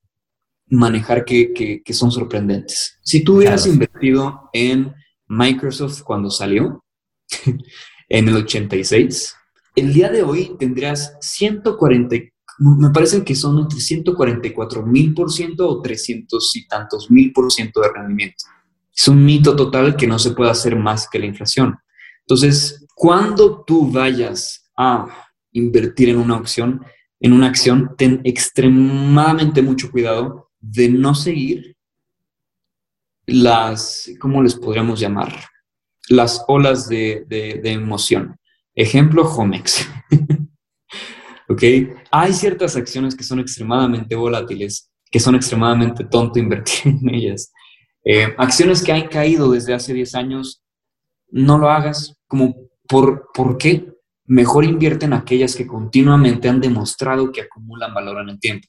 manejar 0.69 1.23
que, 1.23 1.81
son 1.91 2.11
sorprendentes. 2.11 2.99
Si 3.01 3.23
tú 3.23 3.37
hubieras 3.37 3.65
invertido 3.65 4.49
en 4.53 4.93
Microsoft 5.27 6.01
cuando 6.01 6.29
salió, 6.29 6.83
en 8.09 8.27
el 8.27 8.35
86, 8.37 9.35
el 9.77 9.93
día 9.93 10.09
de 10.09 10.23
hoy 10.23 10.55
tendrías 10.57 11.15
140, 11.21 12.15
me 12.57 12.89
parece 12.89 13.23
que 13.23 13.35
son 13.35 13.59
entre 13.59 13.79
144 13.79 14.83
mil 14.83 15.13
por 15.13 15.31
ciento 15.31 15.69
o 15.69 15.81
300 15.83 16.55
y 16.55 16.67
tantos 16.67 17.11
mil 17.11 17.31
por 17.31 17.51
ciento 17.51 17.81
de 17.81 17.89
rendimiento. 17.93 18.45
Es 18.91 19.07
un 19.07 19.23
mito 19.23 19.55
total 19.55 19.95
que 19.95 20.07
no 20.07 20.17
se 20.17 20.31
puede 20.31 20.49
hacer 20.49 20.75
más 20.75 21.07
que 21.07 21.19
la 21.19 21.27
inflación. 21.27 21.77
Entonces, 22.21 22.87
cuando 22.95 23.63
tú 23.67 23.91
vayas 23.91 24.67
a 24.75 25.05
invertir 25.51 26.09
en 26.09 26.17
una 26.17 26.37
opción, 26.37 26.83
en 27.19 27.33
una 27.33 27.45
acción, 27.45 27.93
ten 27.95 28.21
extremadamente 28.23 29.61
mucho 29.61 29.91
cuidado 29.91 30.49
de 30.59 30.89
no 30.89 31.13
seguir 31.13 31.77
las, 33.27 34.09
¿cómo 34.19 34.41
les 34.41 34.55
podríamos 34.55 34.99
llamar? 34.99 35.31
Las 36.09 36.43
olas 36.47 36.89
de, 36.89 37.25
de 37.27 37.71
emoción. 37.71 38.36
Ejemplo, 38.77 39.23
Homex. 39.23 39.89
¿Ok? 41.49 41.63
Hay 42.11 42.31
ciertas 42.31 42.75
acciones 42.75 43.15
que 43.15 43.23
son 43.23 43.39
extremadamente 43.39 44.15
volátiles, 44.15 44.91
que 45.09 45.19
son 45.19 45.33
extremadamente 45.33 46.05
tonto 46.05 46.37
invertir 46.37 46.93
en 47.01 47.15
ellas. 47.15 47.51
Eh, 48.05 48.35
acciones 48.37 48.83
que 48.83 48.91
han 48.91 49.07
caído 49.07 49.51
desde 49.51 49.73
hace 49.73 49.95
10 49.95 50.13
años, 50.13 50.63
no 51.29 51.57
lo 51.57 51.71
hagas. 51.71 52.15
Como, 52.27 52.55
¿por, 52.87 53.29
¿Por 53.33 53.57
qué? 53.57 53.87
Mejor 54.25 54.63
invierte 54.63 55.07
en 55.07 55.13
aquellas 55.13 55.55
que 55.55 55.65
continuamente 55.65 56.47
han 56.47 56.61
demostrado 56.61 57.31
que 57.31 57.41
acumulan 57.41 57.95
valor 57.95 58.21
en 58.21 58.29
el 58.29 58.39
tiempo. 58.39 58.67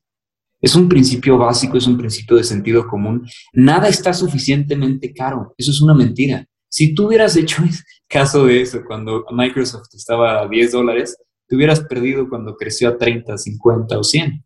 Es 0.59 0.75
un 0.75 0.89
principio 0.89 1.37
básico, 1.37 1.77
es 1.77 1.87
un 1.87 1.99
principio 1.99 2.39
de 2.39 2.45
sentido 2.45 2.89
común. 2.89 3.29
Nada 3.53 3.89
está 3.89 4.15
suficientemente 4.15 5.13
caro. 5.13 5.55
Eso 5.59 5.71
es 5.71 5.83
una 5.83 5.93
mentira. 5.93 6.47
Si 6.71 6.95
tú 6.95 7.09
hubieras 7.09 7.37
hecho 7.37 7.63
caso 8.09 8.47
de 8.47 8.61
eso 8.63 8.83
cuando 8.87 9.27
Microsoft 9.31 9.95
estaba 9.95 10.43
a 10.43 10.49
10 10.49 10.73
dólares, 10.73 11.17
te 11.47 11.57
hubieras 11.57 11.81
perdido 11.81 12.29
cuando 12.29 12.57
creció 12.57 12.89
a 12.89 12.99
30, 12.99 13.37
50 13.37 13.99
o 13.99 14.05
100. 14.05 14.45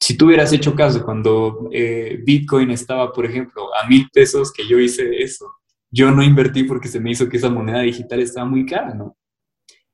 Si 0.00 0.16
tú 0.16 0.26
hubieras 0.26 0.52
hecho 0.52 0.74
caso 0.74 1.04
cuando 1.04 1.68
eh, 1.72 2.20
Bitcoin 2.24 2.70
estaba, 2.70 3.12
por 3.12 3.24
ejemplo, 3.24 3.74
a 3.74 3.86
mil 3.88 4.08
pesos, 4.12 4.52
que 4.52 4.66
yo 4.66 4.78
hice 4.78 5.22
eso, 5.22 5.46
yo 5.90 6.10
no 6.10 6.22
invertí 6.22 6.64
porque 6.64 6.88
se 6.88 7.00
me 7.00 7.10
hizo 7.10 7.28
que 7.28 7.38
esa 7.38 7.48
moneda 7.48 7.80
digital 7.80 8.20
estaba 8.20 8.46
muy 8.46 8.66
cara, 8.66 8.94
¿no? 8.94 9.16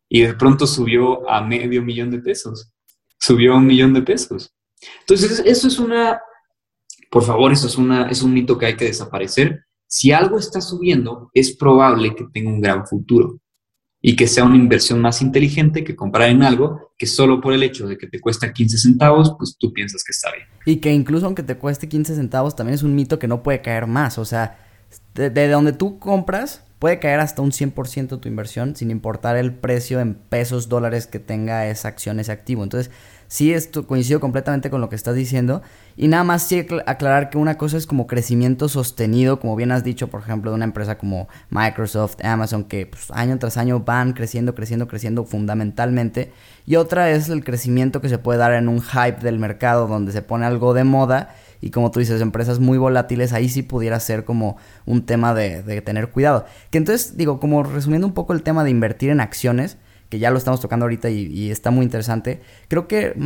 Y 0.08 0.22
de 0.22 0.34
pronto 0.34 0.66
subió 0.66 1.28
a 1.28 1.40
medio 1.40 1.82
millón 1.82 2.10
de 2.10 2.18
pesos, 2.18 2.72
subió 3.18 3.54
a 3.54 3.56
un 3.56 3.66
millón 3.66 3.94
de 3.94 4.02
pesos. 4.02 4.52
Entonces, 5.00 5.42
eso 5.44 5.68
es 5.68 5.78
una, 5.78 6.20
por 7.10 7.22
favor, 7.22 7.52
eso 7.52 7.66
es, 7.66 7.78
una, 7.78 8.08
es 8.10 8.22
un 8.22 8.34
mito 8.34 8.58
que 8.58 8.66
hay 8.66 8.76
que 8.76 8.86
desaparecer. 8.86 9.64
Si 9.86 10.12
algo 10.12 10.38
está 10.38 10.60
subiendo, 10.60 11.30
es 11.34 11.56
probable 11.56 12.14
que 12.14 12.26
tenga 12.32 12.50
un 12.50 12.60
gran 12.60 12.86
futuro 12.86 13.40
y 14.06 14.16
que 14.16 14.26
sea 14.26 14.44
una 14.44 14.56
inversión 14.56 15.00
más 15.00 15.22
inteligente 15.22 15.82
que 15.82 15.96
comprar 15.96 16.28
en 16.28 16.42
algo 16.42 16.92
que 16.98 17.06
solo 17.06 17.40
por 17.40 17.54
el 17.54 17.62
hecho 17.62 17.86
de 17.86 17.96
que 17.96 18.06
te 18.06 18.20
cuesta 18.20 18.52
15 18.52 18.76
centavos, 18.76 19.34
pues 19.38 19.56
tú 19.58 19.72
piensas 19.72 20.04
que 20.04 20.12
está 20.12 20.30
bien. 20.30 20.46
Y 20.66 20.76
que 20.76 20.92
incluso 20.92 21.24
aunque 21.24 21.42
te 21.42 21.56
cueste 21.56 21.88
15 21.88 22.14
centavos, 22.14 22.54
también 22.54 22.74
es 22.74 22.82
un 22.82 22.94
mito 22.94 23.18
que 23.18 23.28
no 23.28 23.42
puede 23.42 23.62
caer 23.62 23.86
más. 23.86 24.18
O 24.18 24.26
sea, 24.26 24.58
de, 25.14 25.48
donde 25.48 25.72
tú 25.72 25.98
compras, 25.98 26.64
puede 26.78 26.98
caer 26.98 27.20
hasta 27.20 27.40
un 27.40 27.50
100% 27.50 28.20
tu 28.20 28.28
inversión 28.28 28.76
sin 28.76 28.90
importar 28.90 29.36
el 29.36 29.54
precio 29.54 30.00
en 30.00 30.14
pesos, 30.14 30.68
dólares 30.68 31.06
que 31.06 31.18
tenga 31.18 31.68
esa 31.68 31.88
acción, 31.88 32.20
ese 32.20 32.32
activo. 32.32 32.62
Entonces, 32.62 32.92
sí, 33.34 33.52
esto 33.52 33.84
coincido 33.88 34.20
completamente 34.20 34.70
con 34.70 34.80
lo 34.80 34.88
que 34.88 34.94
estás 34.94 35.16
diciendo. 35.16 35.60
Y 35.96 36.06
nada 36.06 36.22
más 36.22 36.44
sí 36.44 36.64
aclarar 36.86 37.30
que 37.30 37.38
una 37.38 37.58
cosa 37.58 37.76
es 37.76 37.84
como 37.84 38.06
crecimiento 38.06 38.68
sostenido, 38.68 39.40
como 39.40 39.56
bien 39.56 39.72
has 39.72 39.82
dicho, 39.82 40.06
por 40.06 40.20
ejemplo, 40.20 40.52
de 40.52 40.54
una 40.54 40.66
empresa 40.66 40.98
como 40.98 41.26
Microsoft, 41.50 42.24
Amazon, 42.24 42.62
que 42.62 42.86
pues, 42.86 43.10
año 43.10 43.36
tras 43.40 43.56
año 43.56 43.80
van 43.80 44.12
creciendo, 44.12 44.54
creciendo, 44.54 44.86
creciendo 44.86 45.24
fundamentalmente. 45.24 46.32
Y 46.64 46.76
otra 46.76 47.10
es 47.10 47.28
el 47.28 47.42
crecimiento 47.42 48.00
que 48.00 48.08
se 48.08 48.18
puede 48.18 48.38
dar 48.38 48.52
en 48.52 48.68
un 48.68 48.80
hype 48.80 49.20
del 49.20 49.40
mercado 49.40 49.88
donde 49.88 50.12
se 50.12 50.22
pone 50.22 50.46
algo 50.46 50.72
de 50.72 50.84
moda. 50.84 51.34
Y 51.60 51.70
como 51.70 51.90
tú 51.90 51.98
dices, 51.98 52.20
empresas 52.20 52.60
muy 52.60 52.78
volátiles, 52.78 53.32
ahí 53.32 53.48
sí 53.48 53.62
pudiera 53.62 53.98
ser 53.98 54.24
como 54.24 54.58
un 54.86 55.06
tema 55.06 55.34
de, 55.34 55.64
de 55.64 55.82
tener 55.82 56.10
cuidado. 56.10 56.46
Que 56.70 56.78
entonces, 56.78 57.16
digo, 57.16 57.40
como 57.40 57.64
resumiendo 57.64 58.06
un 58.06 58.14
poco 58.14 58.32
el 58.32 58.44
tema 58.44 58.62
de 58.62 58.70
invertir 58.70 59.10
en 59.10 59.20
acciones, 59.20 59.76
que 60.14 60.20
ya 60.20 60.30
lo 60.30 60.38
estamos 60.38 60.60
tocando 60.60 60.84
ahorita 60.84 61.10
y, 61.10 61.50
está 61.50 61.72
muy 61.72 61.84
interesante. 61.84 62.40
Creo 62.68 62.86
que 62.86 63.16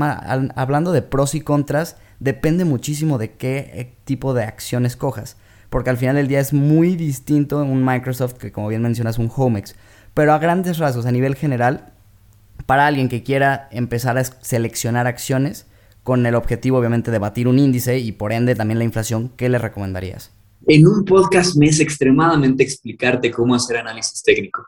hablando 0.55 0.91
de 0.91 1.03
pros 1.03 1.35
y 1.35 1.43
contras, 1.43 1.97
depende 2.19 2.65
muchísimo 2.65 3.19
de 3.19 3.33
qué 3.33 3.71
eh, 3.75 3.93
tipo 4.05 4.33
de 4.33 4.45
acciones 4.45 4.97
cojas. 4.97 5.37
Porque 5.69 5.91
al 5.91 5.99
final 5.99 6.17
del 6.17 6.29
día 6.29 6.41
es 6.41 6.55
muy 6.55 6.97
distinto 6.97 7.59
un 7.59 7.85
Microsoft 7.85 8.39
que, 8.39 8.53
como 8.53 8.69
bien 8.69 8.81
mencionas, 8.81 9.19
un 9.19 9.31
Homex. 9.37 9.75
Pero 10.15 10.33
a 10.33 10.39
grandes 10.39 10.79
rasgos, 10.79 11.05
a 11.05 11.13
nivel 11.13 11.35
general, 11.35 11.93
para 12.65 12.87
alguien 12.87 13.11
que 13.11 13.23
quiera 13.23 13.69
empezar 13.71 14.17
a 14.17 14.25
seleccionar 14.25 15.07
acciones 15.07 15.67
con 16.05 16.25
el 16.25 16.35
objetivo, 16.37 16.79
obviamente, 16.79 17.11
de 17.11 17.19
batir 17.19 17.49
un 17.49 17.59
índice 17.59 17.99
y 17.99 18.13
por 18.13 18.33
ende 18.33 18.55
también 18.55 18.79
la 18.79 18.85
inflación, 18.85 19.31
¿qué 19.37 19.51
le 19.51 19.59
recomendarías? 19.59 20.31
En 20.71 20.87
un 20.87 21.03
podcast 21.03 21.57
me 21.57 21.67
es 21.67 21.81
extremadamente 21.81 22.63
explicarte 22.63 23.31
cómo 23.31 23.55
hacer 23.55 23.79
análisis 23.79 24.23
técnico. 24.23 24.67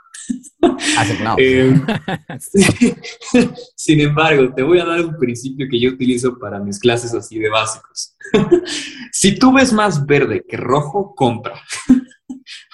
Eh, 1.36 1.78
sin 3.76 4.00
embargo, 4.00 4.50
te 4.54 4.62
voy 4.62 4.78
a 4.78 4.86
dar 4.86 5.04
un 5.04 5.18
principio 5.18 5.66
que 5.70 5.78
yo 5.78 5.90
utilizo 5.90 6.38
para 6.38 6.58
mis 6.58 6.78
clases 6.78 7.12
así 7.12 7.38
de 7.38 7.50
básicos. 7.50 8.16
si 9.12 9.38
tú 9.38 9.52
ves 9.52 9.74
más 9.74 10.06
verde 10.06 10.42
que 10.48 10.56
rojo, 10.56 11.14
compra. 11.14 11.60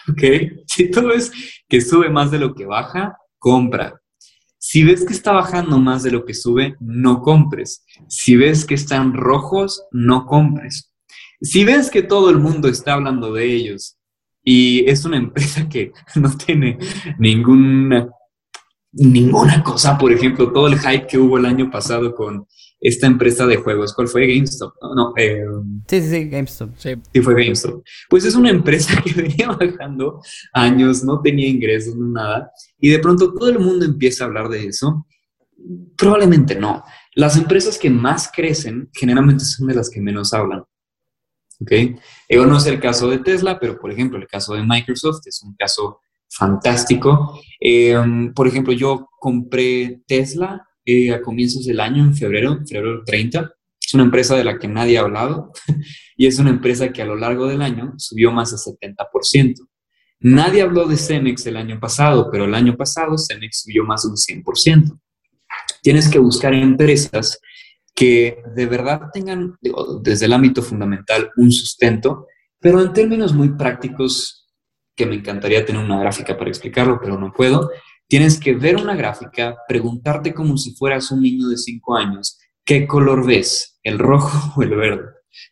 ¿Ok? 0.08 0.22
Si 0.68 0.88
tú 0.92 1.08
ves 1.08 1.32
que 1.68 1.80
sube 1.80 2.08
más 2.08 2.30
de 2.30 2.38
lo 2.38 2.54
que 2.54 2.64
baja, 2.64 3.18
compra. 3.40 4.00
Si 4.56 4.84
ves 4.84 5.04
que 5.04 5.12
está 5.12 5.32
bajando 5.32 5.78
más 5.80 6.04
de 6.04 6.12
lo 6.12 6.24
que 6.24 6.34
sube, 6.34 6.76
no 6.78 7.22
compres. 7.22 7.84
Si 8.06 8.36
ves 8.36 8.64
que 8.64 8.74
están 8.74 9.14
rojos, 9.14 9.82
no 9.90 10.26
compres. 10.26 10.92
Si 11.40 11.64
ves 11.64 11.90
que 11.90 12.02
todo 12.02 12.30
el 12.30 12.38
mundo 12.38 12.68
está 12.68 12.94
hablando 12.94 13.32
de 13.32 13.44
ellos 13.44 13.98
y 14.42 14.88
es 14.88 15.04
una 15.04 15.16
empresa 15.16 15.68
que 15.68 15.92
no 16.14 16.34
tiene 16.36 16.78
ninguna, 17.18 18.08
ninguna 18.92 19.62
cosa. 19.62 19.98
Por 19.98 20.12
ejemplo, 20.12 20.52
todo 20.52 20.68
el 20.68 20.78
hype 20.78 21.06
que 21.06 21.18
hubo 21.18 21.38
el 21.38 21.46
año 21.46 21.70
pasado 21.70 22.14
con 22.14 22.46
esta 22.80 23.06
empresa 23.06 23.46
de 23.46 23.56
juegos. 23.56 23.92
¿Cuál 23.94 24.08
fue? 24.08 24.26
GameStop. 24.26 24.74
No, 24.94 25.12
eh, 25.16 25.42
sí, 25.88 26.00
sí, 26.00 26.08
sí, 26.08 26.28
GameStop. 26.28 26.70
Sí. 26.76 26.90
sí, 27.12 27.20
fue 27.20 27.34
GameStop. 27.34 27.82
Pues 28.08 28.24
es 28.24 28.34
una 28.34 28.50
empresa 28.50 29.00
que 29.04 29.12
venía 29.12 29.48
bajando 29.48 30.20
años, 30.52 31.02
no 31.02 31.20
tenía 31.20 31.48
ingresos, 31.48 31.96
no 31.96 32.08
nada. 32.08 32.50
Y 32.78 32.90
de 32.90 32.98
pronto 32.98 33.32
todo 33.32 33.48
el 33.48 33.58
mundo 33.58 33.84
empieza 33.84 34.24
a 34.24 34.26
hablar 34.28 34.48
de 34.48 34.66
eso. 34.66 35.06
Probablemente 35.96 36.54
no. 36.54 36.84
Las 37.14 37.36
empresas 37.36 37.78
que 37.78 37.90
más 37.90 38.30
crecen 38.32 38.90
generalmente 38.92 39.44
son 39.44 39.66
de 39.66 39.74
las 39.74 39.90
que 39.90 40.00
menos 40.00 40.32
hablan. 40.32 40.62
¿Ok? 41.60 42.00
Ego 42.28 42.46
no 42.46 42.58
es 42.58 42.66
el 42.66 42.80
caso 42.80 43.08
de 43.08 43.18
Tesla, 43.18 43.58
pero 43.58 43.78
por 43.78 43.92
ejemplo 43.92 44.18
el 44.18 44.26
caso 44.26 44.54
de 44.54 44.62
Microsoft 44.62 45.26
es 45.26 45.42
un 45.42 45.54
caso 45.54 46.00
fantástico. 46.28 47.40
Em, 47.60 48.32
por 48.34 48.46
ejemplo, 48.46 48.72
yo 48.72 49.08
compré 49.18 50.00
Tesla 50.06 50.66
eh, 50.84 51.12
a 51.12 51.22
comienzos 51.22 51.64
del 51.66 51.80
año, 51.80 52.04
en 52.04 52.14
febrero, 52.14 52.58
febrero 52.68 53.02
30. 53.04 53.52
Es 53.80 53.94
una 53.94 54.04
empresa 54.04 54.36
de 54.36 54.44
la 54.44 54.58
que 54.58 54.68
nadie 54.68 54.98
ha 54.98 55.02
hablado 55.02 55.52
y 56.16 56.26
es 56.26 56.38
una 56.38 56.50
empresa 56.50 56.92
que 56.92 57.02
a 57.02 57.06
lo 57.06 57.16
largo 57.16 57.46
del 57.46 57.62
año 57.62 57.94
subió 57.96 58.32
más 58.32 58.50
de 58.50 58.56
70%. 58.56 59.54
Nadie 60.20 60.62
habló 60.62 60.86
de 60.86 60.96
Cemex 60.96 61.46
el 61.46 61.56
año 61.56 61.78
pasado, 61.78 62.30
pero 62.32 62.46
el 62.46 62.54
año 62.54 62.76
pasado 62.76 63.16
Cemex 63.18 63.62
subió 63.62 63.84
más 63.84 64.02
de 64.02 64.08
un 64.08 64.16
100%. 64.16 64.98
Tienes 65.82 66.08
que 66.08 66.18
buscar 66.18 66.54
empresas 66.54 67.38
que 67.96 68.42
de 68.54 68.66
verdad 68.66 69.00
tengan, 69.12 69.56
desde 70.02 70.26
el 70.26 70.34
ámbito 70.34 70.62
fundamental, 70.62 71.30
un 71.36 71.50
sustento, 71.50 72.26
pero 72.60 72.82
en 72.82 72.92
términos 72.92 73.32
muy 73.32 73.56
prácticos, 73.56 74.46
que 74.94 75.06
me 75.06 75.14
encantaría 75.14 75.64
tener 75.64 75.82
una 75.82 75.98
gráfica 75.98 76.36
para 76.36 76.50
explicarlo, 76.50 77.00
pero 77.00 77.18
no 77.18 77.32
puedo, 77.32 77.70
tienes 78.06 78.38
que 78.38 78.54
ver 78.54 78.76
una 78.76 78.94
gráfica, 78.94 79.56
preguntarte 79.66 80.34
como 80.34 80.58
si 80.58 80.74
fueras 80.74 81.10
un 81.10 81.22
niño 81.22 81.48
de 81.48 81.56
5 81.56 81.96
años, 81.96 82.38
¿qué 82.64 82.86
color 82.86 83.26
ves? 83.26 83.78
¿El 83.82 83.98
rojo 83.98 84.52
o 84.60 84.62
el 84.62 84.76
verde? 84.76 85.04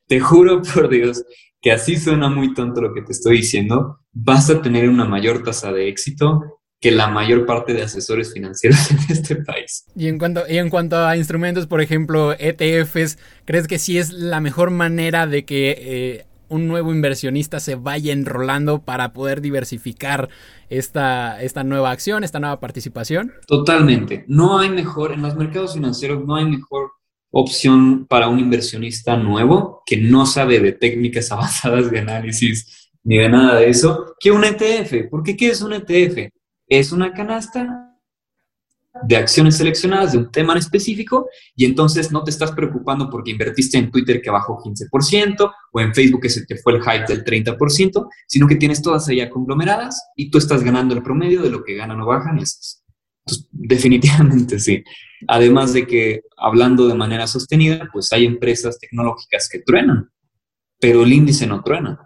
Te 0.07 0.21
juro 0.21 0.61
por 0.63 0.89
Dios 0.89 1.25
que 1.63 1.73
así 1.73 1.97
suena 1.97 2.29
muy 2.29 2.53
tonto 2.53 2.83
lo 2.83 2.93
que 2.93 3.01
te 3.01 3.13
estoy 3.13 3.39
diciendo, 3.39 4.01
vas 4.13 4.51
a 4.51 4.61
tener 4.61 4.87
una 4.87 5.07
mayor 5.07 5.43
tasa 5.43 5.73
de 5.73 5.89
éxito 5.89 6.43
que 6.81 6.91
la 6.91 7.09
mayor 7.09 7.47
parte 7.47 7.73
de 7.73 7.83
asesores 7.83 8.33
financieros 8.33 8.91
en 8.91 8.99
este 9.09 9.37
país. 9.37 9.85
Y 9.97 10.09
en 10.09 10.19
cuanto, 10.19 10.43
y 10.49 10.59
en 10.59 10.71
cuanto 10.71 10.97
a 10.99 11.17
instrumentos, 11.17 11.67
por 11.67 11.81
ejemplo, 11.81 12.35
ETFs, 12.39 13.19
¿crees 13.45 13.67
que 13.67 13.79
sí 13.79 13.99
es 13.99 14.13
la 14.13 14.41
mejor 14.41 14.71
manera 14.71 15.27
de 15.27 15.45
que 15.45 15.77
eh, 15.79 16.27
un 16.49 16.69
nuevo 16.69 16.93
inversionista 16.93 17.61
se 17.61 17.75
vaya 17.75 18.13
enrolando 18.13 18.83
para 18.83 19.13
poder 19.13 19.41
diversificar 19.41 20.29
esta, 20.69 21.43
esta 21.43 21.65
nueva 21.65 21.91
acción, 21.91 22.25
esta 22.25 22.41
nueva 22.41 22.61
participación? 22.61 23.33
Totalmente. 23.47 24.25
No 24.29 24.59
hay 24.59 24.71
mejor, 24.71 25.13
en 25.13 25.23
los 25.23 25.37
mercados 25.37 25.75
financieros 25.75 26.25
no 26.25 26.37
hay 26.37 26.45
mejor 26.45 26.91
opción 27.31 28.07
para 28.07 28.29
un 28.29 28.39
inversionista 28.39 29.17
nuevo 29.17 29.83
que 29.85 29.97
no 29.97 30.25
sabe 30.27 30.61
de 30.61 30.73
técnicas 30.73 31.33
avanzadas 31.33 31.91
de 31.91 31.99
análisis 31.99 32.91
ni 33.03 33.19
de 33.19 33.29
nada 33.29 33.57
de 33.57 33.69
eso, 33.69 34.15
que 34.19 34.31
un 34.31 34.45
ETF. 34.45 35.11
Porque 35.11 35.37
¿qué 35.37 35.49
es 35.49 35.61
un 35.61 35.75
ETF? 35.75 36.31
Es 36.69 36.93
una 36.93 37.13
canasta 37.13 37.95
de 39.03 39.17
acciones 39.17 39.57
seleccionadas 39.57 40.13
de 40.13 40.19
un 40.19 40.31
tema 40.31 40.53
en 40.53 40.61
específico 40.61 41.29
y 41.57 41.65
entonces 41.65 42.13
no 42.13 42.23
te 42.23 42.31
estás 42.31 42.53
preocupando 42.53 43.11
porque 43.11 43.33
invertiste 43.33 43.77
en 43.77 43.91
Twitter 43.91 44.23
que 44.23 44.31
bajó 44.31 44.59
15% 44.63 45.53
o 45.73 45.81
en 45.81 45.93
Facebook 45.93 46.23
que 46.23 46.31
se 46.31 46.47
te 46.47 46.57
fue 46.57 46.75
el 46.75 46.83
hype 46.83 47.07
del 47.09 47.25
30%, 47.25 48.09
sino 48.29 48.47
que 48.47 48.57
tienes 48.57 48.83
todas 48.83 49.09
allá 49.09 49.29
conglomeradas 49.31 50.01
y 50.17 50.31
tú 50.31 50.39
estás 50.39 50.63
ganando 50.63 50.95
el 50.95 51.03
promedio 51.03 51.43
de 51.43 51.51
lo 51.51 51.65
que 51.65 51.75
ganan 51.75 52.01
o 52.01 52.07
bajan 52.07 52.39
esas. 52.39 52.85
Definitivamente 53.51 54.59
sí. 54.61 54.85
Además 55.27 55.73
de 55.73 55.87
que, 55.87 56.23
hablando 56.37 56.87
de 56.87 56.95
manera 56.95 57.27
sostenida, 57.27 57.89
pues 57.93 58.13
hay 58.13 58.27
empresas 58.27 58.79
tecnológicas 58.79 59.49
que 59.49 59.61
truenan, 59.61 60.11
pero 60.79 61.03
el 61.03 61.13
índice 61.13 61.47
no 61.47 61.63
truena. 61.63 61.99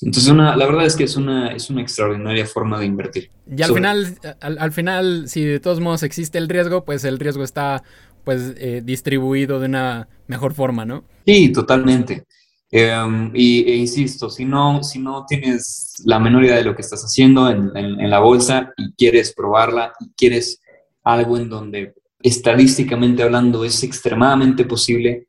Entonces, 0.00 0.30
una, 0.30 0.56
la 0.56 0.66
verdad 0.66 0.86
es 0.86 0.96
que 0.96 1.04
es 1.04 1.16
una, 1.16 1.48
es 1.52 1.70
una 1.70 1.80
extraordinaria 1.80 2.46
forma 2.46 2.78
de 2.78 2.86
invertir. 2.86 3.30
Y 3.56 3.62
al 3.62 3.72
final, 3.72 4.18
al, 4.40 4.72
final, 4.72 5.28
si 5.28 5.44
de 5.44 5.60
todos 5.60 5.80
modos 5.80 6.02
existe 6.02 6.38
el 6.38 6.48
riesgo, 6.48 6.84
pues 6.84 7.04
el 7.04 7.18
riesgo 7.18 7.44
está 7.44 7.82
pues 8.24 8.54
eh, 8.56 8.82
distribuido 8.84 9.60
de 9.60 9.66
una 9.66 10.08
mejor 10.26 10.54
forma, 10.54 10.84
¿no? 10.84 11.04
Sí, 11.24 11.52
totalmente. 11.52 12.24
Em, 12.70 13.30
y, 13.34 13.70
e 13.70 13.76
insisto, 13.76 14.28
si 14.30 14.44
no, 14.44 14.82
si 14.82 14.98
no 14.98 15.24
tienes 15.26 15.94
la 16.04 16.18
menor 16.18 16.44
idea 16.44 16.56
de 16.56 16.64
lo 16.64 16.74
que 16.74 16.82
estás 16.82 17.02
haciendo 17.04 17.48
en, 17.48 17.70
en 17.76 18.10
la 18.10 18.18
bolsa 18.18 18.72
y 18.76 18.92
quieres 18.94 19.32
probarla 19.32 19.92
y 20.00 20.10
quieres 20.16 20.60
algo 21.04 21.36
en 21.36 21.48
donde 21.48 21.94
estadísticamente 22.20 23.22
hablando 23.22 23.64
es 23.64 23.82
extremadamente 23.84 24.64
posible 24.64 25.28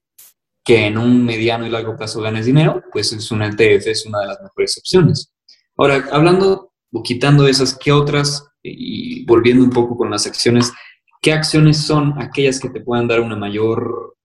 que 0.65 0.87
en 0.87 0.97
un 0.97 1.23
mediano 1.23 1.67
y 1.67 1.69
largo 1.69 1.95
plazo 1.95 2.21
ganes 2.21 2.47
dinero, 2.47 2.83
pues 2.91 3.13
es 3.13 3.31
una 3.31 3.45
ETF, 3.47 3.85
es 3.85 4.05
una 4.07 4.21
de 4.21 4.27
las 4.27 4.41
mejores 4.41 4.75
opciones. 4.79 5.31
Ahora, 5.77 6.07
hablando 6.11 6.73
o 6.91 7.03
quitando 7.03 7.47
esas, 7.47 7.77
¿qué 7.77 7.91
otras? 7.91 8.47
Y 8.63 9.23
volviendo 9.25 9.63
un 9.63 9.69
poco 9.69 9.95
con 9.95 10.09
las 10.09 10.25
acciones, 10.25 10.73
¿qué 11.21 11.33
acciones 11.33 11.77
son 11.77 12.19
aquellas 12.19 12.59
que 12.59 12.69
te 12.69 12.81
puedan 12.81 13.07
dar 13.07 13.21
una 13.21 13.35
mayor 13.35 14.17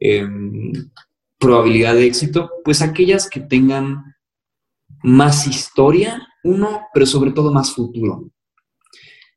em, 0.00 0.72
probabilidad 1.38 1.94
de 1.94 2.06
éxito? 2.06 2.50
Pues 2.64 2.80
aquellas 2.80 3.28
que 3.28 3.40
tengan 3.40 4.02
más 5.02 5.46
historia, 5.46 6.26
uno, 6.42 6.86
pero 6.94 7.04
sobre 7.04 7.32
todo 7.32 7.52
más 7.52 7.74
futuro. 7.74 8.30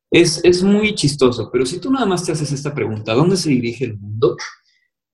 Es, 0.10 0.40
es 0.46 0.64
muy 0.64 0.96
chistoso, 0.96 1.50
pero 1.52 1.66
si 1.66 1.80
tú 1.80 1.92
nada 1.92 2.06
más 2.06 2.24
te 2.24 2.32
haces 2.32 2.50
esta 2.54 2.74
pregunta, 2.74 3.14
¿dónde 3.14 3.36
se 3.36 3.50
dirige 3.50 3.84
el 3.84 3.98
mundo? 3.98 4.38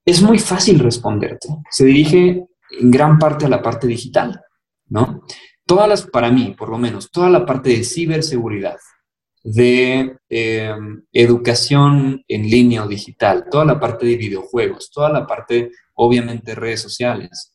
Es 0.06 0.22
muy 0.22 0.39
fácil 0.39 0.80
responderte. 0.80 1.47
Se 1.70 1.86
dirige 1.86 2.45
en 2.80 2.91
gran 2.91 3.20
parte 3.20 3.45
a 3.45 3.49
la 3.49 3.62
parte 3.62 3.88
digital, 3.88 4.41
¿no? 4.88 5.24
Todas 5.66 5.88
las, 5.88 6.04
para 6.04 6.32
mí, 6.32 6.56
por 6.58 6.70
lo 6.70 6.78
menos, 6.78 7.12
toda 7.12 7.30
la 7.30 7.45
parte 7.45 7.70
de 7.70 7.84
ciberseguridad, 7.84 8.78
de 9.43 10.18
em, 10.30 11.04
educación 11.12 12.24
en 12.28 12.49
línea 12.49 12.84
o 12.84 12.88
digital, 12.88 13.45
toda 13.49 13.66
la 13.66 13.80
parte 13.80 14.06
de 14.06 14.18
videojuegos, 14.18 14.91
toda 14.91 15.10
la 15.10 15.26
parte, 15.26 15.72
obviamente, 15.95 16.56
redes 16.56 16.82
sociales. 16.82 17.54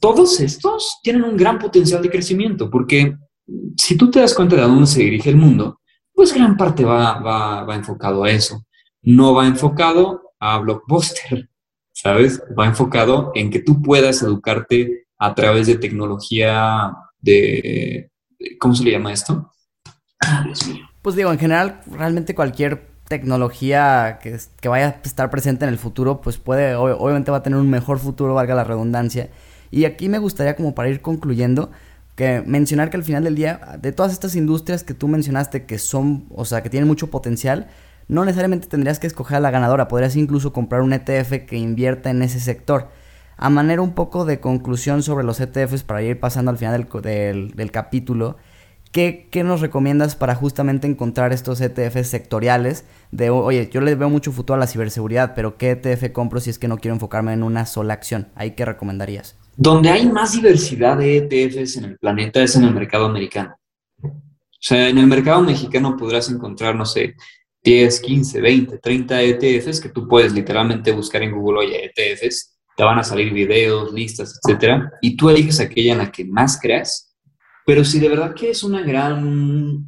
Todos 0.00 0.40
estos 0.40 1.00
tienen 1.02 1.24
un 1.24 1.36
gran 1.36 1.58
potencial 1.58 2.00
de 2.02 2.10
crecimiento, 2.10 2.70
porque 2.70 3.16
si 3.76 3.96
tú 3.96 4.10
te 4.10 4.20
das 4.20 4.34
cuenta 4.34 4.56
de 4.56 4.62
a 4.62 4.66
dónde 4.66 4.86
se 4.86 5.00
dirige 5.00 5.30
el 5.30 5.36
mundo, 5.36 5.80
pues 6.12 6.34
gran 6.34 6.56
parte 6.56 6.84
va, 6.84 7.66
enfocado 7.74 8.24
a 8.24 8.30
eso. 8.30 8.64
No 9.02 9.34
va 9.34 9.46
enfocado 9.46 10.27
a 10.40 10.58
Blockbuster, 10.58 11.48
¿sabes? 11.92 12.42
Va 12.58 12.66
enfocado 12.66 13.32
en 13.34 13.50
que 13.50 13.60
tú 13.60 13.82
puedas 13.82 14.22
educarte 14.22 15.06
a 15.18 15.34
través 15.34 15.66
de 15.66 15.76
tecnología 15.76 16.92
de... 17.20 18.10
¿Cómo 18.60 18.74
se 18.74 18.84
le 18.84 18.92
llama 18.92 19.12
esto? 19.12 19.52
Ah, 20.20 20.46
pues 21.02 21.16
digo, 21.16 21.32
en 21.32 21.38
general, 21.38 21.80
realmente 21.86 22.34
cualquier 22.34 22.86
tecnología 23.08 24.18
que, 24.22 24.38
que, 24.60 24.68
vaya 24.68 24.86
a 24.86 25.06
estar 25.06 25.30
presente 25.30 25.64
en 25.64 25.70
el 25.70 25.78
futuro, 25.78 26.20
pues 26.20 26.36
puede, 26.36 26.74
obviamente 26.74 27.30
va 27.30 27.38
a 27.38 27.42
tener 27.42 27.58
un 27.58 27.70
mejor 27.70 27.98
futuro, 27.98 28.34
valga 28.34 28.54
la 28.54 28.64
redundancia. 28.64 29.30
Y 29.70 29.84
aquí 29.86 30.08
me 30.08 30.18
gustaría 30.18 30.56
como 30.56 30.74
para 30.74 30.88
ir 30.88 31.00
concluyendo, 31.00 31.70
que 32.14 32.42
mencionar 32.44 32.90
que 32.90 32.96
al 32.96 33.04
final 33.04 33.24
del 33.24 33.36
día, 33.36 33.78
de 33.80 33.92
todas 33.92 34.12
estas 34.12 34.34
industrias 34.34 34.82
que 34.82 34.92
tú 34.92 35.08
mencionaste 35.08 35.66
que 35.66 35.78
son, 35.78 36.26
o 36.30 36.44
sea, 36.44 36.62
que 36.62 36.70
tienen 36.70 36.88
mucho 36.88 37.10
potencial, 37.10 37.68
no 38.08 38.24
necesariamente 38.24 38.68
tendrías 38.68 38.98
que 38.98 39.06
escoger 39.06 39.36
a 39.36 39.40
la 39.40 39.50
ganadora, 39.50 39.88
podrías 39.88 40.16
incluso 40.16 40.52
comprar 40.52 40.80
un 40.80 40.92
ETF 40.92 41.46
que 41.46 41.56
invierta 41.56 42.10
en 42.10 42.22
ese 42.22 42.40
sector. 42.40 42.88
A 43.36 43.50
manera 43.50 43.82
un 43.82 43.94
poco 43.94 44.24
de 44.24 44.40
conclusión 44.40 45.02
sobre 45.02 45.24
los 45.24 45.40
ETFs 45.40 45.84
para 45.84 46.02
ir 46.02 46.18
pasando 46.18 46.50
al 46.50 46.58
final 46.58 46.88
del, 47.02 47.52
del, 47.54 47.70
capítulo, 47.70 48.36
¿qué, 48.90 49.28
¿qué, 49.30 49.44
nos 49.44 49.60
recomiendas 49.60 50.16
para 50.16 50.34
justamente 50.34 50.88
encontrar 50.88 51.32
estos 51.32 51.60
ETFs 51.60 52.08
sectoriales? 52.08 52.84
De, 53.12 53.30
oye, 53.30 53.70
yo 53.72 53.80
le 53.80 53.94
veo 53.94 54.10
mucho 54.10 54.32
futuro 54.32 54.56
a 54.56 54.58
la 54.58 54.66
ciberseguridad, 54.66 55.34
pero 55.36 55.56
¿qué 55.56 55.70
ETF 55.70 56.10
compro 56.12 56.40
si 56.40 56.50
es 56.50 56.58
que 56.58 56.66
no 56.66 56.78
quiero 56.78 56.94
enfocarme 56.94 57.32
en 57.32 57.44
una 57.44 57.64
sola 57.64 57.94
acción? 57.94 58.28
¿Ahí 58.34 58.52
qué 58.52 58.64
recomendarías? 58.64 59.36
Donde 59.56 59.90
hay 59.90 60.08
más 60.08 60.32
diversidad 60.32 60.96
de 60.96 61.18
ETFs 61.18 61.76
en 61.76 61.84
el 61.84 61.98
planeta 61.98 62.42
es 62.42 62.56
en 62.56 62.64
el 62.64 62.74
mercado 62.74 63.06
americano. 63.06 63.56
O 64.02 64.60
sea, 64.60 64.88
en 64.88 64.98
el 64.98 65.06
mercado 65.06 65.42
mexicano 65.42 65.96
podrás 65.96 66.28
encontrar, 66.30 66.74
no 66.74 66.84
sé, 66.84 67.14
10, 67.68 68.00
15, 68.00 68.40
20, 68.40 68.78
30 68.78 69.22
ETFs 69.22 69.78
que 69.78 69.90
tú 69.90 70.08
puedes 70.08 70.32
literalmente 70.32 70.90
buscar 70.90 71.22
en 71.22 71.32
Google, 71.32 71.66
oye, 71.66 71.92
ETFs, 71.94 72.56
te 72.74 72.82
van 72.82 72.98
a 72.98 73.04
salir 73.04 73.30
videos, 73.30 73.92
listas, 73.92 74.40
etcétera, 74.42 74.90
y 75.02 75.18
tú 75.18 75.28
eliges 75.28 75.60
aquella 75.60 75.92
en 75.92 75.98
la 75.98 76.10
que 76.10 76.24
más 76.24 76.58
creas. 76.58 77.14
Pero 77.66 77.84
si 77.84 78.00
de 78.00 78.08
verdad 78.08 78.34
quieres 78.34 78.62
una 78.62 78.80
gran 78.80 79.86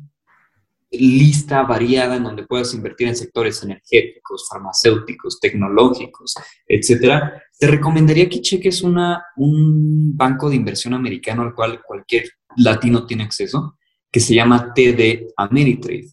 lista 0.90 1.62
variada 1.62 2.16
en 2.16 2.24
donde 2.24 2.46
puedas 2.46 2.74
invertir 2.74 3.08
en 3.08 3.16
sectores 3.16 3.62
energéticos, 3.62 4.46
farmacéuticos, 4.50 5.40
tecnológicos, 5.40 6.34
etcétera, 6.66 7.42
te 7.58 7.66
recomendaría 7.66 8.28
que 8.28 8.42
cheques 8.42 8.82
una, 8.82 9.24
un 9.36 10.14
banco 10.18 10.50
de 10.50 10.56
inversión 10.56 10.92
americano 10.92 11.40
al 11.40 11.54
cual 11.54 11.80
cualquier 11.82 12.28
latino 12.58 13.06
tiene 13.06 13.22
acceso, 13.22 13.78
que 14.12 14.20
se 14.20 14.34
llama 14.34 14.74
TD 14.74 15.28
Ameritrade 15.38 16.10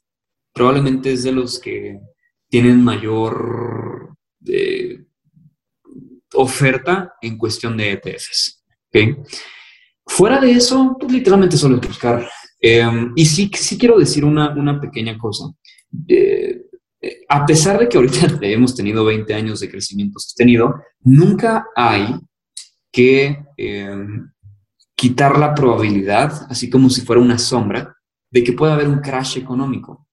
probablemente 0.58 1.14
es 1.14 1.24
de 1.24 1.32
los 1.32 1.60
que 1.60 2.00
tienen 2.50 2.84
mayor 2.84 4.16
eh, 4.48 5.06
oferta 6.34 7.14
en 7.22 7.38
cuestión 7.38 7.78
de 7.78 7.92
ETFs. 7.92 8.64
Fuera 10.04 10.42
de 10.42 10.52
eso, 10.52 10.98
pues 11.00 11.12
literalmente 11.12 11.58
solo 11.58 11.76
es 11.76 11.88
buscar. 11.88 12.28
Em, 12.60 13.14
y 13.16 13.26
sí, 13.26 13.52
sí 13.54 13.78
quiero 13.78 14.00
decir 14.00 14.26
una, 14.26 14.82
pequeña 14.82 15.16
cosa. 15.16 15.46
Eh, 16.08 16.64
a 17.30 17.46
pesar 17.46 17.78
de 17.80 17.88
que 17.88 17.98
ahorita 17.98 18.40
hemos 18.42 18.76
tenido 18.76 19.06
20 19.06 19.32
años 19.36 19.60
de 19.60 19.70
crecimiento 19.70 20.18
sostenido, 20.18 20.74
nunca 21.02 21.68
hay 21.76 22.16
que 22.92 23.46
em, 23.58 24.28
quitar 24.96 25.38
la 25.38 25.54
probabilidad, 25.54 26.48
así 26.50 26.68
como 26.68 26.90
si 26.90 27.02
fuera 27.02 27.22
una 27.22 27.38
sombra, 27.38 27.96
de 28.32 28.44
que 28.44 28.54
pueda 28.54 28.74
haber 28.74 28.88
un 28.88 29.02
crash 29.02 29.38
económico. 29.38 30.07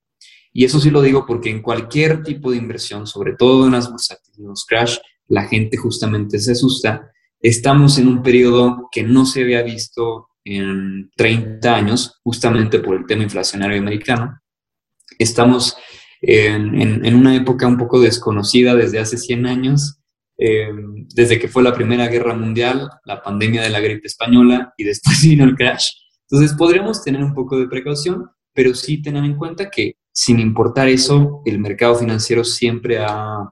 Y 0.57 0.65
eso 0.65 0.79
sí 0.79 0.89
lo 0.89 1.03
digo 1.03 1.27
porque 1.27 1.51
en 1.51 1.61
cualquier 1.61 2.23
tipo 2.23 2.53
de 2.53 2.59
inversión, 2.59 3.09
sobre 3.09 3.35
todo 3.35 3.67
en 3.67 3.73
las 3.73 3.91
bursátiles, 3.91 4.39
en 4.39 4.47
los 4.47 4.65
crash, 4.65 4.99
la 5.27 5.49
gente 5.49 5.77
justamente 5.77 6.39
se 6.39 6.53
asusta. 6.53 7.11
Estamos 7.41 7.99
en 7.99 8.07
un 8.07 8.23
periodo 8.23 8.89
que 8.93 9.03
no 9.03 9.27
se 9.27 9.43
había 9.43 9.63
visto 9.63 10.29
en 10.45 11.11
30 11.17 11.75
años, 11.75 12.21
justamente 12.23 12.79
por 12.79 12.95
el 12.95 13.05
tema 13.05 13.25
inflacionario 13.25 13.79
americano. 13.79 14.41
Estamos 15.19 15.77
en, 16.23 17.05
en, 17.05 17.15
una 17.17 17.35
época 17.35 17.67
un 17.67 17.77
poco 17.77 18.01
desconocida 18.01 18.77
desde 18.77 19.01
hace 19.01 19.19
100 19.19 19.47
años, 19.47 19.99
eh, 20.39 20.69
desde 21.15 21.41
que 21.41 21.49
fue 21.49 21.65
la 21.65 21.75
Primera 21.75 22.07
Guerra 22.07 22.35
Mundial, 22.35 22.89
la 23.05 23.23
pandemia 23.23 23.63
de 23.63 23.71
la 23.71 23.81
gripe 23.81 24.07
española 24.07 24.73
y 24.77 24.85
después 24.85 25.21
vino 25.29 25.43
el 25.45 25.57
crash. 25.57 25.89
Entonces 26.31 26.57
podríamos 26.57 27.03
tener 27.03 27.25
un 27.25 27.35
poco 27.35 27.59
de 27.59 27.67
precaución, 27.67 28.31
pero 28.53 28.73
sí 28.73 29.03
tener 29.03 29.25
en 29.25 29.37
cuenta 29.37 29.69
que 29.69 29.97
sin 30.15 30.39
importar 30.39 30.89
eso, 30.89 31.43
el 31.45 31.59
mercado 31.59 31.97
financiero 31.97 32.45
siempre 32.45 32.99
ha, 32.99 33.51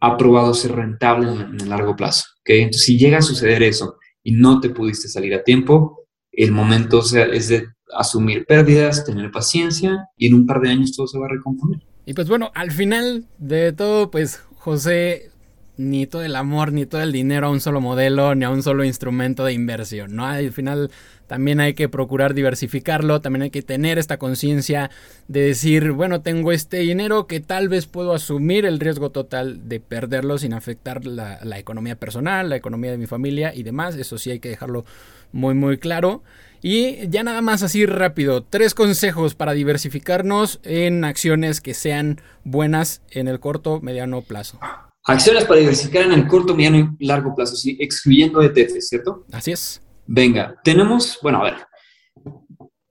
ha 0.00 0.16
probado 0.16 0.52
ser 0.52 0.72
rentable 0.72 1.30
en, 1.30 1.60
el 1.60 1.68
largo 1.68 1.94
plazo. 1.94 2.24
¿okay? 2.40 2.72
Si 2.72 2.98
llega 2.98 3.18
a 3.18 3.22
suceder 3.22 3.62
eso 3.62 3.96
y 4.22 4.32
no 4.32 4.60
te 4.60 4.70
pudiste 4.70 5.08
salir 5.08 5.34
a 5.34 5.44
tiempo, 5.44 6.04
el 6.32 6.50
momento 6.50 7.00
es 7.00 7.48
de 7.48 7.68
asumir 7.96 8.44
pérdidas, 8.44 9.04
tener 9.04 9.30
paciencia 9.30 10.08
y 10.16 10.26
en 10.26 10.34
un 10.34 10.46
par 10.46 10.60
de 10.60 10.70
años 10.70 10.96
todo 10.96 11.06
se 11.06 11.18
va 11.18 11.26
a 11.26 11.30
recomponer. 11.30 11.80
Y 12.06 12.12
pues 12.12 12.28
bueno, 12.28 12.50
al 12.54 12.72
final 12.72 13.28
de 13.38 13.72
todo, 13.72 14.10
pues 14.10 14.42
José, 14.56 15.30
ni 15.76 16.06
todo 16.06 16.22
el 16.22 16.36
amor, 16.36 16.72
ni 16.72 16.86
todo 16.86 17.02
el 17.02 17.12
dinero 17.12 17.48
a 17.48 17.50
un 17.50 17.60
solo 17.60 17.80
modelo, 17.80 18.34
ni 18.34 18.44
a 18.44 18.50
un 18.50 18.62
solo 18.62 18.84
instrumento 18.84 19.44
de 19.44 19.52
inversión, 19.52 20.14
¿no? 20.14 20.26
Al 20.26 20.52
final 20.52 20.90
también 21.26 21.58
hay 21.60 21.74
que 21.74 21.88
procurar 21.88 22.34
diversificarlo, 22.34 23.20
también 23.20 23.42
hay 23.42 23.50
que 23.50 23.62
tener 23.62 23.98
esta 23.98 24.18
conciencia 24.18 24.90
de 25.26 25.40
decir, 25.40 25.92
bueno, 25.92 26.20
tengo 26.20 26.52
este 26.52 26.78
dinero 26.78 27.26
que 27.26 27.40
tal 27.40 27.68
vez 27.68 27.86
puedo 27.86 28.12
asumir 28.12 28.66
el 28.66 28.78
riesgo 28.78 29.10
total 29.10 29.68
de 29.68 29.80
perderlo 29.80 30.38
sin 30.38 30.52
afectar 30.52 31.04
la, 31.06 31.40
economía 31.58 31.96
personal, 31.96 32.50
la 32.50 32.56
economía 32.56 32.90
de 32.90 32.98
mi 32.98 33.06
familia 33.06 33.54
y 33.54 33.62
demás, 33.62 33.96
eso 33.96 34.18
sí 34.18 34.30
hay 34.30 34.38
que 34.38 34.50
dejarlo 34.50 34.84
muy 35.32 35.54
muy 35.54 35.78
claro. 35.78 36.22
Y 36.62 37.08
ya 37.08 37.22
nada 37.24 37.42
más 37.42 37.62
así 37.62 37.84
rápido, 37.84 38.42
tres 38.42 38.72
consejos 38.72 39.34
para 39.34 39.52
diversificarnos 39.52 40.60
en 40.62 41.04
acciones 41.04 41.60
que 41.60 41.74
sean 41.74 42.22
buenas 42.42 43.02
en 43.10 43.28
el 43.28 43.38
corto, 43.38 43.80
mediano 43.82 44.22
plazo. 44.22 44.58
Acciones 45.06 45.44
para 45.44 45.60
diversificar 45.60 46.04
en 46.04 46.12
el 46.12 46.26
corto, 46.26 46.54
mediano 46.54 46.96
y 46.98 47.06
largo 47.06 47.34
plazo, 47.34 47.56
sí, 47.56 47.76
excluyendo 47.78 48.42
ETF, 48.42 48.80
¿cierto? 48.80 49.26
Así 49.32 49.52
es. 49.52 49.82
Venga, 50.06 50.58
tenemos, 50.64 51.18
bueno, 51.22 51.42
a 51.42 51.44
ver, 51.44 51.54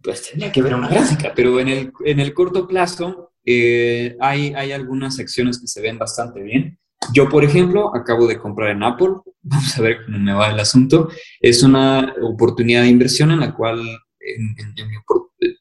pues 0.02 0.30
tendría 0.30 0.52
que 0.52 0.62
ver 0.62 0.76
una 0.76 0.90
gráfica, 0.90 1.32
pero 1.36 1.60
en 1.60 1.70
el, 1.70 1.94
en 2.06 2.20
el 2.20 2.34
corto 2.34 2.68
plazo 2.68 3.32
eh, 3.44 4.16
hay, 4.20 4.54
hay 4.54 4.72
algunas 4.72 5.20
acciones 5.20 5.60
que 5.60 5.68
se 5.68 5.82
ven 5.82 5.98
bastante 5.98 6.42
bien. 6.44 6.78
Yo, 7.14 7.28
por 7.30 7.44
ejemplo, 7.44 7.96
acabo 7.96 8.28
de 8.28 8.38
comprar 8.38 8.70
en 8.70 8.84
Apple, 8.84 9.16
vamos 9.42 9.78
a 9.78 9.82
ver 9.82 10.06
cómo 10.06 10.20
me 10.20 10.34
va 10.34 10.52
el 10.52 10.60
asunto. 10.60 11.10
Es 11.40 11.64
una 11.64 12.14
oportunidad 12.22 12.84
de 12.84 12.90
inversión 12.90 13.32
en 13.32 13.40
la 13.40 13.56
cual, 13.56 13.80
en, 14.20 14.56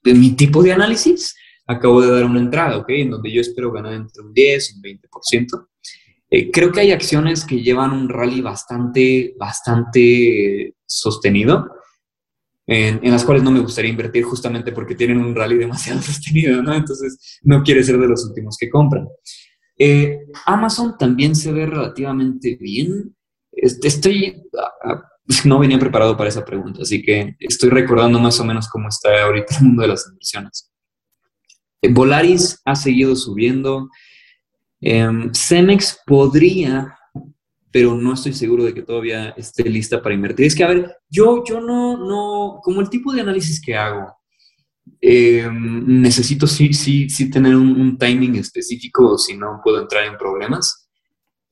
mi, 0.05 0.15
mi, 0.15 0.31
tipo 0.33 0.63
de 0.63 0.73
análisis, 0.73 1.35
acabo 1.67 2.03
de 2.03 2.13
dar 2.13 2.25
una 2.25 2.41
entrada, 2.41 2.77
¿ok? 2.77 2.91
En 2.91 3.11
donde 3.11 3.33
yo 3.33 3.41
espero 3.41 3.73
ganar 3.73 3.95
entre 3.95 4.23
un 4.23 4.35
10 4.35 4.71
y 4.71 4.77
un 4.77 5.01
20%. 5.01 5.67
Eh, 6.35 6.51
creo 6.51 6.73
que 6.73 6.81
hay 6.81 6.93
acciones 6.93 7.45
que 7.45 7.61
llevan 7.61 7.93
un 7.93 8.09
rally 8.09 8.41
bastante, 8.41 9.35
bastante 9.39 10.77
sostenido, 10.87 11.71
en, 12.67 13.11
las 13.11 13.23
cuales 13.23 13.43
no 13.43 13.51
me 13.51 13.61
gustaría 13.61 13.91
invertir 13.91 14.25
justamente 14.25 14.73
porque 14.73 14.95
tienen 14.95 15.19
un 15.19 15.35
rally 15.35 15.59
demasiado 15.59 16.01
sostenido, 16.01 16.63
¿no? 16.63 16.73
Entonces, 16.73 17.39
no 17.43 17.63
quiere 17.63 17.85
ser 17.85 17.99
de 17.99 18.09
los 18.09 18.25
últimos 18.25 18.57
que 18.59 18.71
compran. 18.71 19.09
Eh, 19.77 20.21
Amazon 20.47 20.97
también 20.97 21.37
se 21.37 21.53
ve 21.53 21.67
relativamente 21.67 22.57
bien. 22.59 23.15
estoy, 23.53 24.43
ah, 24.85 25.03
no 25.45 25.59
venía 25.59 25.79
preparado 25.79 26.17
para 26.17 26.31
esa 26.31 26.47
pregunta, 26.47 26.81
así 26.81 27.03
que 27.03 27.37
estoy 27.41 27.69
recordando 27.69 28.19
más 28.19 28.41
o 28.41 28.45
menos 28.47 28.71
cómo 28.71 28.89
está 28.89 29.25
ahorita 29.25 29.59
el 29.59 29.67
mundo 29.67 29.83
de 29.83 29.89
las 29.89 30.09
inversiones. 30.09 30.73
Volaris 31.91 32.59
ha 32.65 32.75
seguido 32.75 33.17
subiendo. 33.17 33.91
Em, 34.85 35.33
Cemex 35.33 36.01
podría, 36.05 36.99
pero 37.71 37.95
no 37.95 38.15
estoy 38.15 38.35
seguro 38.35 38.65
de 38.65 38.75
que 38.75 38.83
todavía 38.83 39.31
esté 39.31 39.63
lista 39.63 40.03
para 40.03 40.15
invertir. 40.15 40.47
Es 40.47 40.57
que, 40.57 40.65
a 40.65 40.69
ver, 40.69 40.97
yo, 41.09 41.45
yo 41.45 41.61
no, 41.61 41.97
no, 41.97 42.59
como 42.61 42.81
el 42.81 42.91
tipo 42.91 43.13
de 43.13 43.21
análisis 43.21 43.61
que 43.61 43.77
hago, 43.77 44.13
em, 45.01 46.03
necesito 46.03 46.49
sí, 46.49 46.75
sí, 46.75 47.09
sí 47.09 47.31
tener 47.31 47.55
un, 47.55 47.97
timing 47.97 48.35
específico, 48.37 49.17
si 49.17 49.37
no 49.37 49.61
puedo 49.63 49.81
entrar 49.81 50.05
en 50.05 50.19
problemas. 50.19 50.89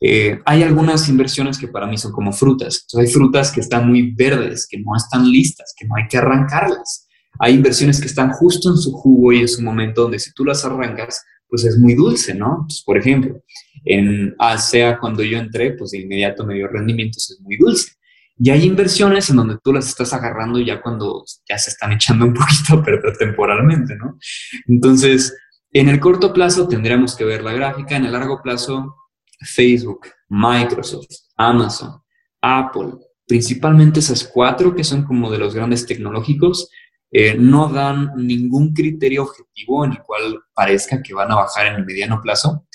Eh, 0.01 0.41
hay 0.45 0.63
algunas 0.65 1.09
inversiones 1.09 1.57
que 1.57 1.69
para 1.69 1.87
mí 1.87 1.99
son 1.99 2.11
como 2.11 2.33
frutas. 2.33 2.87
hay 2.99 3.07
frutas 3.07 3.53
que 3.53 3.61
están 3.61 3.87
muy 3.87 4.13
verdes, 4.13 4.67
que 4.69 4.79
no 4.79 4.97
están 4.97 5.31
listas, 5.31 5.73
que 5.79 5.87
no 5.87 5.95
hay 5.95 6.09
que 6.09 6.19
arrancarlas. 6.19 7.07
Hay 7.39 7.55
inversiones 7.55 8.01
que 8.01 8.09
están 8.09 8.33
justo 8.33 8.71
en 8.71 8.77
su 8.77 8.91
jugo 8.93 9.33
y 9.33 9.41
en 9.41 9.49
su 9.49 9.63
momento 9.63 10.03
donde 10.03 10.19
si 10.19 10.33
tú 10.33 10.45
las 10.45 10.65
arrancas, 10.65 11.23
pues 11.51 11.65
es 11.65 11.77
muy 11.77 11.95
dulce, 11.95 12.35
¿no? 12.35 12.67
por 12.87 12.97
ejemplo, 12.97 13.43
en 13.85 14.35
ASEA 14.39 14.99
cuando 14.99 15.23
yo 15.23 15.39
entré, 15.39 15.73
pues 15.73 15.91
de 15.91 15.99
inmediato 15.99 16.47
me 16.47 16.55
dio 16.55 16.69
rendimientos, 16.69 17.31
es 17.31 17.41
muy 17.41 17.57
dulce. 17.57 17.93
Y 18.39 18.49
hay 18.49 18.65
inversiones 18.65 19.29
en 19.29 19.37
donde 19.37 19.59
tú 19.63 19.73
las 19.73 19.89
estás 19.89 20.15
agarrando 20.15 20.59
ya 20.61 20.81
cuando 20.81 21.25
ya 21.47 21.59
se 21.59 21.71
están 21.71 21.93
echando 21.93 22.25
un 22.25 22.33
poquito 22.33 22.83
perder 22.85 23.17
temporalmente, 23.19 23.97
¿no? 23.97 24.19
Entonces, 24.67 25.37
en 25.73 25.89
el 25.89 26.01
corto 26.01 26.33
plazo 26.33 26.67
tendríamos 26.67 27.15
que 27.15 27.25
ver 27.25 27.43
la 27.43 27.53
gráfica, 27.53 27.97
en 27.97 28.07
el 28.07 28.13
largo 28.13 28.41
plazo, 28.43 28.97
Facebook, 29.41 30.07
Microsoft, 30.29 31.09
Amazon, 31.37 32.01
Apple, 32.41 32.93
principalmente 33.27 34.01
esas 34.01 34.25
cuatro 34.25 34.75
que 34.75 34.85
son 34.85 35.05
como 35.05 35.31
de 35.31 35.39
los 35.39 35.55
grandes 35.55 35.87
tecnológicos, 35.87 36.71
eh, 37.11 37.35
no 37.37 37.69
dan 37.69 38.13
ningún 38.17 38.73
criterio 38.73 39.25
objetivo 39.25 39.85
en 39.85 39.93
el 39.93 40.03
cual 40.03 40.41
parezca 40.55 41.03
que 41.03 41.15
van 41.15 41.31
a 41.33 41.37
bajar 41.37 41.67
en 41.67 41.75
el 41.75 41.85
mediano 41.85 42.21
plazo. 42.21 42.67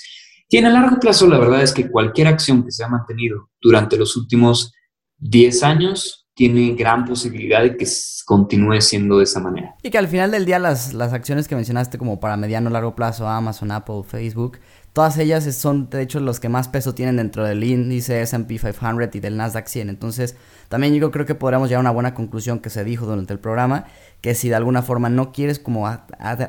Y 0.49 0.57
en 0.57 0.65
el 0.65 0.73
largo 0.73 0.99
plazo, 0.99 1.27
la 1.27 1.39
verdad 1.39 1.61
es 1.63 1.73
que 1.73 1.89
cualquier 1.89 2.27
acción 2.27 2.63
que 2.63 2.71
se 2.71 2.83
ha 2.83 2.87
mantenido 2.87 3.49
durante 3.61 3.97
los 3.97 4.15
últimos 4.15 4.73
10 5.17 5.63
años 5.63 6.27
tiene 6.35 6.75
gran 6.75 7.05
posibilidad 7.05 7.63
de 7.63 7.77
que 7.77 7.87
continúe 8.25 8.81
siendo 8.81 9.17
de 9.17 9.23
esa 9.23 9.39
manera. 9.39 9.75
Y 9.81 9.89
que 9.89 9.97
al 9.97 10.07
final 10.07 10.31
del 10.31 10.45
día 10.45 10.59
las, 10.59 10.93
las 10.93 11.13
acciones 11.13 11.47
que 11.47 11.55
mencionaste 11.55 11.97
como 11.97 12.19
para 12.19 12.35
mediano 12.35 12.69
largo 12.69 12.93
plazo, 12.93 13.27
Amazon, 13.27 13.71
Apple, 13.71 14.03
Facebook, 14.05 14.57
todas 14.95 15.17
ellas 15.17 15.43
son 15.53 15.89
de 15.89 16.01
hecho 16.01 16.21
los 16.21 16.39
que 16.39 16.47
más 16.47 16.69
peso 16.69 16.95
tienen 16.95 17.17
dentro 17.17 17.43
del 17.43 17.65
índice 17.65 18.21
SP 18.23 18.55
500 18.55 19.13
y 19.13 19.19
del 19.19 19.35
Nasdaq 19.35 19.67
100. 19.67 19.89
Entonces, 19.89 20.37
también 20.69 20.95
yo 20.95 21.11
creo 21.11 21.25
que 21.25 21.35
podríamos 21.35 21.67
llegar 21.67 21.79
a 21.79 21.81
una 21.81 21.91
buena 21.91 22.13
conclusión 22.13 22.59
que 22.59 22.69
se 22.69 22.85
dijo 22.85 23.05
durante 23.05 23.33
el 23.33 23.39
programa, 23.39 23.87
que 24.21 24.35
si 24.35 24.47
de 24.47 24.55
alguna 24.55 24.83
forma 24.83 25.09
no 25.09 25.33
quieres 25.33 25.59
como 25.59 25.85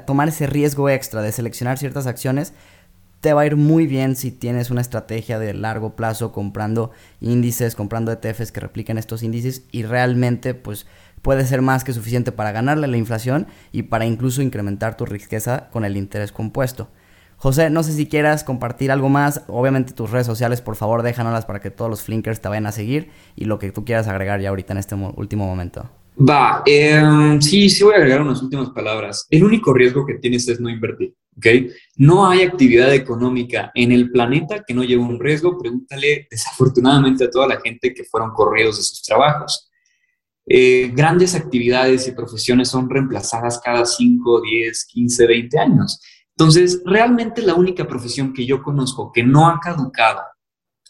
tomar 0.07 0.29
ese 0.29 0.47
riesgo 0.47 0.89
extra 0.89 1.23
de 1.23 1.33
seleccionar 1.33 1.77
ciertas 1.77 2.07
acciones, 2.07 2.53
te 3.21 3.33
va 3.33 3.41
a 3.41 3.47
ir 3.47 3.57
muy 3.57 3.89
bien 3.89 4.15
si 4.15 4.31
tienes 4.31 4.71
una 4.71 4.81
estrategia 4.81 5.41
de 5.41 5.53
largo 5.53 5.97
plazo 5.97 6.31
comprando 6.31 6.93
índices, 7.21 7.75
comprando 7.75 8.13
ETFs 8.13 8.53
que 8.53 8.61
repliquen 8.61 8.97
estos 8.97 9.25
índices 9.25 9.65
y 9.73 9.83
realmente 9.83 10.55
pues 10.55 10.87
puede 11.21 11.45
ser 11.47 11.63
más 11.63 11.83
que 11.83 11.93
suficiente 11.93 12.31
para 12.31 12.53
ganarle 12.53 12.87
la 12.87 12.97
inflación 12.97 13.49
y 13.73 13.83
para 13.83 14.07
incluso 14.07 14.41
incrementar 14.41 14.97
tu 14.97 15.05
riqueza 15.05 15.69
con 15.73 15.85
el 15.85 15.97
interés 15.97 16.31
compuesto. 16.31 16.89
José, 17.37 17.69
no 17.71 17.83
sé 17.83 17.93
si 17.93 18.07
quieras 18.07 18.45
compartir 18.45 18.91
algo 18.91 19.09
más. 19.09 19.43
Obviamente 19.49 19.93
tus 19.93 20.11
redes 20.11 20.27
sociales, 20.27 20.63
por 20.63 20.77
favor, 20.77 21.03
déjanoslas 21.03 21.45
para 21.45 21.61
que 21.61 21.71
todos 21.71 21.91
los 21.91 22.03
flinkers 22.03 22.41
te 22.41 22.49
vayan 22.49 22.67
a 22.67 22.73
seguir 22.73 23.11
y 23.37 23.45
lo 23.45 23.59
que 23.59 23.73
tú 23.73 23.85
quieras 23.85 24.09
agregar 24.09 24.41
ya 24.41 24.49
ahorita 24.49 24.73
en 24.73 24.79
este 24.79 24.95
último 24.95 25.47
momento. 25.47 25.89
Va, 26.19 26.63
em, 26.65 27.41
sí, 27.43 27.69
sí 27.69 27.85
voy 27.85 27.93
a 27.93 27.99
agregar 27.99 28.23
unas 28.23 28.43
últimas 28.43 28.71
palabras. 28.71 29.27
El 29.29 29.45
único 29.45 29.75
riesgo 29.75 30.07
que 30.07 30.15
tienes 30.15 30.49
es 30.49 30.59
no 30.59 30.71
invertir, 30.71 31.15
¿ok? 31.37 31.47
No 31.97 32.27
hay 32.27 32.43
actividad 32.43 32.95
económica 32.95 33.71
en 33.75 33.93
el 33.93 34.11
planeta 34.11 34.65
que 34.67 34.73
no 34.73 34.83
lleve 34.83 35.03
un 35.03 35.21
riesgo. 35.21 35.59
Pregúntale 35.59 36.27
desafortunadamente 36.31 37.25
a 37.25 37.31
toda 37.31 37.49
la 37.49 37.61
gente 37.61 37.93
que 37.93 38.05
fueron 38.05 38.31
corridos 38.31 38.79
de 38.79 38.83
sus 38.85 39.03
trabajos. 39.03 39.71
Eh, 40.49 40.91
grandes 40.95 41.35
actividades 41.35 42.09
y 42.09 42.13
profesiones 42.13 42.69
son 42.69 42.89
reemplazadas 42.89 43.61
cada 43.63 43.85
5, 43.85 44.41
10, 44.41 44.87
15, 44.87 45.27
20 45.27 45.59
años. 45.59 46.01
Entonces, 46.39 46.83
realmente 46.85 47.41
la 47.43 47.55
única 47.55 47.89
profesión 47.89 48.33
que 48.33 48.45
yo 48.45 48.63
conozco 48.63 49.11
que 49.13 49.23
no 49.23 49.49
ha 49.49 49.59
caducado 49.59 50.21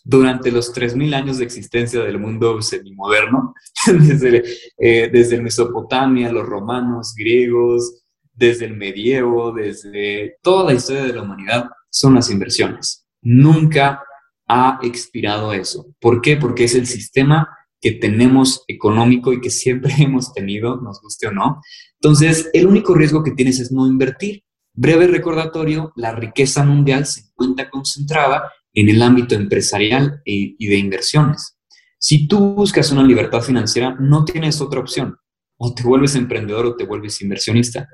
durante 0.03 0.51
los 0.51 0.73
3.000 0.75 1.15
años 1.15 1.39
de 1.39 1.45
existencia 1.45 2.01
del 2.01 2.19
mundo 2.19 2.63
semimoderno, 2.63 3.55
desde, 3.87 4.45
eh, 4.79 5.11
desde 5.13 5.41
Mesopotamia, 5.41 6.33
los 6.33 6.47
romanos, 6.47 7.15
griegos, 7.17 8.05
desde 8.33 8.67
el 8.67 8.77
medievo, 8.77 9.53
desde 9.53 10.37
toda 10.43 10.65
la 10.65 10.75
historia 10.75 11.05
de 11.05 11.13
la 11.13 11.23
humanidad, 11.23 11.71
son 11.91 12.15
las 12.15 12.31
inversiones. 12.31 13.07
Nunca 13.23 14.03
ha 14.49 14.79
expirado 14.83 15.53
eso. 15.53 15.87
¿Por 16.01 16.21
qué? 16.21 16.37
Porque 16.37 16.65
es 16.65 16.75
el 16.75 16.87
sistema 16.87 17.49
que 17.81 17.93
tenemos 17.93 18.65
económico 18.69 19.33
y 19.33 19.41
que 19.41 19.51
siempre 19.51 19.93
hemos 19.99 20.33
tenido, 20.33 20.81
nos 20.81 21.01
guste 21.01 21.29
o 21.29 21.33
no. 21.33 21.61
Entonces, 22.01 22.51
el 22.53 22.67
único 22.67 22.95
riesgo 22.95 23.23
que 23.23 23.33
tienes 23.33 23.61
es 23.61 23.73
no 23.73 23.87
invertir. 23.87 24.43
Breve 24.77 25.07
recordatorio, 25.07 25.93
la 25.97 26.13
riqueza 26.13 26.63
mundial 26.63 27.07
se 27.07 27.23
encuentra 27.23 27.71
concentrada 27.71 28.53
en 28.75 28.91
el 28.91 29.01
ámbito 29.01 29.35
empresarial 29.35 30.21
e, 30.27 30.55
y 30.59 30.67
de 30.67 30.77
inversiones. 30.77 31.59
Si 31.99 32.29
tú 32.29 32.55
buscas 32.55 32.93
una 32.93 33.03
libertad 33.03 33.41
financiera, 33.41 33.97
no 33.99 34.25
tienes 34.25 34.61
otra 34.61 34.81
opción. 34.81 35.17
O 35.57 35.75
te 35.75 35.83
vuelves 35.83 36.15
emprendedor 36.15 36.67
o 36.67 36.77
te 36.77 36.85
vuelves 36.85 37.23
inversionista. 37.23 37.89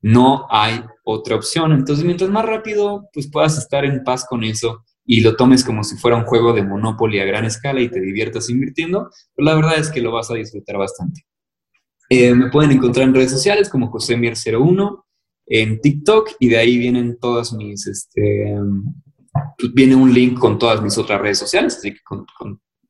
No 0.00 0.46
hay 0.48 0.82
otra 1.04 1.34
opción. 1.34 1.72
Entonces, 1.72 2.04
mientras 2.04 2.30
más 2.30 2.46
rápido 2.46 3.08
pues 3.12 3.28
puedas 3.28 3.58
estar 3.58 3.84
en 3.84 4.04
paz 4.04 4.24
con 4.24 4.44
eso 4.44 4.84
y 5.04 5.20
lo 5.20 5.34
tomes 5.34 5.64
como 5.64 5.82
si 5.82 5.96
fuera 5.96 6.16
un 6.16 6.24
juego 6.24 6.52
de 6.52 6.62
Monopoly 6.62 7.18
a 7.18 7.24
gran 7.24 7.44
escala 7.44 7.80
y 7.80 7.88
te 7.88 8.00
diviertas 8.00 8.48
invirtiendo, 8.48 9.10
pues 9.34 9.44
la 9.44 9.56
verdad 9.56 9.78
es 9.78 9.90
que 9.90 10.00
lo 10.00 10.12
vas 10.12 10.30
a 10.30 10.34
disfrutar 10.34 10.78
bastante. 10.78 11.26
Eh, 12.08 12.34
me 12.34 12.50
pueden 12.50 12.70
encontrar 12.70 13.08
en 13.08 13.14
redes 13.14 13.32
sociales 13.32 13.68
como 13.68 13.90
JoséMier01, 13.90 15.04
en 15.50 15.80
TikTok 15.80 16.30
y 16.38 16.48
de 16.48 16.58
ahí 16.58 16.78
vienen 16.78 17.18
todas 17.18 17.52
mis, 17.52 17.86
este, 17.88 18.56
pues, 19.58 19.74
viene 19.74 19.96
un 19.96 20.14
link 20.14 20.38
con 20.38 20.58
todas 20.58 20.80
mis 20.80 20.96
otras 20.96 21.20
redes 21.20 21.38
sociales, 21.38 21.76
así 21.76 21.92
que 21.92 22.00
con, 22.04 22.24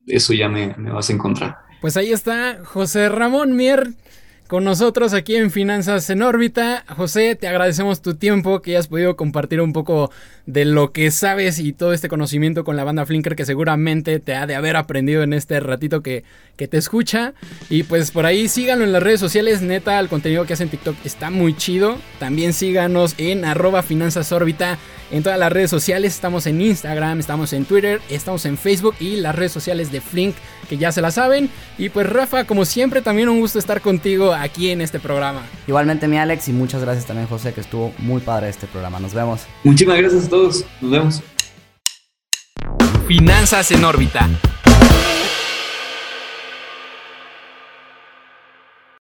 eso 0.07 0.35
ya 0.35 0.49
me, 0.49 0.75
me, 0.77 0.93
vas 0.93 1.09
a 1.09 1.15
encontrar. 1.15 1.57
Pues 1.81 1.97
ahí 1.97 2.13
está 2.13 2.63
José 2.65 3.09
Ramón 3.09 3.57
Mier 3.57 3.95
con 4.51 4.65
nosotros 4.65 5.15
aquí 5.15 5.37
en 5.37 5.53
Finanzas 5.53 6.11
en 6.11 6.23
órbita. 6.23 6.85
José, 6.97 7.37
te 7.37 7.47
agradecemos 7.47 8.03
tu 8.03 8.17
tiempo, 8.17 8.61
que 8.61 8.73
hayas 8.73 8.89
podido 8.89 9.15
compartir 9.15 9.61
un 9.61 9.73
poco 9.73 10.11
de 10.45 10.65
lo 10.65 10.91
que 10.91 11.13
sabes 11.13 11.61
y 11.61 11.73
todo 11.73 11.93
este 11.93 12.09
conocimiento 12.09 12.65
con 12.65 12.77
la 12.77 12.83
banda 12.83 13.07
Flinker 13.07 13.37
que 13.37 13.45
seguramente 13.45 14.19
te 14.19 14.35
ha 14.35 14.49
de 14.49 14.57
haber 14.57 14.75
aprendido 14.75 15.23
en 15.23 15.35
este 15.35 15.61
ratito 15.61 16.03
que, 16.03 16.25
que 16.57 16.67
te 16.67 16.79
escucha. 16.79 17.33
Y 17.69 17.85
pues 17.85 18.11
por 18.11 18.27
ahí 18.27 18.49
síganlo 18.49 18.85
en 18.85 18.91
las 18.91 19.05
redes 19.05 19.21
sociales, 19.21 19.63
neta, 19.63 20.01
el 20.01 20.09
contenido 20.09 20.45
que 20.47 20.55
hacen 20.55 20.67
en 20.67 20.73
TikTok 20.73 20.97
está 21.05 21.31
muy 21.31 21.57
chido. 21.57 21.99
También 22.19 22.53
síganos 22.53 23.15
en 23.19 23.45
arroba 23.45 23.85
Finanzas 23.85 24.33
órbita 24.33 24.79
en 25.13 25.23
todas 25.23 25.39
las 25.39 25.53
redes 25.53 25.71
sociales. 25.71 26.13
Estamos 26.13 26.49
en 26.49 26.61
Instagram, 26.61 27.21
estamos 27.21 27.53
en 27.53 27.67
Twitter, 27.67 28.01
estamos 28.11 28.45
en 28.47 28.59
Facebook 28.59 28.97
y 28.99 29.17
las 29.17 29.37
redes 29.37 29.53
sociales 29.53 29.93
de 29.93 30.01
Flink 30.01 30.35
que 30.69 30.77
ya 30.77 30.93
se 30.93 31.01
la 31.01 31.11
saben. 31.11 31.51
Y 31.79 31.89
pues 31.89 32.09
Rafa, 32.09 32.45
como 32.45 32.65
siempre, 32.65 33.03
también 33.03 33.29
un 33.29 33.41
gusto 33.41 33.59
estar 33.59 33.81
contigo 33.81 34.33
aquí 34.41 34.71
en 34.71 34.81
este 34.81 34.99
programa. 34.99 35.43
Igualmente 35.67 36.09
mi 36.09 36.19
Alex 36.19 36.49
y 36.49 36.53
muchas 36.53 36.83
gracias 36.83 37.07
también 37.07 37.29
José, 37.29 37.53
que 37.53 37.61
estuvo 37.61 37.93
muy 37.99 38.21
padre 38.21 38.49
este 38.49 38.67
programa. 38.67 38.99
Nos 38.99 39.15
vemos. 39.15 39.43
Muchísimas 39.65 39.99
gracias 39.99 40.27
a 40.27 40.29
todos. 40.29 40.65
Nos 40.81 40.91
vemos. 40.91 41.23
Finanzas 43.07 43.71
en 43.73 43.85
órbita 43.85 44.29